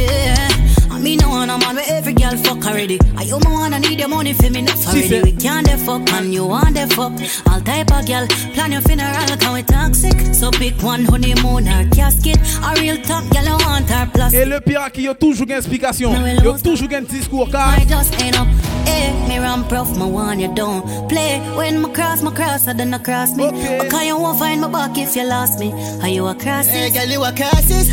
I 1.07 1.09
mean, 1.11 1.19
no 1.21 1.29
one, 1.29 1.49
I'm 1.51 1.63
on 1.63 1.77
with 1.77 1.89
every 1.89 2.15
girl 2.15 2.37
fuck 2.37 2.67
already. 2.67 2.99
I 3.17 3.23
you 3.23 3.39
my 3.45 3.53
one, 3.53 3.73
I 3.73 3.79
need 3.79 4.01
your 4.01 4.09
money 4.09 4.33
for 4.33 4.51
me 4.51 4.59
enough 4.59 4.81
She 4.81 4.89
already. 4.89 5.09
said- 5.09 5.23
We 5.25 5.33
can't 5.35 5.65
the 5.65 5.79
fuck, 5.79 6.03
and 6.15 6.35
you 6.35 6.45
want 6.47 6.75
the 6.75 6.89
fuck. 6.97 7.13
All 7.49 7.61
type 7.61 7.93
of 7.93 8.05
girl, 8.07 8.27
plan 8.55 8.73
your 8.73 8.81
funeral, 8.81 9.37
can 9.39 9.53
we 9.55 9.63
toxic? 9.63 10.35
So 10.35 10.51
pick 10.51 10.83
one 10.83 11.05
honeymoon 11.05 11.69
or 11.69 11.89
casket. 11.95 12.39
A 12.61 12.75
real 12.81 12.97
top 13.03 13.23
girl, 13.31 13.47
I 13.47 13.55
want 13.65 13.89
her 13.89 14.07
plus. 14.13 14.35
Et 14.35 14.45
le 14.47 14.61
pire, 14.61 14.91
qui 14.93 15.07
a 15.07 15.15
toujours 15.15 15.47
une 15.47 15.53
explication. 15.53 16.11
Il 16.27 16.45
a 16.45 16.59
toujours 16.59 16.89
un 16.93 17.03
discours. 17.03 17.51
Car 17.53 17.79
I 17.79 17.85
just 17.87 18.21
ain't 18.21 18.37
up. 18.41 18.49
Eh, 18.89 19.13
me 19.29 19.39
run 19.39 19.63
prof, 19.69 19.97
my 19.97 20.07
one 20.07 20.41
you 20.41 20.53
don't 20.57 20.83
play. 21.09 21.41
When 21.57 21.83
my 21.83 21.89
cross, 21.91 22.21
my 22.21 22.33
cross, 22.33 22.67
I 22.67 22.73
don't 22.73 22.99
cross 23.05 23.37
me. 23.37 23.53
Because 23.81 24.05
you 24.07 24.19
won't 24.19 24.41
find 24.41 24.61
my 24.61 24.67
back 24.69 24.99
if 24.99 25.15
you 25.15 25.23
lost 25.23 25.61
me. 25.61 25.73
Are 26.03 26.09
you 26.09 26.27
a 26.27 26.35
cross? 26.35 26.67
Hey, 26.67 26.91
girl, 26.91 27.07
you 27.09 27.23
a 27.23 27.31
cassis. 27.31 27.93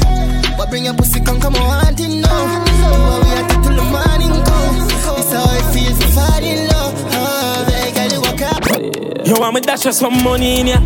What 0.58 0.70
bring 0.70 0.86
your 0.86 0.94
pussy 0.94 1.20
come 1.20 1.40
come 1.40 1.56
on, 1.56 1.98
you 1.98 2.22
know. 2.22 2.30
But 2.30 3.24
we 3.24 3.32
are 3.34 3.48
till 3.64 3.76
the 3.76 3.84
morning 3.90 4.36
come. 4.46 4.88
This 5.18 5.34
how 5.34 5.50
it 5.50 5.74
feels 5.74 6.00
to 6.00 6.08
fall 6.08 6.44
in 6.44 6.68
love. 6.68 6.94
Oh, 7.14 7.66
hey, 7.70 7.92
girl, 7.94 8.12
you 8.14 8.22
a 8.22 8.38
cassis. 8.38 9.30
Yo, 9.30 9.44
I'm 9.44 9.56
a 9.56 9.62
dash 9.62 9.86
of 9.86 9.94
some 9.94 10.24
money 10.24 10.62
in 10.62 10.68
ya. 10.68 10.80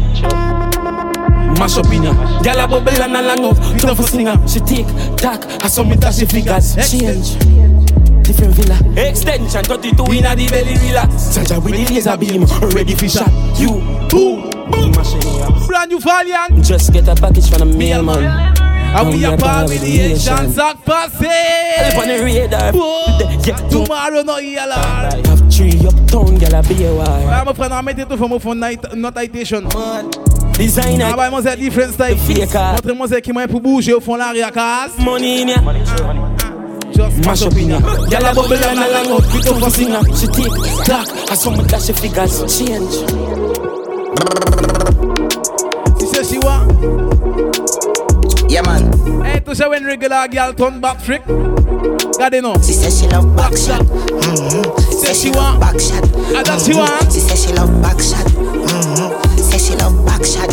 Mash 1.60 1.78
up 1.78 1.92
in 1.92 2.04
ya. 2.04 2.14
Gyal 2.42 2.64
a 2.64 2.68
bubble 2.68 3.02
and 3.02 3.16
a 3.18 3.22
long 3.22 3.46
up. 3.46 3.80
Tough 3.80 3.98
for 3.98 4.04
singer. 4.04 4.38
She 4.48 4.60
take, 4.62 4.88
tack, 5.18 5.46
I 5.64 5.68
saw 5.68 5.84
me 5.84 5.96
dash 5.96 6.18
the 6.18 6.26
figures. 6.26 6.76
Change. 6.90 7.36
Different 8.24 8.54
villa. 8.56 8.78
Extension 8.96 9.64
32 9.64 10.04
in 10.12 10.26
a 10.26 10.36
the 10.36 10.48
belly 10.50 10.76
relax. 10.88 11.36
Charger 11.36 11.60
with 11.60 11.74
the 11.74 11.94
laser 11.94 12.18
beam. 12.18 12.44
Ready 12.74 12.96
for 12.96 13.08
shot. 13.10 13.32
You, 13.60 13.80
boom, 14.10 14.50
boom. 14.72 14.94
Ya. 14.94 15.68
Brand 15.68 15.92
new 15.92 16.00
Valiant. 16.00 16.64
Just 16.64 16.94
get 16.94 17.08
a 17.08 17.16
package 17.16 17.50
from 17.50 17.60
the 17.60 17.78
mailman. 17.78 18.67
And 18.98 19.10
we 19.14 19.26
are 19.26 19.38
part 19.38 19.70
with 19.70 19.82
the 19.82 20.00
Asian 20.00 20.50
Zach 20.52 20.78
Passé. 20.84 21.28
Help 21.28 22.02
on 22.02 22.08
the 22.08 22.24
radar. 22.24 22.74
Yeah, 23.46 23.58
Tomorrow 23.70 24.24
no 24.24 24.38
yellow. 24.40 24.74
Have 24.76 25.54
three 25.54 25.86
uptown, 25.86 26.38
gyal 26.40 26.58
a 26.58 26.68
be 26.68 26.84
a 26.84 26.94
wire. 26.94 27.28
Ah, 27.30 27.44
mon 27.46 27.54
frère, 27.54 27.68
on 27.72 27.76
va 27.76 27.82
mettre 27.84 28.08
tout 28.08 28.18
pour 28.18 28.28
mon 28.28 28.40
phone 28.40 28.60
night, 28.60 28.82
not 28.96 29.14
citation. 29.16 29.62
Designer. 30.54 31.10
Ah, 31.12 31.16
bah, 31.16 31.30
moi, 31.30 31.42
c'est 31.44 31.56
different 31.58 31.92
style. 31.92 32.18
Montrez-moi 32.18 33.08
ce 33.08 33.16
qui 33.20 33.32
m'a 33.32 33.48
pour 33.48 33.62
bouger 33.62 33.94
au 33.94 34.00
fond 34.00 34.16
de 34.16 34.20
l'arrière 34.20 34.52
case. 34.52 34.98
Money 35.00 35.44
in 35.44 35.48
ya. 35.50 35.58
Just 36.92 37.24
Mash 37.24 37.44
up 37.44 37.54
in 37.54 37.70
ya. 37.70 37.80
Gyal 38.10 38.26
a 38.26 38.34
bubble 38.34 38.56
and 38.56 38.80
a 38.80 39.04
long 39.04 39.12
up. 39.20 39.24
Tough 39.44 39.60
for 39.60 39.70
singer. 39.70 40.02
She 40.16 40.26
take, 40.26 40.86
tack, 40.86 41.08
I 41.32 41.36
saw 41.36 41.52
me 41.52 41.64
dash 41.66 41.86
the 41.86 41.94
figures. 41.94 42.42
Change. 42.58 43.06
Yeah, 48.58 48.64
man. 48.64 49.22
Hey, 49.24 49.40
to 49.42 49.54
say 49.54 49.68
when 49.68 49.86
regular 49.86 50.28
girl 50.28 50.52
turn 50.52 50.82
back 50.82 51.04
trick. 51.04 51.24
Got 51.28 52.34
it 52.34 52.42
no. 52.42 52.56
She 52.56 52.74
says 52.74 53.00
she 53.00 53.08
love 53.08 53.36
back 53.36 53.56
shot. 53.56 53.82
Mm-hmm. 53.82 54.90
She 54.90 54.98
says 54.98 55.22
she 55.22 55.30
want 55.30 55.60
back 55.60 55.80
shot. 55.80 56.04
Ah, 56.34 56.42
that 56.42 56.60
she 56.66 56.74
want. 56.74 57.14
She 57.14 57.20
says 57.20 57.46
she 57.46 57.54
love 57.54 57.70
back 57.84 58.00
shot. 58.02 58.26
Mm-hmm. 58.26 59.36
She 59.36 59.44
says 59.44 59.68
she 59.68 59.76
love 59.76 60.04
back 60.08 60.26
shot. 60.26 60.50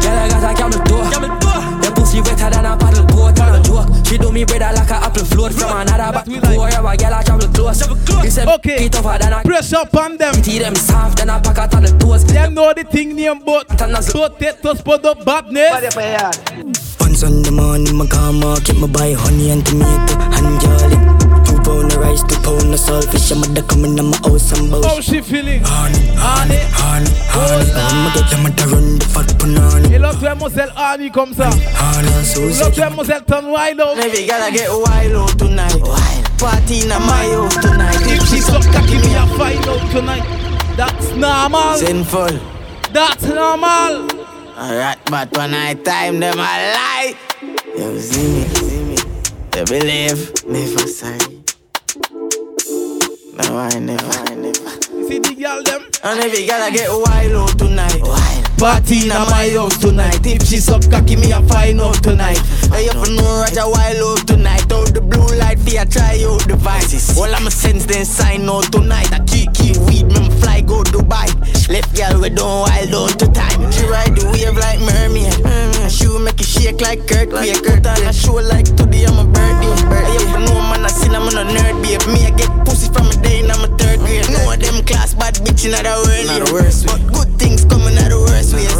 Girl, 0.00 0.16
I 0.16 0.28
got 0.32 0.50
a 0.50 0.56
camel 0.56 0.83
door. 2.14 2.24
The 2.24 2.30
pussy 2.30 2.30
wetter 2.30 2.50
than 2.50 2.66
a 2.66 2.76
paddle 2.76 3.06
boat 3.06 3.40
on 3.40 3.54
a 3.54 3.62
joke. 3.62 4.06
She 4.06 4.18
do 4.18 4.30
me 4.30 4.44
brother 4.44 4.72
like 4.74 4.90
a 4.90 4.94
apple 4.94 5.24
float 5.24 5.52
from 5.52 5.80
another 5.80 6.12
back 6.12 6.26
door. 6.26 6.68
Yeah, 6.68 6.92
a 6.92 6.96
girl 6.96 7.14
I 7.14 7.22
travel 7.22 7.48
close. 7.48 7.80
He 8.22 8.30
said, 8.30 8.48
Okay. 8.48 8.86
it 8.86 8.92
tougher 8.92 9.18
than 9.18 9.32
a 9.32 9.42
Press 9.42 9.72
up 9.72 9.94
on 9.96 10.16
them. 10.16 10.34
Tea 10.42 10.58
them 10.58 10.74
soft 10.74 11.18
than 11.18 11.30
a 11.30 11.40
packet 11.40 11.74
on 11.74 11.82
the 11.82 11.96
toes. 11.98 12.24
Them 12.24 12.54
know 12.54 12.72
the 12.72 12.84
thing 12.84 13.14
name 13.16 13.40
but 13.44 13.68
potatoes 13.68 14.80
for 14.80 14.98
the 14.98 15.14
badness. 15.24 15.96
On 17.00 17.14
Sunday 17.14 17.50
morning, 17.50 17.96
my 17.96 18.06
car 18.06 18.32
market, 18.32 18.76
my 18.78 18.86
buy 18.86 19.12
honey 19.12 19.50
and 19.50 19.64
tomato 19.66 20.14
and 20.18 20.60
garlic. 20.60 21.13
Two 21.64 21.70
pound 21.70 21.92
of 21.92 21.98
rice, 21.98 22.22
two 22.22 22.36
pound 22.40 22.74
of 22.74 22.80
saltfish. 22.80 23.32
I'm 23.32 23.40
mother 23.40 23.62
coming 23.62 23.96
to 23.96 24.02
my 24.02 24.16
house 24.18 24.52
and 24.52 24.70
bow. 24.70 24.82
How 24.82 25.00
she 25.00 25.20
feeling? 25.20 25.62
Honey, 25.64 26.12
honey, 26.12 26.60
honey, 26.76 27.10
honey. 27.32 27.70
I'm 27.72 28.12
gonna 28.12 28.20
get 28.20 28.30
them 28.30 28.44
to 28.54 28.74
run 28.74 28.98
the 28.98 29.04
fat 29.06 29.28
punani. 29.38 29.94
Et 29.94 29.98
l'autre 29.98 30.20
mademoiselle 30.20 30.72
Annie 30.76 31.10
comme 31.10 31.32
ça. 31.32 31.48
Honey, 31.48 32.24
so 32.24 32.40
L'autre 32.42 32.80
mademoiselle 32.80 33.24
turn 33.26 33.50
wild 33.50 33.80
out. 33.80 33.96
Maybe 33.96 34.26
gotta 34.26 34.52
get 34.52 34.68
wild 34.68 35.14
out 35.16 35.38
tonight. 35.38 35.80
Party 36.38 36.82
in 36.82 36.88
my 36.88 37.24
house 37.32 37.56
tonight. 37.56 37.96
If 38.02 38.28
she 38.28 38.40
suck 38.40 38.62
cocky, 38.70 38.98
me 38.98 39.14
a 39.14 39.26
find 39.38 39.66
out 39.66 39.90
tonight. 39.90 40.24
That's 40.76 41.14
normal. 41.14 41.78
Sinful. 41.78 42.38
That's 42.92 43.24
normal. 43.24 44.08
Alright, 44.58 44.98
but 45.06 45.34
one 45.36 45.52
night 45.52 45.84
time, 45.84 46.20
them 46.20 46.36
I 46.38 46.74
lie. 46.76 47.14
You 47.76 47.98
see 47.98 48.28
me, 48.28 48.44
see 48.48 48.84
me. 48.84 48.96
You 49.56 49.64
believe, 49.64 50.46
never 50.46 50.86
sorry. 50.86 51.33
No, 53.36 53.58
I 53.58 53.78
never, 53.80 54.06
I 54.06 54.34
never. 54.36 54.70
See 55.10 55.18
the 55.18 55.34
girl 55.34 55.60
them. 55.64 55.82
And 56.04 56.20
if 56.22 56.38
you 56.38 56.46
gotta 56.46 56.72
get 56.72 56.86
wild 56.88 57.50
out 57.50 57.58
tonight. 57.58 57.98
Party 58.58 59.02
in 59.02 59.08
my 59.08 59.50
house 59.50 59.76
tonight. 59.78 60.24
If 60.24 60.46
she 60.46 60.58
suck 60.58 60.88
cocky, 60.88 61.16
me 61.16 61.32
a 61.32 61.42
find 61.42 61.80
out 61.80 62.00
tonight. 62.00 62.38
If 62.70 62.94
you 62.94 63.16
know 63.16 63.42
Roger 63.42 63.66
wild 63.66 63.98
out 63.98 64.26
tonight. 64.28 64.70
Out 64.70 64.94
the 64.94 65.00
blue 65.00 65.26
light, 65.34 65.58
for 65.58 65.70
you 65.70 65.84
try 65.84 66.22
out 66.22 66.46
devices. 66.46 67.18
All 67.18 67.34
I'm 67.34 67.46
a 67.48 67.50
sense, 67.50 67.86
then 67.86 68.04
sign 68.04 68.48
out 68.48 68.70
tonight. 68.70 69.12
I 69.12 69.18
keep, 69.24 69.52
keep 69.52 69.76
weed, 69.78 70.06
me 70.06 70.30
fly, 70.38 70.60
go 70.60 70.84
Dubai. 70.84 71.26
Left 71.68 71.90
girl, 71.96 72.20
we 72.20 72.30
don't 72.30 72.70
wild 72.70 72.94
out 72.94 73.18
to 73.18 73.26
time. 73.34 73.72
She 73.72 73.82
ride 73.86 74.14
the 74.14 74.30
wave 74.30 74.54
like 74.54 74.78
mermaid. 74.78 75.90
She 75.90 76.06
make 76.22 76.40
it 76.40 76.46
shake 76.64 76.80
like 76.80 77.06
Kirk. 77.06 77.30
Like 77.32 77.62
Kurt 77.62 77.86
on 77.86 78.00
a 78.08 78.12
show 78.12 78.34
like 78.34 78.64
today, 78.76 79.04
I'm 79.04 79.18
a 79.18 79.24
birdie. 79.24 79.68
Hey, 79.92 80.16
if 80.16 80.28
you 80.32 80.40
know, 80.48 80.60
man, 80.64 80.84
I 80.84 80.88
seen 80.88 81.14
I'm 81.14 81.28
on 81.28 81.36
a 81.36 81.44
nerd, 81.44 81.76
babe. 81.82 82.00
Me, 82.08 82.24
I 82.24 82.30
get 82.30 82.50
pussy 82.64 82.88
from 82.92 83.08
a 83.08 83.16
day, 83.20 83.40
and 83.40 83.52
I'm 83.52 83.64
a 83.64 83.68
third 83.76 84.00
grade. 84.00 84.24
No 84.30 84.52
of 84.52 84.60
them 84.60 84.84
class 84.84 85.14
bad 85.14 85.34
bitch 85.44 85.64
in 85.66 85.72
the 85.72 85.82
world. 85.84 86.26
Not 86.26 86.46
the 86.46 86.52
worst 86.52 86.86
But 86.86 87.00
good 87.12 87.30
things 87.38 87.64
coming 87.64 87.96
out 87.98 88.08
the 88.08 88.18
worst 88.18 88.54
ways. 88.54 88.72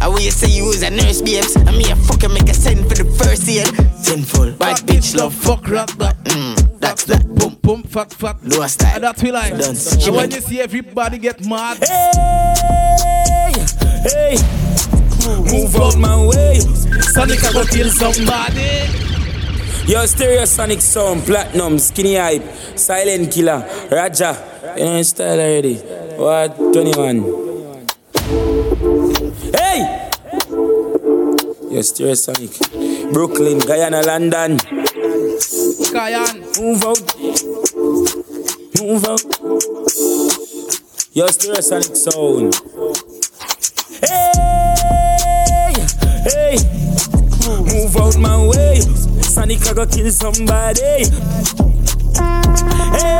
I 0.00 0.08
will 0.08 0.20
you 0.20 0.30
say 0.32 0.48
you 0.48 0.66
was 0.66 0.82
a 0.82 0.90
nurse, 0.90 1.22
babes. 1.22 1.56
And 1.56 1.76
me 1.78 1.90
a 1.90 1.96
fucking 1.96 2.32
make 2.32 2.48
a 2.48 2.54
send 2.54 2.88
for 2.88 2.94
the 2.94 3.06
first 3.16 3.46
year. 3.46 3.64
Sinful. 4.02 4.52
Bad 4.58 4.78
bitch 4.86 5.14
love 5.14 5.34
fuck 5.34 5.68
rat 5.68 5.88
that. 5.98 6.16
Mm, 6.24 6.80
that's 6.80 7.04
that. 7.04 7.26
Boom, 7.26 7.56
boom, 7.62 7.82
fat, 7.84 8.12
fat. 8.12 8.36
Lower 8.42 8.68
style. 8.68 8.96
And 8.96 9.04
that's 9.04 9.22
we 9.22 9.30
like. 9.30 9.56
Done. 9.56 9.76
And 9.76 10.16
when 10.16 10.30
you 10.30 10.40
see 10.40 10.60
everybody 10.60 11.18
get 11.18 11.46
mad. 11.46 11.78
Hey, 11.78 13.14
Hey, 14.04 14.36
move 15.26 15.76
out 15.76 15.96
my 15.98 16.26
way. 16.26 16.60
Sonic, 17.00 17.42
I 17.44 17.52
go 17.52 17.64
kill 17.64 17.90
somebody. 17.90 18.88
Yo, 19.86 20.02
Stereosonic 20.04 20.80
sound, 20.80 21.24
platinum, 21.24 21.78
skinny 21.78 22.16
hype, 22.16 22.42
silent 22.76 23.30
killer, 23.32 23.68
Raja. 23.90 24.36
You 24.76 24.84
know 24.84 24.96
his 24.96 25.10
style 25.10 25.38
already. 25.38 25.76
What? 26.16 26.56
21. 26.56 27.22
Hey! 29.52 30.10
Yo, 31.70 31.80
Stereosonic. 31.80 33.12
Brooklyn, 33.12 33.58
Guyana, 33.58 34.00
London. 34.02 34.58
Kayan. 35.92 36.40
Move 36.58 36.84
out. 36.84 37.16
Move 38.80 39.04
out. 39.04 39.22
Yo, 41.12 41.26
Stereosonic 41.26 41.94
sound. 41.94 42.54
Sonic, 49.44 49.66
I 49.66 49.74
go 49.74 49.84
kill 49.84 50.10
somebody. 50.10 50.80
Hey! 52.96 53.12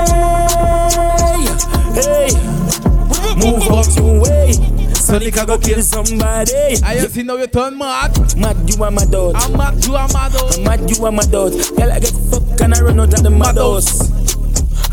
Hey! 1.93 2.29
Move 3.37 3.68
out 3.70 3.95
your 3.95 4.22
way. 4.22 4.53
Sonic, 4.95 5.37
I 5.37 5.45
go 5.45 5.59
kill 5.59 5.83
somebody. 5.83 6.81
I 6.83 6.95
just 6.95 7.12
see 7.12 7.25
now 7.25 7.37
you 7.37 7.47
turn 7.47 7.77
mad. 7.77 8.16
Mad, 8.39 8.57
you 8.66 8.83
are 8.83 8.91
my 8.91 9.05
dog. 9.05 9.35
I'm 9.37 9.53
mad, 9.53 9.85
you 9.85 9.97
are 9.97 10.09
mad. 10.14 10.33
oh. 10.37 10.51
I'm 10.55 10.64
mad, 10.64 10.91
you 10.91 11.05
are 11.05 11.12
my 11.12 11.25
dog. 11.25 11.53
Girl, 11.77 11.93
I 11.93 12.01
get 12.01 12.14
fucked 12.31 12.59
and 12.62 12.72
I 12.72 12.81
run 12.81 13.01
out 13.01 13.12
of 13.12 13.22
the 13.22 13.29
mad 13.29 13.57
house. 13.57 14.11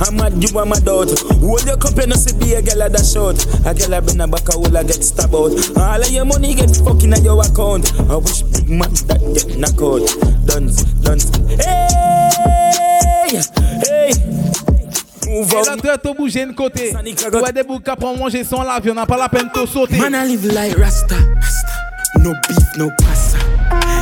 I'm 0.02 0.18
mad, 0.18 0.34
you 0.42 0.58
are 0.58 0.66
my 0.66 0.80
daughter. 0.80 1.14
Hold 1.40 1.64
your 1.64 1.78
cup, 1.78 1.96
you 1.96 2.08
know, 2.08 2.16
see 2.16 2.34
be 2.40 2.56
a 2.56 2.62
girl 2.62 2.82
at 2.82 2.92
that 2.92 3.06
short. 3.06 3.38
A 3.70 3.72
girl 3.78 3.94
I 3.94 4.00
been 4.02 4.20
a 4.20 4.28
back, 4.28 4.50
I 4.50 4.58
will 4.58 4.76
I 4.76 4.82
get 4.82 5.04
stabbed 5.04 5.36
out. 5.36 5.54
All 5.78 6.02
of 6.02 6.10
your 6.10 6.26
money 6.26 6.56
get 6.56 6.76
fucking 6.76 7.14
at 7.14 7.22
your 7.22 7.40
account. 7.40 7.86
I 8.10 8.18
wish 8.18 8.42
big 8.50 8.68
man 8.68 8.90
that 9.06 9.22
get 9.32 9.62
knocked 9.62 9.78
out. 9.78 10.02
Done, 10.50 10.74
done. 11.16 11.60
Hey, 11.60 13.40
hey. 13.88 14.12
Et 15.34 15.66
la 15.66 15.78
tête 15.78 16.16
bouger 16.18 16.46
de 16.46 16.52
côté. 16.52 16.94
Ouais, 17.34 17.52
des 17.54 17.64
boucs 17.64 17.84
prendre 17.84 18.18
manger 18.20 18.44
sans 18.44 18.64
la 18.64 18.80
vie, 18.80 18.92
on 18.92 18.96
n'a 18.96 19.06
pas 19.06 19.18
la 19.18 19.30
peine 19.30 19.50
de 19.56 19.66
sauter. 19.66 19.98
Man, 19.98 20.14
I 20.14 20.28
live 20.28 20.46
like 20.54 20.78
Rasta. 20.78 21.16
No 22.20 22.34
beef, 22.48 22.78
no 22.78 22.90
pasta. 23.00 23.38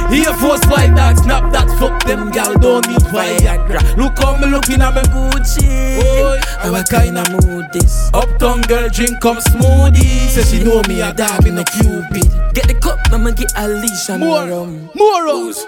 Here 0.09 0.33
force 0.33 0.65
white 0.65 0.95
dog, 0.95 1.17
snap 1.17 1.51
that 1.53 1.69
fuck 1.77 2.03
them 2.05 2.31
gal 2.31 2.55
don't 2.55 2.87
need 2.87 2.97
Viagra. 3.13 3.79
Look 3.95 4.17
how 4.17 4.35
me 4.37 4.47
looking 4.47 4.81
at 4.81 4.95
me 4.95 5.01
Gucci. 5.13 6.01
Boy, 6.01 6.39
How 6.57 6.71
what 6.71 6.89
kind 6.89 7.17
of 7.19 7.29
mood 7.45 7.67
this? 7.71 8.09
uptown 8.13 8.61
girl 8.61 8.89
drink 8.89 9.19
come 9.21 9.37
smoothie. 9.37 10.27
Say 10.29 10.41
she 10.43 10.63
know 10.63 10.81
me 10.87 11.01
a 11.01 11.13
dog 11.13 11.45
in 11.45 11.59
a 11.59 11.63
cupid. 11.63 12.25
Get 12.55 12.67
the 12.67 12.73
cup, 12.81 12.97
I'ma 13.13 13.29
get 13.31 13.51
a 13.55 13.67
leash 13.67 14.09
and 14.09 14.21
More, 14.21 14.47
rum. 14.47 14.89
more 14.95 15.25
rose. 15.25 15.63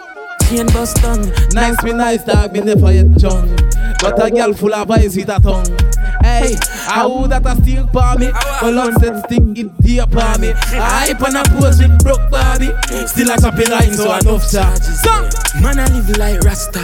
Chain 0.52 0.68
bust 0.68 0.98
tongue. 0.98 1.32
Nice 1.54 1.82
me 1.82 1.94
nice 1.94 2.26
dog, 2.26 2.52
me 2.52 2.60
never 2.60 2.92
yet 2.92 3.14
done. 3.16 3.56
But 4.02 4.22
a 4.22 4.30
girl 4.30 4.52
full 4.52 4.74
of 4.74 4.92
eyes 4.92 5.16
with 5.16 5.30
a 5.30 5.40
tongue. 5.40 5.64
Hey, 6.22 6.58
I 6.90 7.06
would 7.06 7.32
that 7.32 7.46
a 7.46 7.56
steal 7.62 7.88
for 7.88 8.20
me. 8.20 8.32
But 8.60 8.74
Lord 8.74 8.94
said 9.00 9.18
stick 9.24 9.40
it 9.56 9.78
dear 9.82 10.06
for 10.08 10.40
me. 10.40 10.52
I 10.52 11.08
hype 11.08 11.22
and 11.22 11.38
a 11.38 11.44
pose 11.56 11.80
with 11.80 11.98
broke 12.04 12.30
body. 12.30 12.68
Still 13.08 13.32
a 13.32 13.40
choppy 13.40 13.64
line, 13.72 13.94
so 13.94 14.12
enough 14.12 14.52
charges. 14.52 15.00
So, 15.00 15.14
Man, 15.62 15.80
I 15.80 15.88
live 15.88 16.18
like 16.18 16.42
Rasta. 16.42 16.82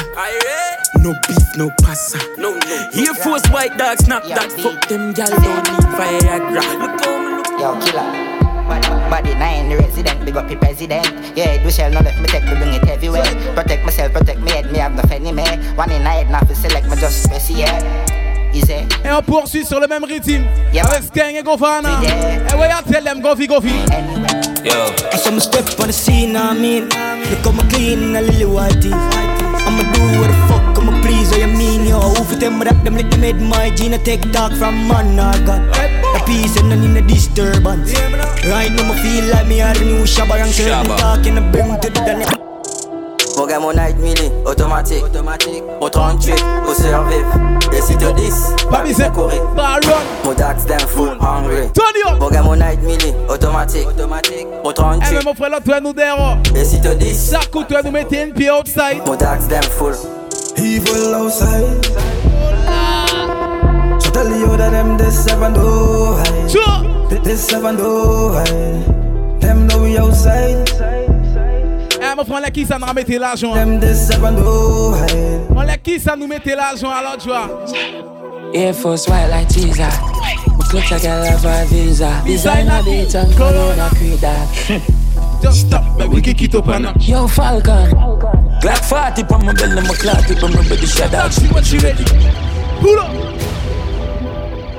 No 1.04 1.14
beef, 1.28 1.58
no 1.58 1.70
pasta. 1.82 2.20
No, 2.38 2.58
no. 2.58 2.90
Here 2.94 3.14
force 3.14 3.46
white 3.50 3.78
dogs, 3.78 4.06
snap 4.06 4.24
that. 4.24 4.50
Fuck 4.64 4.88
them 4.88 5.12
gal 5.12 5.28
don't 5.28 5.44
need 5.44 5.84
Viagra. 5.92 6.64
Look 6.80 7.04
how 7.04 7.20
me 7.20 7.36
look. 7.36 7.60
Yo, 7.60 7.80
killer. 7.82 8.37
Body 9.10 9.34
nine, 9.36 9.70
the 9.70 9.78
resident, 9.78 10.26
big 10.26 10.36
up 10.36 10.48
the 10.48 10.56
president. 10.56 11.08
Yeah, 11.36 11.64
do 11.64 11.72
shell, 11.72 11.92
no 11.92 12.02
let 12.02 12.20
me 12.20 12.28
take 12.28 12.44
me 12.44 12.56
bring 12.56 12.74
it 12.74 12.88
everywhere. 12.88 13.24
Protect 13.56 13.84
myself, 13.86 14.14
protect 14.14 14.40
me 14.42 14.52
head, 14.52 14.72
me 14.72 14.80
have 14.80 14.96
no 14.96 15.04
fanny 15.04 15.32
me. 15.32 15.44
One 15.76 15.92
in 15.92 16.02
head, 16.02 16.30
now 16.30 16.42
to 16.42 16.56
select 16.56 16.88
me 16.90 16.96
just 16.98 17.24
space 17.24 17.50
yeah. 17.50 18.18
Et 19.06 19.12
on 19.12 19.22
poursuit 19.22 19.66
sur 19.66 19.80
le 19.80 19.88
même 19.88 20.04
rythme. 20.04 20.44
Avec 20.74 21.04
Skeng 21.04 21.36
et 21.36 21.44
Gofana. 21.44 21.90
Et 22.04 22.08
eh 22.52 22.56
ouais, 22.56 22.70
I 22.70 22.92
tell 22.92 23.04
them, 23.04 23.22
Gofi, 23.22 23.48
Gofi. 23.48 23.70
Yo. 24.64 24.72
I 25.14 25.18
saw 25.18 25.32
me 25.32 25.40
step 25.40 25.66
on 25.80 25.88
the 25.88 25.94
scene, 25.94 26.36
I 26.36 26.54
mean. 26.54 26.90
Look 27.30 27.46
how 27.46 27.52
me 27.52 27.64
clean, 27.70 28.16
a 28.16 28.22
lily 28.22 28.46
white 28.46 28.82
teeth. 28.82 28.94
I'ma 28.94 29.84
do 29.94 30.02
what 30.20 30.28
the 30.28 30.34
fuck, 30.48 30.57
yo. 31.88 32.00
Who 32.00 32.24
for 32.24 32.36
them, 32.36 32.62
rap 32.62 32.84
them, 32.84 32.96
let 32.96 33.10
them 33.12 33.22
made 33.22 33.42
my 33.42 33.70
gene, 33.76 33.98
take 34.04 34.32
talk 34.32 34.52
from 34.54 34.88
man, 34.88 35.20
I 35.20 35.38
got. 35.46 35.62
A 36.16 36.24
peace 36.26 36.56
and 36.58 36.70
none 36.70 36.84
in 36.84 36.98
a 36.98 37.02
disturbance. 37.02 37.94
Right 38.48 38.72
now, 38.72 38.94
me 38.94 39.02
feel 39.02 39.26
like 39.32 39.48
me 39.48 39.62
are 39.62 39.74
the 39.74 39.86
new 39.86 40.04
Shabba 40.06 40.36
and 40.42 40.52
certain 40.52 40.86
talking, 40.98 41.38
I 41.38 41.52
bring 41.52 41.80
to 41.82 41.90
the 41.90 42.02
dance. 42.06 42.34
Programme 43.36 43.66
au 43.66 43.72
night 43.74 43.98
mini, 44.00 44.32
automatique, 44.48 45.04
automatique. 45.04 45.62
Au 45.80 45.90
38, 45.90 46.34
au 46.68 46.74
survivre. 46.74 47.40
Et 47.72 47.82
si 47.82 47.96
t'as 47.96 48.12
10, 48.12 48.34
pas 48.72 48.82
bien 48.82 49.10
courir. 49.12 49.44
Mon 50.26 50.34
dax 50.34 50.66
them 50.66 50.80
full 50.88 51.16
hungry. 51.22 51.68
Programme 52.18 52.48
au 52.48 52.56
night 52.56 52.82
mini, 52.82 53.14
automatique, 53.30 53.88
automatique. 53.88 54.48
Au 54.64 54.72
Eh, 54.72 55.14
mais 55.14 55.20
mon 55.24 55.36
frère, 55.36 55.50
là, 55.52 55.60
tu 55.64 55.72
es 55.72 55.80
nous 55.82 55.94
derrière. 55.94 56.40
et 56.56 56.66
si 56.66 56.82
t'as 56.82 56.96
10, 56.96 57.14
Ça 57.30 57.40
coûte, 57.52 57.68
tu 57.68 57.76
es 57.76 57.84
nous 57.84 57.92
mettre 57.92 58.14
une 58.16 58.34
pied 58.34 58.50
outside. 58.50 59.06
mon 59.06 59.16
dax 59.16 59.48
them 59.48 59.62
full. 59.78 59.94
Evil 60.68 61.16
outside. 61.16 61.86
So 64.02 64.12
tell 64.12 64.30
you 64.30 64.58
that 64.58 64.72
them 64.72 64.98
this 64.98 65.24
seven 65.24 65.54
do 65.54 66.18
high. 66.20 67.24
This 67.24 67.48
seven 67.48 67.78
do 67.78 68.30
high. 68.34 69.40
Them 69.40 69.68
know 69.68 69.84
we 69.84 69.98
outside. 69.98 70.68
Eh, 72.00 72.14
on 72.30 72.40
l'a 72.40 72.52
qui 72.52 72.66
ça 72.66 72.78
nous 72.78 72.94
mettait 72.94 73.18
l'argent. 73.18 73.54
On 75.56 75.62
l'a 75.62 75.78
qui 75.78 76.00
ça 76.02 76.16
nous 76.18 76.28
mettait 76.28 76.56
l'argent 76.56 76.90
à 76.90 77.02
l'autre 77.02 77.24
joie. 77.24 77.50
Air 78.54 78.76
Force 78.76 79.08
white 79.08 79.30
like 79.30 79.48
teaser. 79.48 79.88
My 80.58 80.66
clutch 80.70 80.92
I 80.92 81.00
got 81.00 81.28
a 81.28 81.38
five 81.38 81.70
visa. 81.70 82.22
Designer 82.26 82.84
beat 82.84 83.16
and 83.16 83.34
Corona 83.38 83.90
creed 83.96 84.20
that. 84.20 84.82
Just 85.42 85.68
stop, 85.68 85.98
baby, 85.98 86.22
kick 86.22 86.42
it 86.42 86.56
up 86.56 86.68
and 86.68 87.04
Yo, 87.04 87.28
Falcon. 87.28 87.92
Glock 88.62 88.84
40 88.86 89.34
on 89.34 89.46
my 89.46 89.54
belly, 89.54 89.82
my 89.82 89.96
clock 89.96 90.30
it 90.30 90.44
on 90.44 90.52
my 90.54 90.68
body, 90.68 90.86
shut 90.86 91.14
out. 91.14 91.32
See 91.32 91.48
what 91.48 91.66
she 91.66 91.78
ready. 91.78 92.04
Pull 92.80 93.00
up. 93.00 93.38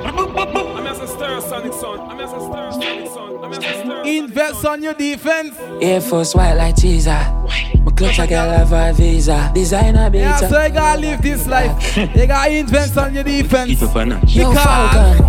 I'm 0.05 0.87
as 0.87 0.99
a 0.99 1.07
stir, 1.07 1.41
Sonic 1.41 1.73
son. 1.73 1.99
I'm 2.01 2.19
as 2.19 2.33
a 2.33 2.39
stir, 2.39 2.71
Sonic 2.71 3.07
son. 3.07 3.43
I'm 3.43 3.51
as 3.51 3.57
a 3.57 3.61
stir. 3.61 4.03
Invest 4.05 4.65
on 4.65 4.83
your 4.83 4.93
defense. 4.93 5.55
Air 5.81 6.01
Force 6.01 6.35
white 6.35 6.53
like 6.53 6.75
teaser. 6.75 7.11
My 7.11 7.91
clutch 7.95 8.19
I 8.19 8.27
got 8.27 8.71
a 8.71 8.93
visa. 8.93 9.51
Designer 9.53 10.09
beat 10.09 10.19
Yeah, 10.19 10.37
so 10.37 10.63
you 10.63 10.73
gotta 10.73 10.99
live 10.99 11.21
this 11.21 11.47
life. 11.47 11.97
You 11.97 12.27
gotta 12.27 12.51
invest 12.51 12.97
on 12.97 13.13
your 13.13 13.23
defense. 13.23 13.81
Yo, 13.81 14.53
Falcon. 14.53 15.25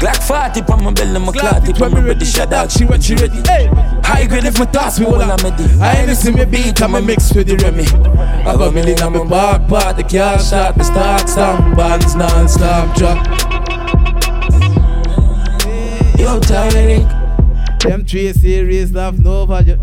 Glock 0.00 0.22
40 0.22 0.72
on 0.72 0.84
my 0.84 0.92
belly, 0.92 1.18
my 1.18 1.32
clock 1.32 1.68
it 1.68 1.82
on 1.82 1.92
my 1.92 2.00
body, 2.00 2.24
shut 2.24 2.52
out. 2.52 2.70
she 2.72 2.84
what 2.84 3.02
she 3.02 3.14
ready. 3.16 3.42
Hey, 3.46 3.68
High 4.10 4.26
grade 4.26 4.44
if 4.44 4.58
my 4.58 4.64
toss 4.64 4.98
me 4.98 5.06
all 5.06 5.22
I'm 5.22 5.36
ready. 5.38 5.64
I 5.80 6.02
ain't 6.02 6.16
see 6.16 6.32
me 6.32 6.44
beat, 6.44 6.82
I'm 6.82 6.96
a 6.96 7.00
mix 7.00 7.32
with 7.32 7.46
the 7.46 7.56
Remy. 7.56 7.86
I 8.44 8.56
got 8.56 8.74
me 8.74 8.82
lean 8.82 9.00
on 9.02 9.12
my 9.12 9.24
back 9.24 9.68
part, 9.68 9.96
the 9.96 10.02
car 10.02 10.36
shot, 10.40 10.76
me 10.76 10.82
start 10.82 11.28
some 11.28 11.76
bands 11.76 12.16
non-stop 12.16 12.96
drop. 12.96 13.24
Yo, 16.18 16.40
Tyreek. 16.40 17.20
Them 17.84 18.04
three 18.04 18.32
series 18.32 18.90
love 18.90 19.20
no 19.20 19.46
value. 19.46 19.78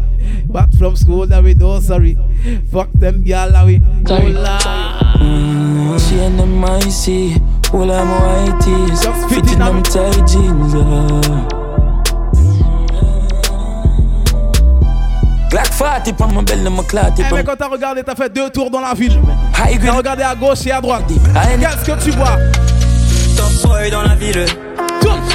Back 0.50 0.74
from 0.74 0.98
school 0.98 1.26
that 1.28 1.42
we 1.42 1.54
don't 1.54 1.82
sorry. 1.82 2.18
Fuck 2.70 2.92
them 2.92 3.24
gal 3.24 3.50
that 3.54 3.66
we 3.66 3.80
Sorry. 4.06 4.34
Hola. 4.34 4.60
Mm, 5.20 6.10
she 6.10 6.20
and 6.20 6.38
them 6.38 6.66
icy, 6.66 7.36
all 7.74 7.90
I'm 7.90 8.10
white 8.10 8.62
tees, 8.62 9.02
Just 9.02 9.30
fit 9.30 9.46
fitting 9.46 9.54
in 9.54 9.60
them 9.60 9.84
tight 9.84 10.28
jeans. 10.28 10.76
Uh. 10.76 11.57
Glock 15.50 15.68
40 15.68 16.22
on 16.22 16.36
my 16.36 16.44
belly, 16.44 16.70
my 16.70 16.84
clock 16.84 17.18
it 17.18 17.26
Eh 17.26 17.32
on 17.32 17.36
mais 17.36 17.44
quand 17.44 17.56
t'as 17.56 17.68
regardé, 17.68 18.04
t'as 18.04 18.16
fait 18.16 18.32
deux 18.34 18.50
tours 18.50 18.70
dans 18.70 18.82
la 18.82 18.94
ville. 18.94 19.18
T'as 19.54 19.92
regardé 19.94 20.24
à 20.24 20.36
gauche 20.36 20.66
et 20.66 20.72
à 20.72 20.82
droite. 20.82 21.06
Qu'est-ce 21.08 21.86
que 21.86 22.04
tu 22.04 22.12
vois 22.12 22.38
Top 23.38 23.52
boy 23.64 23.90
dans 23.90 24.02
la 24.02 24.16
ville. 24.16 24.46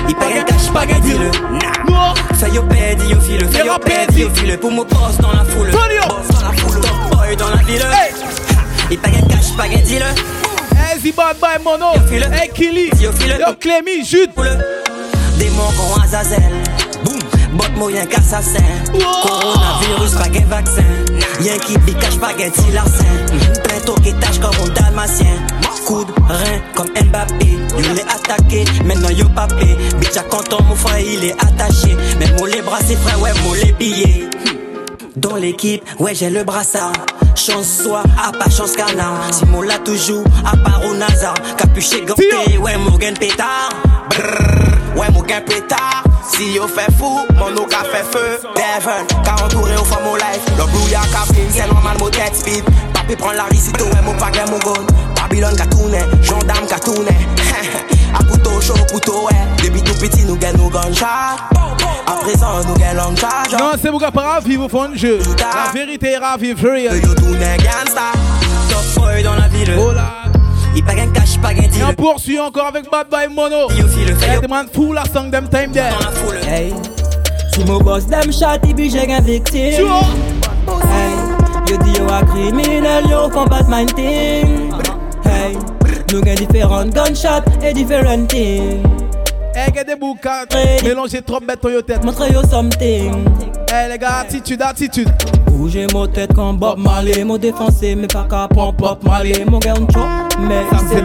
Il 0.09 0.15
paye 0.15 0.39
un 0.39 0.43
cash, 0.43 0.71
pas 0.73 0.85
le 0.85 1.91
Non 1.91 2.15
Fais 2.35 2.51
yo 2.51 2.63
pedi, 2.65 3.09
yo 3.09 3.21
file. 3.21 3.47
Fais 3.49 3.65
yo 3.65 3.79
pedi, 3.79 4.21
yo 4.21 4.31
file. 4.35 4.59
Pour 4.59 4.71
mon 4.71 4.85
boss 4.85 5.17
dans 5.19 5.33
la 5.33 5.45
foule. 5.45 5.71
Boss 5.71 6.41
dans 6.41 6.49
la 6.49 6.53
foule. 6.57 6.81
Top 6.81 7.17
boy 7.17 7.37
dans 7.37 7.51
la 7.51 7.57
ville. 7.63 7.81
Hey. 7.81 8.13
Il 8.91 8.99
paye 8.99 9.15
un 9.17 9.29
cash, 9.29 9.57
pas 9.57 9.69
deal. 9.69 10.03
Hey, 10.77 11.01
Zibad 11.01 11.37
by 11.41 11.63
Mono. 11.63 11.93
file. 12.09 12.29
Hey, 12.33 12.51
Killy. 12.51 12.91
Yo 13.01 13.13
file. 13.13 13.39
Yo, 13.39 13.55
Clémy, 13.55 14.05
Jude. 14.05 14.31
Démon 15.39 15.71
qu'on 15.77 16.03
Azazel. 16.03 16.62
Bot 17.53 17.69
moyen 17.77 18.07
qu'assassin. 18.07 18.65
Coronavirus, 19.23 20.15
pas 20.19 20.29
gain 20.29 20.47
vaccin. 20.49 20.83
Y'en 21.41 21.59
qui 21.59 21.77
dit 21.79 21.95
cache 21.95 22.19
pas 22.19 22.33
gain 22.35 22.51
larcin. 22.73 23.05
Plein 23.65 23.95
qui 24.03 24.15
tâche 24.15 24.39
comme 24.39 24.51
un 24.65 24.69
dalmatien. 24.73 25.37
Coude, 25.87 26.09
rein 26.29 26.61
comme 26.75 26.89
Mbappé. 26.89 27.59
Yo 27.77 27.95
l'ai 27.95 28.03
attaqué, 28.03 28.65
maintenant 28.85 29.11
yo 29.11 29.29
papé. 29.35 29.77
Bitch 29.99 30.17
à 30.17 30.23
content, 30.23 30.63
mon 30.69 30.77
frère 30.77 31.01
il 31.01 31.25
est 31.25 31.33
attaché. 31.33 31.97
Mais 32.21 32.31
mon 32.39 32.47
les 32.47 32.63
bras 32.63 32.79
c'est 32.87 32.97
frère, 32.97 33.21
ouais, 33.21 33.33
mon 33.45 33.53
les 33.55 33.73
billets. 33.73 34.31
Dans 35.17 35.35
l'équipe, 35.37 35.83
ouais, 35.99 36.15
j'ai 36.15 36.31
le 36.31 36.45
brassard. 36.45 36.93
Chance 37.35 37.81
soit, 37.83 38.05
à 38.17 38.31
pas 38.33 38.49
chance 38.49 38.77
canard. 38.77 39.29
Si 39.33 39.45
mon 39.47 39.63
l'a 39.63 39.79
toujours, 39.79 40.25
à 40.45 40.57
part 40.57 40.83
au 40.89 40.95
Nazar. 40.95 41.35
Capuché 41.59 42.03
ganté, 42.07 42.59
ouais, 42.59 42.77
mon 42.79 42.97
gain 42.97 43.15
pétard. 43.15 43.71
Brrr, 44.11 45.01
ouais, 45.01 45.11
mon 45.13 45.23
gain 45.23 45.41
pétard. 45.41 46.05
Si 46.29 46.53
yo 46.55 46.67
fait 46.67 46.91
fou, 46.99 47.27
mon 47.37 47.55
eau 47.57 47.67
qu'a 47.67 47.85
fait 47.85 48.05
feu. 48.11 48.39
Devon, 48.55 49.23
qu'a 49.25 49.45
entouré 49.45 49.75
au 49.75 49.85
fond 49.85 50.01
mon 50.05 50.15
life. 50.17 50.43
Le 50.57 50.65
brouillard 50.65 51.07
qu'a 51.11 51.33
pris, 51.33 51.43
c'est 51.51 51.67
normal, 51.67 51.97
mon 51.99 52.09
tête 52.09 52.35
speed. 52.35 52.65
Papi 52.95 53.17
prend 53.17 53.33
la 53.33 53.45
risito, 53.45 53.85
ouais, 53.85 54.03
mon 54.05 54.15
paquet, 54.15 54.45
mon 54.51 54.59
gun. 54.59 54.87
Babylone 55.17 55.57
qu'a 55.57 55.67
tourné, 55.67 55.99
gendarme 56.23 56.67
qu'a 56.67 56.79
tourné. 56.79 57.11
À 58.15 58.23
couteau, 58.25 58.61
chaud, 58.61 58.75
couteau, 58.93 59.27
ouais. 59.27 59.37
Depuis 59.65 59.83
tout 59.83 59.95
petit, 59.95 60.25
nous 60.27 60.37
gagnons 60.37 60.65
nos 60.65 60.71
gunshots. 60.71 61.05
À 61.05 62.13
présent, 62.21 62.61
nous 62.69 62.75
gagnons 62.75 63.11
long 63.11 63.17
charge. 63.17 63.53
Non, 63.53 63.73
c'est 63.81 63.91
mon 63.91 63.99
gars, 63.99 64.11
pas 64.11 64.39
vivre 64.41 64.67
au 64.67 64.69
fond 64.69 64.89
de 64.91 64.97
jeu. 64.97 65.19
La 65.39 65.73
vérité 65.73 66.13
est 66.13 66.19
ravie, 66.19 66.55
for 66.55 66.71
real. 66.71 66.97
Yo 67.03 67.15
tourne 67.15 67.39
gangsta, 67.39 68.13
top 68.69 68.85
boy 69.03 69.23
dans 69.23 69.35
la 69.35 69.49
ville. 69.49 69.75
Oh 69.79 69.93
là. 69.93 70.22
Il 70.75 70.83
pague 70.85 71.01
un 71.01 71.09
cash, 71.09 71.39
pas 71.39 71.49
un 71.49 71.57
Et 71.57 71.69
deal. 71.69 71.85
on 71.89 71.93
poursuit 71.95 72.39
encore 72.41 72.67
avec 72.67 72.91
Bad 72.91 73.09
Boy 73.11 73.29
Mono. 73.29 73.69
Hey, 73.71 74.41
demande 74.41 74.69
fou 74.73 74.93
la 74.93 75.05
song 75.05 75.31
them 75.31 75.49
time 75.49 75.73
there. 75.73 75.93
Hey, 76.47 76.73
si 77.53 77.65
mon 77.65 77.79
boss 77.79 78.07
dem 78.07 78.33
shot, 78.33 78.61
il 78.67 78.91
j'ai 78.91 79.13
un 79.13 79.21
victime. 79.21 79.77
Tu 79.77 79.83
vois? 79.83 80.01
Hey, 80.91 81.13
yo 81.69 81.77
di 81.77 81.99
yo 81.99 82.09
a 82.09 82.25
criminel, 82.25 83.05
yo 83.11 83.29
font 83.31 83.47
Batman 83.47 83.87
thing. 83.87 84.73
Hey, 85.25 85.57
nous 86.13 86.25
gen 86.25 86.35
différentes 86.37 86.91
gunshots 86.95 87.45
et 87.63 87.75
différentes 87.75 88.29
things. 88.29 88.83
Hey, 89.55 89.71
get 89.75 89.85
des 89.85 89.97
boucans. 89.97 90.47
Mélangez 90.83 91.21
trop 91.21 91.41
bête 91.41 91.63
dans 91.63 91.69
your 91.69 91.85
tête. 91.85 92.03
Montre 92.03 92.33
yo 92.33 92.43
something. 92.49 93.27
Hey, 93.71 93.91
les 93.91 93.99
gars, 93.99 94.21
attitude, 94.23 94.63
attitude. 94.63 95.11
Bouger 95.63 95.87
mon 95.93 96.09
tête 96.09 96.35
comme 96.35 96.57
Bob 96.57 96.81
Marley, 96.81 97.23
mon 97.23 97.39
défoncé, 97.39 97.95
mais 97.95 98.09
pas 98.09 98.27
qu'à 98.29 98.49
pump 98.49 98.77
Bob 98.79 98.99
Marley. 99.05 99.45
Mon 99.49 99.61
gars, 99.61 99.75
on 99.77 99.87
chop, 99.93 100.09
mais 100.41 100.65
c'est. 100.89 101.03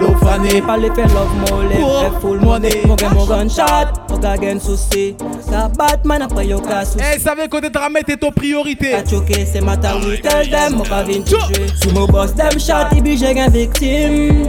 Pas 0.66 0.78
les 0.78 0.90
fait 0.90 1.04
love 1.04 1.30
mollet, 1.52 1.78
Oh, 1.80 2.00
fait 2.02 2.20
full 2.20 2.40
money. 2.40 2.82
Mon 2.88 2.96
gars, 2.96 3.10
mon 3.12 3.28
gunshot, 3.28 3.62
mon 4.10 4.18
gars, 4.18 4.36
gen 4.42 4.60
souci. 4.60 5.16
Ça 5.48 5.70
Batman 5.78 6.24
après 6.24 6.48
yo 6.48 6.58
souci. 6.58 6.98
Hey, 7.00 7.20
savez 7.20 7.48
que 7.48 7.58
t'es 7.60 7.78
ramé, 7.78 8.02
t'es 8.04 8.18
ton 8.18 8.32
priorité. 8.32 8.94
Ka 8.94 9.08
choqué, 9.08 9.46
c'est 9.46 9.62
ma 9.62 9.78
taille, 9.78 10.20
tell 10.24 10.50
them, 10.50 10.78
mon 10.78 10.84
gars, 10.84 11.04
vin 11.04 11.24
jouer. 11.24 11.68
Si 11.80 11.94
mon 11.94 12.08
boss 12.08 12.34
dem 12.34 12.60
shot, 12.60 12.96
il 12.96 13.04
puis 13.04 13.16
j'ai 13.16 13.40
un 13.40 13.50
victime. 13.50 14.42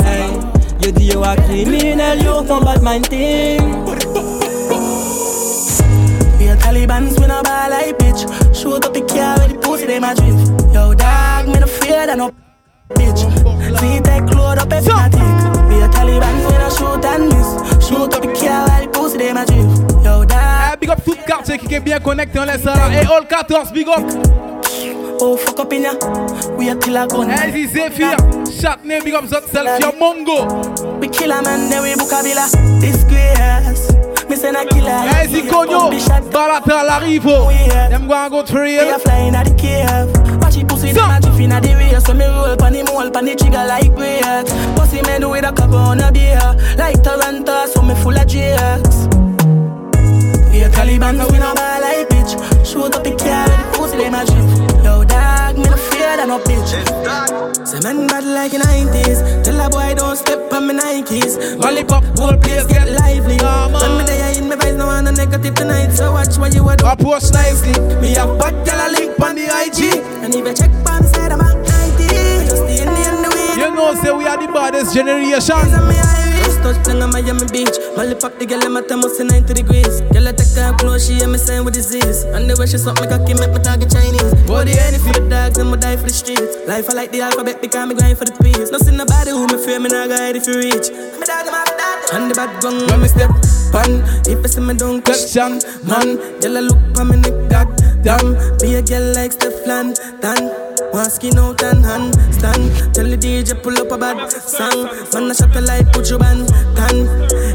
Hey, 0.00 0.30
yo 0.82 0.90
di 0.90 1.12
yo 1.12 1.22
a 1.22 1.36
criminel, 1.36 2.24
yo 2.24 2.42
font 2.44 2.64
Batman 2.64 3.02
thing. 3.02 3.60
Taliban's 6.74 7.18
when 7.20 7.30
I 7.30 7.40
ball 7.42 7.70
like 7.70 7.98
bitch. 7.98 8.26
Shoot 8.52 8.84
up 8.84 8.92
the 8.92 9.00
car 9.02 9.38
with 9.38 9.52
the 9.52 9.58
pussy, 9.62 9.86
they 9.86 10.00
my 10.00 10.12
drift. 10.12 10.50
Yo, 10.74 10.92
dog, 10.92 11.46
me 11.46 11.60
no 11.60 11.66
fear 11.66 12.06
that 12.06 12.18
no 12.18 12.34
bitch. 12.90 13.20
See 13.78 14.00
that 14.00 14.28
clothes 14.28 14.58
up 14.58 14.72
every 14.72 14.92
night. 14.92 15.14
We 15.68 15.80
a 15.80 15.88
Taliban's 15.88 16.44
when 16.50 16.60
I 16.60 16.68
shoot 16.74 17.04
and 17.04 17.28
miss. 17.30 17.86
Shoot 17.86 18.14
up 18.14 18.22
the 18.22 18.34
car 18.34 18.66
with 18.66 18.92
the 18.92 18.98
pussy, 18.98 19.18
they 19.18 19.32
my 19.32 19.44
drift. 19.44 20.04
Yo, 20.04 20.24
dog. 20.24 20.80
Big 20.80 20.90
up 20.90 21.04
tout 21.04 21.16
le 21.16 21.24
quartier 21.24 21.58
qui 21.58 21.74
est 21.74 21.80
bien 21.80 22.00
connecté, 22.00 22.40
on 22.40 22.44
laisse 22.44 22.64
là. 22.64 22.90
Hey, 22.90 23.06
all 23.06 23.24
14, 23.24 23.72
big 23.72 23.88
up. 23.88 24.02
Oh, 25.20 25.36
fuck 25.36 25.60
up 25.60 25.72
in 25.72 25.82
ya. 25.82 25.92
We 26.58 26.70
a 26.70 26.74
killer 26.74 27.06
gun. 27.06 27.30
Hey, 27.30 27.66
Zephyr. 27.68 28.16
Chatney, 28.50 29.00
big 29.04 29.14
up 29.14 29.22
yourself, 29.22 29.80
your 29.80 29.92
mongo. 29.92 30.98
We 30.98 31.06
kill 31.06 31.30
a 31.30 31.40
man, 31.40 31.70
then 31.70 31.84
we 31.84 31.94
book 31.94 32.10
a 32.10 32.22
villa. 32.24 32.48
Disgrace. 32.80 33.93
Me 34.34 34.40
send 34.40 34.56
a 34.56 34.66
killer. 34.66 34.90
Hey, 34.90 35.28
Zikonyo. 35.28 35.90
Balatal 36.32 36.90
arrive. 36.90 37.22
Them 37.88 38.08
go 38.08 38.14
and 38.14 38.30
go 38.32 38.40
a 38.40 38.60
real. 38.60 38.98
flying 38.98 39.34
at 39.36 39.46
the 39.46 39.54
cave. 39.54 40.40
Watch 40.40 40.56
it 40.56 40.66
pussy, 40.66 40.90
them 40.90 41.08
a 41.08 41.20
drift 41.20 41.38
inna 41.38 41.60
the 41.60 41.74
race. 41.76 42.04
So 42.04 42.14
me 42.14 42.24
roll 42.26 42.56
pon 42.56 42.72
the 42.72 42.82
mole, 42.82 43.10
pon 43.12 43.26
the 43.26 43.36
trigger 43.36 43.64
like 43.64 43.94
brakes. 43.94 44.52
Pussy 44.74 45.02
me 45.02 45.20
do 45.20 45.30
with 45.30 45.44
a 45.44 45.52
cup 45.52 45.70
on 45.70 46.00
a 46.00 46.10
beer. 46.10 46.40
Like 46.76 47.00
Toronto, 47.04 47.66
so 47.66 47.82
me 47.82 47.94
full 47.94 48.18
of. 48.18 48.26
We 50.50 50.62
a 50.62 50.68
Taliban, 50.68 51.30
we 51.30 51.38
no 51.38 51.54
ball 51.54 51.80
like 51.80 52.08
bitch. 52.08 52.34
Shoot 52.66 52.92
up 52.92 53.04
the 53.04 53.14
car 53.14 53.46
pussy, 53.74 53.98
them 53.98 54.14
a 54.14 54.24
drift. 54.26 54.73
Dog, 55.54 55.62
me 55.62 55.70
no 55.70 55.76
fear 55.76 56.16
that 56.16 56.26
no 56.26 56.38
bitch. 56.38 57.66
Say 57.66 57.80
man 57.80 58.06
bad 58.06 58.24
like 58.24 58.54
in 58.54 58.60
90s. 58.60 59.44
Tell 59.44 59.60
a 59.60 59.70
boy 59.70 59.94
don't 59.94 60.16
step 60.16 60.52
on 60.52 60.66
me 60.66 60.74
Nikes. 60.74 61.58
Lollipop, 61.58 62.04
whole 62.18 62.36
place 62.38 62.66
get 62.66 62.90
lively. 62.90 63.38
When 63.38 63.98
me 63.98 64.04
there 64.04 64.36
in 64.36 64.48
me 64.48 64.56
vibes, 64.56 64.76
no 64.76 64.86
one 64.86 65.06
a 65.06 65.12
negative 65.12 65.54
tonight. 65.54 65.92
So 65.92 66.12
watch 66.12 66.36
what 66.38 66.54
you 66.54 66.68
a 66.68 66.76
do. 66.76 66.86
Approach 66.86 67.30
nicely. 67.32 67.78
Me 68.00 68.14
have 68.14 68.38
bad 68.38 68.54
girl 68.66 68.80
a 68.82 68.88
link 68.90 69.20
on 69.20 69.34
the 69.36 69.46
IG. 69.46 70.02
And 70.24 70.34
if 70.34 70.46
you 70.46 70.54
check 70.54 70.70
on 70.90 71.02
the 71.02 71.08
side, 71.08 71.32
I'm 71.32 71.40
at 71.40 71.56
90. 71.56 72.50
Just 72.50 72.66
the 72.66 72.74
Indian 72.82 73.22
the 73.22 73.30
way. 73.30 73.54
You 73.62 73.70
know, 73.74 73.94
say 73.94 74.12
we 74.12 74.26
are 74.26 74.36
the 74.36 74.52
baddest 74.52 74.94
generation. 74.94 76.13
Just 76.64 76.80
touch 76.80 76.96
down 76.96 77.02
on 77.04 77.12
Miami 77.12 77.44
Beach. 77.52 77.76
Molly 77.92 78.16
pop 78.16 78.40
the 78.40 78.46
girl 78.48 78.64
in 78.64 78.72
my 78.72 78.80
thermos 78.80 79.20
in 79.20 79.28
90 79.28 79.52
degrees. 79.52 80.00
Girl, 80.16 80.24
I 80.24 80.32
take 80.32 80.48
her 80.56 80.72
close, 80.80 81.04
she 81.04 81.20
hear 81.20 81.28
me 81.28 81.36
saying 81.36 81.62
with 81.62 81.74
disease. 81.74 82.24
And 82.32 82.48
the 82.48 82.56
way 82.56 82.64
she 82.64 82.80
suck 82.80 82.96
me 83.04 83.06
cocky 83.06 83.36
make 83.36 83.52
me 83.52 83.60
target 83.60 83.92
Chinese. 83.92 84.32
Body 84.48 84.72
any 84.72 84.96
the 84.96 85.28
dogs 85.28 85.60
me 85.60 85.76
die 85.76 86.00
for 86.00 86.08
the 86.08 86.16
streets. 86.16 86.56
Life 86.64 86.88
I 86.88 86.94
like 86.96 87.12
the 87.12 87.20
alphabet 87.20 87.60
because 87.60 87.84
me 87.84 87.92
grind 87.94 88.16
for 88.16 88.24
the 88.24 88.32
peace. 88.40 88.72
No 88.72 88.80
see 88.80 88.96
nobody 88.96 89.36
who 89.36 89.44
me 89.44 89.60
fear 89.60 89.76
me 89.76 89.92
not 89.92 90.08
guide 90.08 90.40
if 90.40 90.48
you 90.48 90.56
reach. 90.56 90.88
Me 90.88 91.24
dog 91.28 91.44
have 91.52 91.68
that. 91.68 92.16
and 92.16 92.32
the 92.32 92.34
bad 92.34 92.48
gun 92.64 92.80
when 92.88 93.04
me 93.04 93.12
step 93.12 93.28
on. 93.76 94.00
If 94.24 94.40
you 94.40 94.48
see 94.48 94.64
me 94.64 94.72
don't 94.72 95.04
question, 95.04 95.60
man, 95.84 96.16
girl 96.40 96.56
I 96.56 96.64
look 96.64 96.80
for 96.96 97.04
me 97.04 97.20
god 97.52 97.68
damn. 98.00 98.40
Be 98.56 98.80
a 98.80 98.80
girl 98.80 99.12
like 99.12 99.36
Stefan, 99.36 99.92
Dan. 100.24 100.73
Skin 101.02 101.36
out 101.38 101.60
and 101.62 101.84
hand 101.84 102.14
stand. 102.32 102.94
Tell 102.94 103.04
the 103.04 103.16
DJ 103.16 103.60
pull 103.60 103.76
up 103.78 103.90
a 103.90 103.98
bad 103.98 104.30
song. 104.30 104.86
Man 105.12 105.30
I 105.30 105.34
shot 105.34 105.54
a 105.56 105.60
light, 105.60 105.92
put 105.92 106.08
you 106.08 106.18
band 106.18 106.48
tan. 106.76 107.06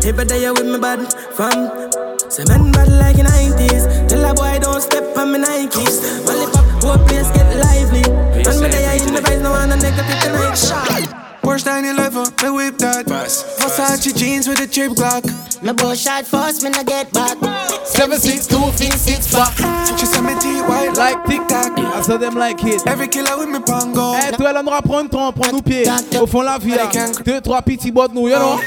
Every 0.06 0.26
day 0.26 0.44
you 0.44 0.54
with 0.54 0.68
me 0.68 0.78
bad 0.78 1.08
fam. 1.34 1.90
Say 2.30 2.44
man 2.46 2.72
bad 2.72 2.90
like 3.00 3.18
in 3.18 3.26
90s. 3.26 4.10
Tell 4.10 4.26
a 4.30 4.34
boy 4.34 4.60
don't 4.60 4.82
step 4.82 5.18
on 5.18 5.32
me 5.32 5.40
Nikes. 5.40 6.26
Lollipop, 6.28 6.84
whole 6.84 7.08
place 7.08 7.32
get 7.32 7.50
lively. 7.58 8.04
And 8.44 8.60
me 8.60 8.68
there 8.68 9.08
in 9.08 9.14
the 9.14 9.22
vibes, 9.22 9.42
no 9.42 9.52
one 9.52 9.72
a 9.72 9.78
negative 9.78 10.20
tonight. 10.22 11.29
Porsche 11.50 11.66
911, 11.66 12.44
me 12.44 12.50
whip 12.52 12.78
that. 12.78 13.08
Versace 13.08 14.16
jeans 14.16 14.48
with 14.48 14.60
a 14.60 14.68
chip 14.68 14.92
Glock. 14.92 15.26
Me 15.64 15.74
both 15.74 15.98
shot 15.98 16.24
first, 16.24 16.62
me 16.62 16.70
no 16.70 16.84
get 16.84 17.12
back. 17.12 17.40
Seven 17.88 18.20
six 18.20 18.46
two 18.46 18.62
fin 18.74 18.92
six 18.92 19.34
pack. 19.34 19.58
She 19.98 20.06
send 20.06 20.28
me 20.28 20.40
tea 20.40 20.62
white 20.62 20.94
like 20.96 21.26
tic 21.26 21.42
tac. 21.48 21.72
I 21.76 22.02
saw 22.02 22.18
them 22.18 22.36
like 22.36 22.64
it. 22.64 22.86
Every 22.86 23.08
killer 23.08 23.36
with 23.40 23.50
me 23.50 23.60
pango. 23.62 24.14
Eh, 24.14 24.30
toi, 24.38 24.54
là, 24.54 24.60
on 24.60 24.70
va 24.70 24.84
prendre 24.84 25.10
temps, 25.10 25.32
prendre 25.34 25.54
nous 25.54 25.62
pieds. 25.64 25.90
Au 26.22 26.28
fond, 26.28 26.44
la 26.44 26.60
vie, 26.60 26.76
là. 26.76 26.88
Deux, 27.26 27.42
trois 27.42 27.64
petits 27.64 27.90
bottes, 27.90 28.14
nous, 28.14 28.28
you 28.28 28.36
know. 28.36 28.60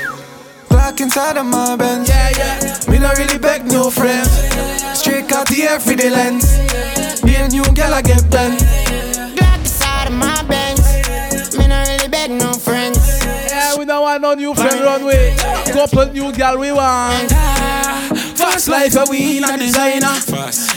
Black 0.68 1.00
inside 1.00 1.36
of 1.36 1.46
my 1.46 1.76
Benz. 1.76 2.08
Yeah, 2.08 2.30
yeah. 2.36 2.90
Me 2.90 2.98
not 2.98 3.16
really 3.16 3.38
beg 3.38 3.64
no 3.70 3.90
friends. 3.90 4.28
Straight 4.98 5.30
out 5.30 5.46
the 5.46 5.62
air 5.62 5.78
for 5.78 5.94
the 5.94 6.10
lens. 6.10 6.58
Be 7.22 7.36
a 7.36 7.46
new 7.46 7.62
girl, 7.74 7.94
I 7.94 8.02
get 8.02 8.28
bent. 8.28 9.11
No 12.38 12.52
friends. 12.52 12.98
Yeah, 13.24 13.76
we 13.78 13.84
don't 13.84 14.02
want 14.02 14.22
no 14.22 14.34
new 14.34 14.54
friend 14.54 14.80
runway. 14.80 15.34
Couple 15.72 16.06
new 16.06 16.32
girl 16.32 16.58
we 16.58 16.72
want. 16.72 17.30
Fast 18.36 18.68
life, 18.68 18.94
a 18.96 19.04
wheel 19.10 19.44
and 19.44 19.60
designer. 19.60 20.14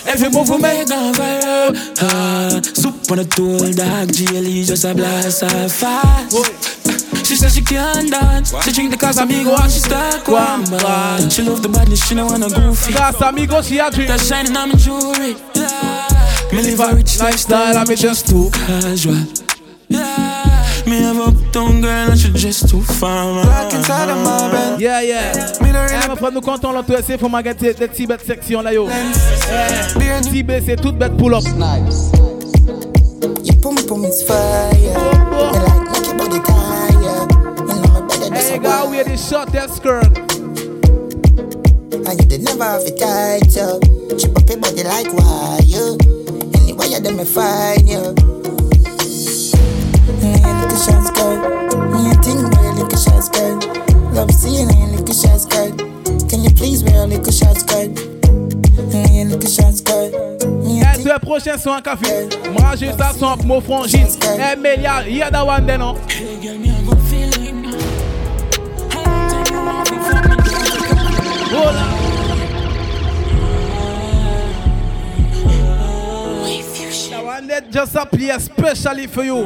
Every 0.07 0.29
move 0.29 0.49
we 0.49 0.57
make 0.57 0.87
go 0.87 1.11
viral. 1.13 1.75
Uh, 2.01 2.61
soup 2.61 3.11
on 3.11 3.17
the 3.17 3.25
tool, 3.25 3.71
dog, 3.73 4.09
GLE 4.09 4.63
just 4.63 4.85
a 4.85 4.93
blast 4.93 5.43
off 5.43 5.71
fast. 5.71 7.25
She 7.25 7.35
says 7.35 7.55
she 7.55 7.61
can't 7.61 8.11
dance. 8.11 8.53
She 8.63 8.71
drink 8.71 8.91
the 8.91 8.97
Casamigo 8.97 9.57
and 9.59 9.71
she 9.71 9.79
stuck 9.79 10.27
one 10.27 10.63
bad. 10.65 11.31
She 11.31 11.41
love 11.41 11.63
the 11.63 11.69
badness, 11.69 12.07
she 12.07 12.15
don't 12.15 12.29
wanna 12.29 12.49
goofy. 12.49 12.93
Casamigo, 12.93 13.67
she 13.67 13.79
a 13.79 13.89
drink. 13.89 14.09
That's 14.09 14.27
shining 14.27 14.55
on 14.55 14.69
my 14.69 14.75
jewelry. 14.75 15.35
Yeah. 15.55 16.07
Me 16.51 16.61
live 16.61 16.79
a 16.79 16.95
rich 16.95 17.19
lifestyle, 17.19 17.75
I'm 17.77 17.87
just 17.87 18.29
too 18.29 18.49
casual. 18.51 19.15
Me 19.89 19.97
Yeah, 24.79 25.01
yeah. 25.03 25.31
Eh, 25.61 26.09
me 26.09 26.15
prendre 26.15 26.63
nous 26.63 26.73
l'autre 26.73 26.99
essai, 26.99 27.17
faut 27.17 27.29
m'agater 27.29 27.73
des 27.73 27.87
petits 27.87 28.07
bêtes 28.07 28.25
section 28.25 28.61
là 28.61 28.73
yo. 28.73 28.87
Petit 29.95 30.43
B, 30.43 30.51
c'est 30.65 30.75
toute 30.75 30.97
bête 30.97 31.15
pull 31.17 31.33
up. 31.33 31.43
Your 33.43 33.55
pum 33.61 33.75
pum 33.87 34.05
is 34.05 34.23
fire. 34.23 34.37
Me 35.31 35.59
like 35.59 35.89
make 35.91 36.05
your 36.05 36.15
body 36.17 36.39
tired. 36.39 37.31
You 37.57 37.75
know 37.81 37.89
my 37.93 38.01
better 38.07 38.29
do 38.29 38.35
Hey, 38.35 38.59
girl, 38.59 38.89
wear 38.89 39.03
the 39.03 39.17
shortest 39.17 39.77
skirt. 39.77 40.17
And 42.07 42.19
you 42.19 42.27
did 42.27 42.43
never 42.43 42.63
have 42.63 42.83
it 42.85 42.97
tight, 42.99 43.55
yo. 43.55 43.79
Chip 44.17 44.35
up 44.37 44.49
your 44.49 44.59
body 44.59 44.83
like 44.83 45.11
wire. 45.13 45.97
Anyway, 46.61 46.87
you 46.89 46.99
them 46.99 47.17
me 47.17 47.25
find 47.25 47.89
you. 47.89 48.34
Me 50.55 50.61
a 50.61 50.67
little 50.67 50.79
short 50.79 51.03
skirt. 51.07 51.39
Me 51.91 52.11
a 52.11 52.13
thing 52.23 52.49
wear 52.49 52.71
a 52.71 52.75
little 52.75 52.97
short 52.97 53.23
skirt. 53.23 54.13
Love 54.13 54.31
seeing 54.31 54.69
a 54.69 54.95
little 54.95 55.13
short 55.13 55.41
skirt. 55.41 55.77
Can 56.29 56.43
you 56.43 56.49
please 56.51 56.83
wear 56.83 57.03
a 57.03 57.07
little 57.07 57.31
short 57.31 57.57
skirt? 57.57 57.91
Me 58.93 59.21
a 59.21 59.25
little 59.25 59.49
short 59.49 59.75
skirt. 59.75 60.11
Me 60.63 60.81
a 60.81 60.93
Eh, 60.97 61.03
deux 61.03 61.19
prochains 61.21 61.57
sont 61.57 61.69
en 61.71 61.81
café. 61.81 62.27
Moi, 62.57 62.75
j'ai 62.77 62.91
ça 62.93 63.11
son 63.17 63.35
pour 63.37 63.45
mon 63.45 63.61
frangine. 63.61 64.07
Eh, 64.23 64.55
mais 64.57 64.77
y'a, 64.79 65.07
y'a 65.07 65.29
da 65.29 65.43
one 65.43 65.65
day, 65.65 65.77
non? 65.77 65.95
Hola. 71.51 71.85
That 77.09 77.23
one 77.23 77.47
day 77.47 77.61
just 77.71 77.95
a 77.95 78.05
play 78.05 78.29
especially 78.29 79.07
for 79.07 79.23
you. 79.23 79.45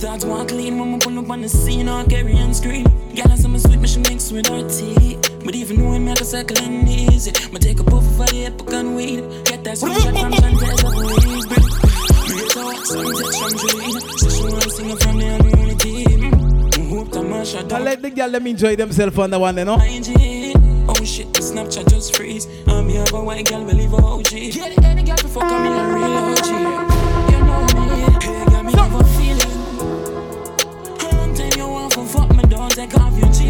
Better 0.00 0.06
say 0.06 0.12
you 0.14 0.20
start 0.20 0.24
walk 0.24 0.48
clean 0.48 0.78
when 0.78 0.94
I 0.94 0.98
pull 0.98 1.18
up 1.18 1.30
on 1.30 1.42
the 1.42 1.48
scene 1.48 1.88
or 1.88 2.04
carry 2.04 2.34
on 2.34 2.54
screen. 2.54 2.84
Girl, 3.14 3.30
I 3.30 3.36
some 3.36 3.58
sweet, 3.58 3.80
but 3.80 3.88
she 3.88 3.98
mix 3.98 4.32
with 4.32 4.46
her 4.46 4.68
tea. 4.68 5.18
But 5.44 5.54
even 5.54 5.78
knowing 5.78 6.04
me, 6.04 6.12
I 6.12 6.14
go 6.14 6.24
cycle 6.24 6.58
and 6.58 6.88
easy. 6.88 7.32
Me 7.52 7.58
take 7.58 7.80
a 7.80 7.84
puff 7.84 8.04
of 8.04 8.30
the 8.30 8.46
epic 8.46 8.72
and 8.72 8.96
weed. 8.96 9.20
Get 9.44 9.64
that 9.64 9.78
sweet 9.78 10.00
shot 10.00 10.14
from 10.16 10.32
Chantel 10.32 10.80
of 10.86 10.94
weed. 10.96 11.44
Break 12.28 12.56
out, 12.56 12.86
sunset 12.86 13.34
from 13.36 13.52
dream. 13.58 14.00
So 14.18 14.28
she 14.30 14.42
wanna 14.42 14.70
sing 14.70 14.90
it 14.90 15.02
from 15.02 15.18
the 15.18 15.56
only 15.58 15.74
team. 15.76 16.30
Mm-hmm. 16.30 16.96
Hope 16.96 17.10
that 17.10 17.22
my 17.22 17.44
shot 17.44 17.66
Now 17.66 17.78
let 17.80 18.02
the 18.02 18.10
girl 18.10 18.30
them 18.30 18.46
enjoy 18.46 18.76
themselves 18.76 19.18
on 19.18 19.30
the 19.30 19.38
one, 19.38 19.56
you 19.56 19.64
know? 19.64 19.76
Oh 19.78 21.04
shit, 21.04 21.32
the 21.32 21.40
Snapchat 21.40 21.90
just 21.90 22.16
freeze. 22.16 22.46
I'm 22.66 22.88
here, 22.88 23.04
but 23.10 23.24
white 23.24 23.48
girl 23.48 23.64
believe 23.64 23.92
OG. 23.94 24.30
Get 24.30 24.84
any 24.84 25.02
girl 25.02 25.16
before 25.16 25.42
coming 25.42 25.72
a 25.72 25.94
real 25.94 26.86
OG. 26.86 26.91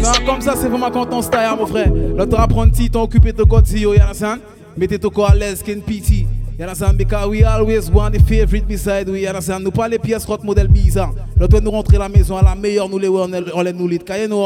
Non, 0.03 0.25
comme 0.25 0.41
ça, 0.41 0.53
c'est 0.59 0.67
vraiment 0.67 0.91
quand 0.91 1.13
on 1.13 1.21
style, 1.21 1.39
mon 1.57 1.65
frère. 1.65 1.89
L'autre 1.89 2.37
apprenti, 2.37 2.89
t'as 2.89 2.99
occupé 2.99 3.31
de 3.31 3.43
quoi, 3.43 3.61
you 3.73 3.93
understand? 3.93 4.39
Mettez 4.75 4.99
ton 4.99 5.09
corps 5.09 5.29
à 5.29 5.35
l'aise, 5.35 5.59
skin 5.59 5.79
PT. 5.79 6.27
You 6.59 6.65
understand? 6.65 6.97
Because 6.97 7.27
we 7.27 7.43
always 7.43 7.89
want 7.89 8.11
the 8.11 8.19
favorite 8.19 8.67
beside 8.67 9.07
we, 9.07 9.25
understand? 9.25 9.61
Nous 9.63 9.71
pas 9.71 9.87
les 9.87 9.99
pièces 9.99 10.27
hot 10.27 10.43
modèle 10.43 10.67
bizarre. 10.67 11.13
L'autre, 11.39 11.61
nous 11.61 11.71
rentrer 11.71 11.95
à 11.95 11.99
la 11.99 12.09
maison 12.09 12.35
à 12.35 12.43
la 12.43 12.53
meilleure, 12.53 12.89
nous 12.89 12.99
les 12.99 13.07
on 13.07 13.31
on 13.53 13.61
les 13.61 13.71
nous 13.73 13.87
lead. 13.87 14.03
Kaye 14.03 14.27
nous? 14.27 14.43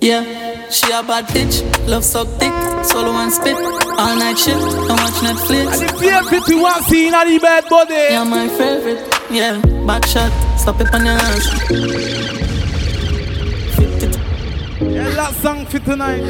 Yeah, 0.00 0.24
she 0.70 0.92
a 0.92 1.02
bad 1.02 1.26
bitch, 1.28 1.62
love 1.88 2.04
suck 2.04 2.26
dick, 2.38 2.52
solo 2.84 3.12
and 3.12 3.32
spit, 3.32 3.56
all 3.96 4.14
night 4.16 4.36
shift, 4.36 4.60
and 4.60 4.90
watch 4.90 5.22
Netflix. 5.22 5.80
And 5.80 5.88
the 5.88 5.94
favorite 5.98 6.48
you 6.48 6.60
want 6.60 6.84
see 6.84 7.06
in 7.06 7.12
the 7.12 7.38
bed 7.40 7.64
body. 7.70 7.94
Yeah, 7.94 8.24
my 8.24 8.46
favorite, 8.46 9.00
yeah, 9.30 9.58
back 9.86 10.04
shot, 10.04 10.30
stop 10.58 10.80
it 10.82 10.92
on 10.92 11.06
your 11.06 11.16
hands. 11.16 12.45
Last 15.26 15.42
song 15.42 15.66
for 15.66 15.80
tonight. 15.80 16.22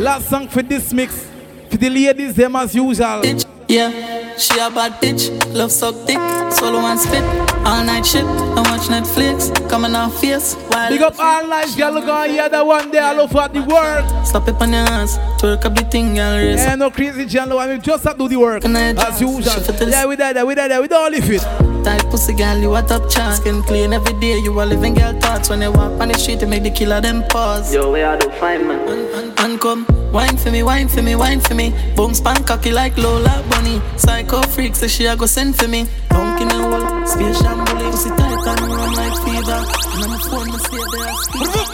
Last 0.00 0.28
song 0.28 0.48
for 0.48 0.60
this 0.60 0.92
mix. 0.92 1.30
For 1.70 1.76
the 1.76 1.88
ladies, 1.88 2.34
them 2.34 2.56
as 2.56 2.74
usual. 2.74 3.22
Yeah, 3.68 4.36
she 4.36 4.58
a 4.58 4.68
bad 4.68 5.00
bitch, 5.00 5.30
love 5.54 5.70
suck 5.70 5.94
dick, 6.04 6.18
solo 6.52 6.80
and 6.80 6.98
spit, 6.98 7.22
all 7.64 7.84
night 7.84 8.06
shit, 8.06 8.24
and 8.24 8.56
watch 8.56 8.88
Netflix, 8.88 9.50
coming 9.68 9.94
off 9.94 10.20
face, 10.20 10.54
while 10.68 10.88
Big 10.88 11.02
up 11.02 11.18
all 11.18 11.46
nice 11.46 11.76
girl, 11.76 11.92
look 11.92 12.08
on 12.08 12.28
here, 12.30 12.48
the 12.48 12.64
one 12.64 12.90
day 12.90 12.98
I 12.98 13.14
all 13.14 13.20
over 13.20 13.48
the 13.48 13.62
world. 13.62 14.26
Stop 14.26 14.48
it 14.48 14.60
on 14.60 14.72
your 14.72 14.84
hands, 14.84 15.18
twerk 15.38 15.64
up 15.64 15.74
the 15.74 15.84
thing, 15.84 16.14
girl, 16.14 16.36
raise. 16.36 16.58
Yeah, 16.58 16.74
no 16.74 16.90
crazy 16.90 17.26
John, 17.26 17.52
I 17.52 17.66
mean, 17.66 17.80
just 17.80 18.04
have 18.04 18.14
to 18.14 18.18
do 18.18 18.28
the 18.28 18.36
work. 18.36 18.64
As 18.64 19.20
usual. 19.20 19.88
Yeah, 19.88 20.06
we 20.06 20.16
there, 20.16 20.34
there, 20.34 20.46
we 20.46 20.54
there, 20.54 20.68
there, 20.68 20.80
we 20.80 20.88
don't 20.88 21.12
leave 21.12 21.30
it. 21.30 21.42
Tight 21.84 22.02
pussy 22.10 22.34
girl, 22.34 22.58
you 22.58 22.74
a 22.74 22.82
top 22.82 23.08
chance. 23.08 23.38
Skin 23.38 23.62
clean 23.62 23.92
every 23.92 24.12
day, 24.20 24.38
you 24.38 24.52
a 24.60 24.64
living 24.64 24.94
girl 24.94 25.18
thoughts. 25.20 25.48
When 25.48 25.62
you 25.62 25.72
walk 25.72 25.98
on 26.00 26.08
the 26.08 26.18
street, 26.18 26.42
you 26.42 26.46
make 26.46 26.62
the 26.62 26.70
killer 26.70 27.00
them 27.00 27.24
pause. 27.28 27.72
Yo, 27.72 27.90
where 27.90 28.06
I 28.06 28.18
do 28.18 28.28
find 28.32 28.68
man? 28.68 29.29
And, 29.42 29.58
come, 29.58 29.86
wine 30.12 30.36
for 30.36 30.50
me, 30.50 30.62
wine 30.62 30.86
for 30.88 31.00
me, 31.00 31.16
wine 31.16 31.40
for 31.40 31.54
me. 31.54 31.72
Boom 31.96 32.12
span 32.12 32.44
cocky 32.44 32.72
like 32.72 32.96
Lola 32.98 33.42
Bunny. 33.50 33.80
Psycho 33.96 34.42
freak, 34.42 34.76
say 34.76 34.86
she 34.86 35.06
a 35.06 35.16
go 35.16 35.24
send 35.24 35.56
for 35.56 35.66
me. 35.66 35.86
Donkey 36.10 36.42
in 36.42 36.48
the 36.48 36.54
hole, 36.54 37.06
space 37.06 37.40
shambling. 37.40 37.90
Pussy 37.90 38.10
tight 38.10 38.46
and 38.46 38.60
run 38.60 38.92
like 38.94 39.16
fever. 39.24 39.64
And 39.94 40.04
I'm 40.04 40.12
a 40.12 40.18
phone, 40.28 40.46
me 40.46 40.58
stay 40.58 40.84
there, 40.92 41.14
speak. 41.54 41.69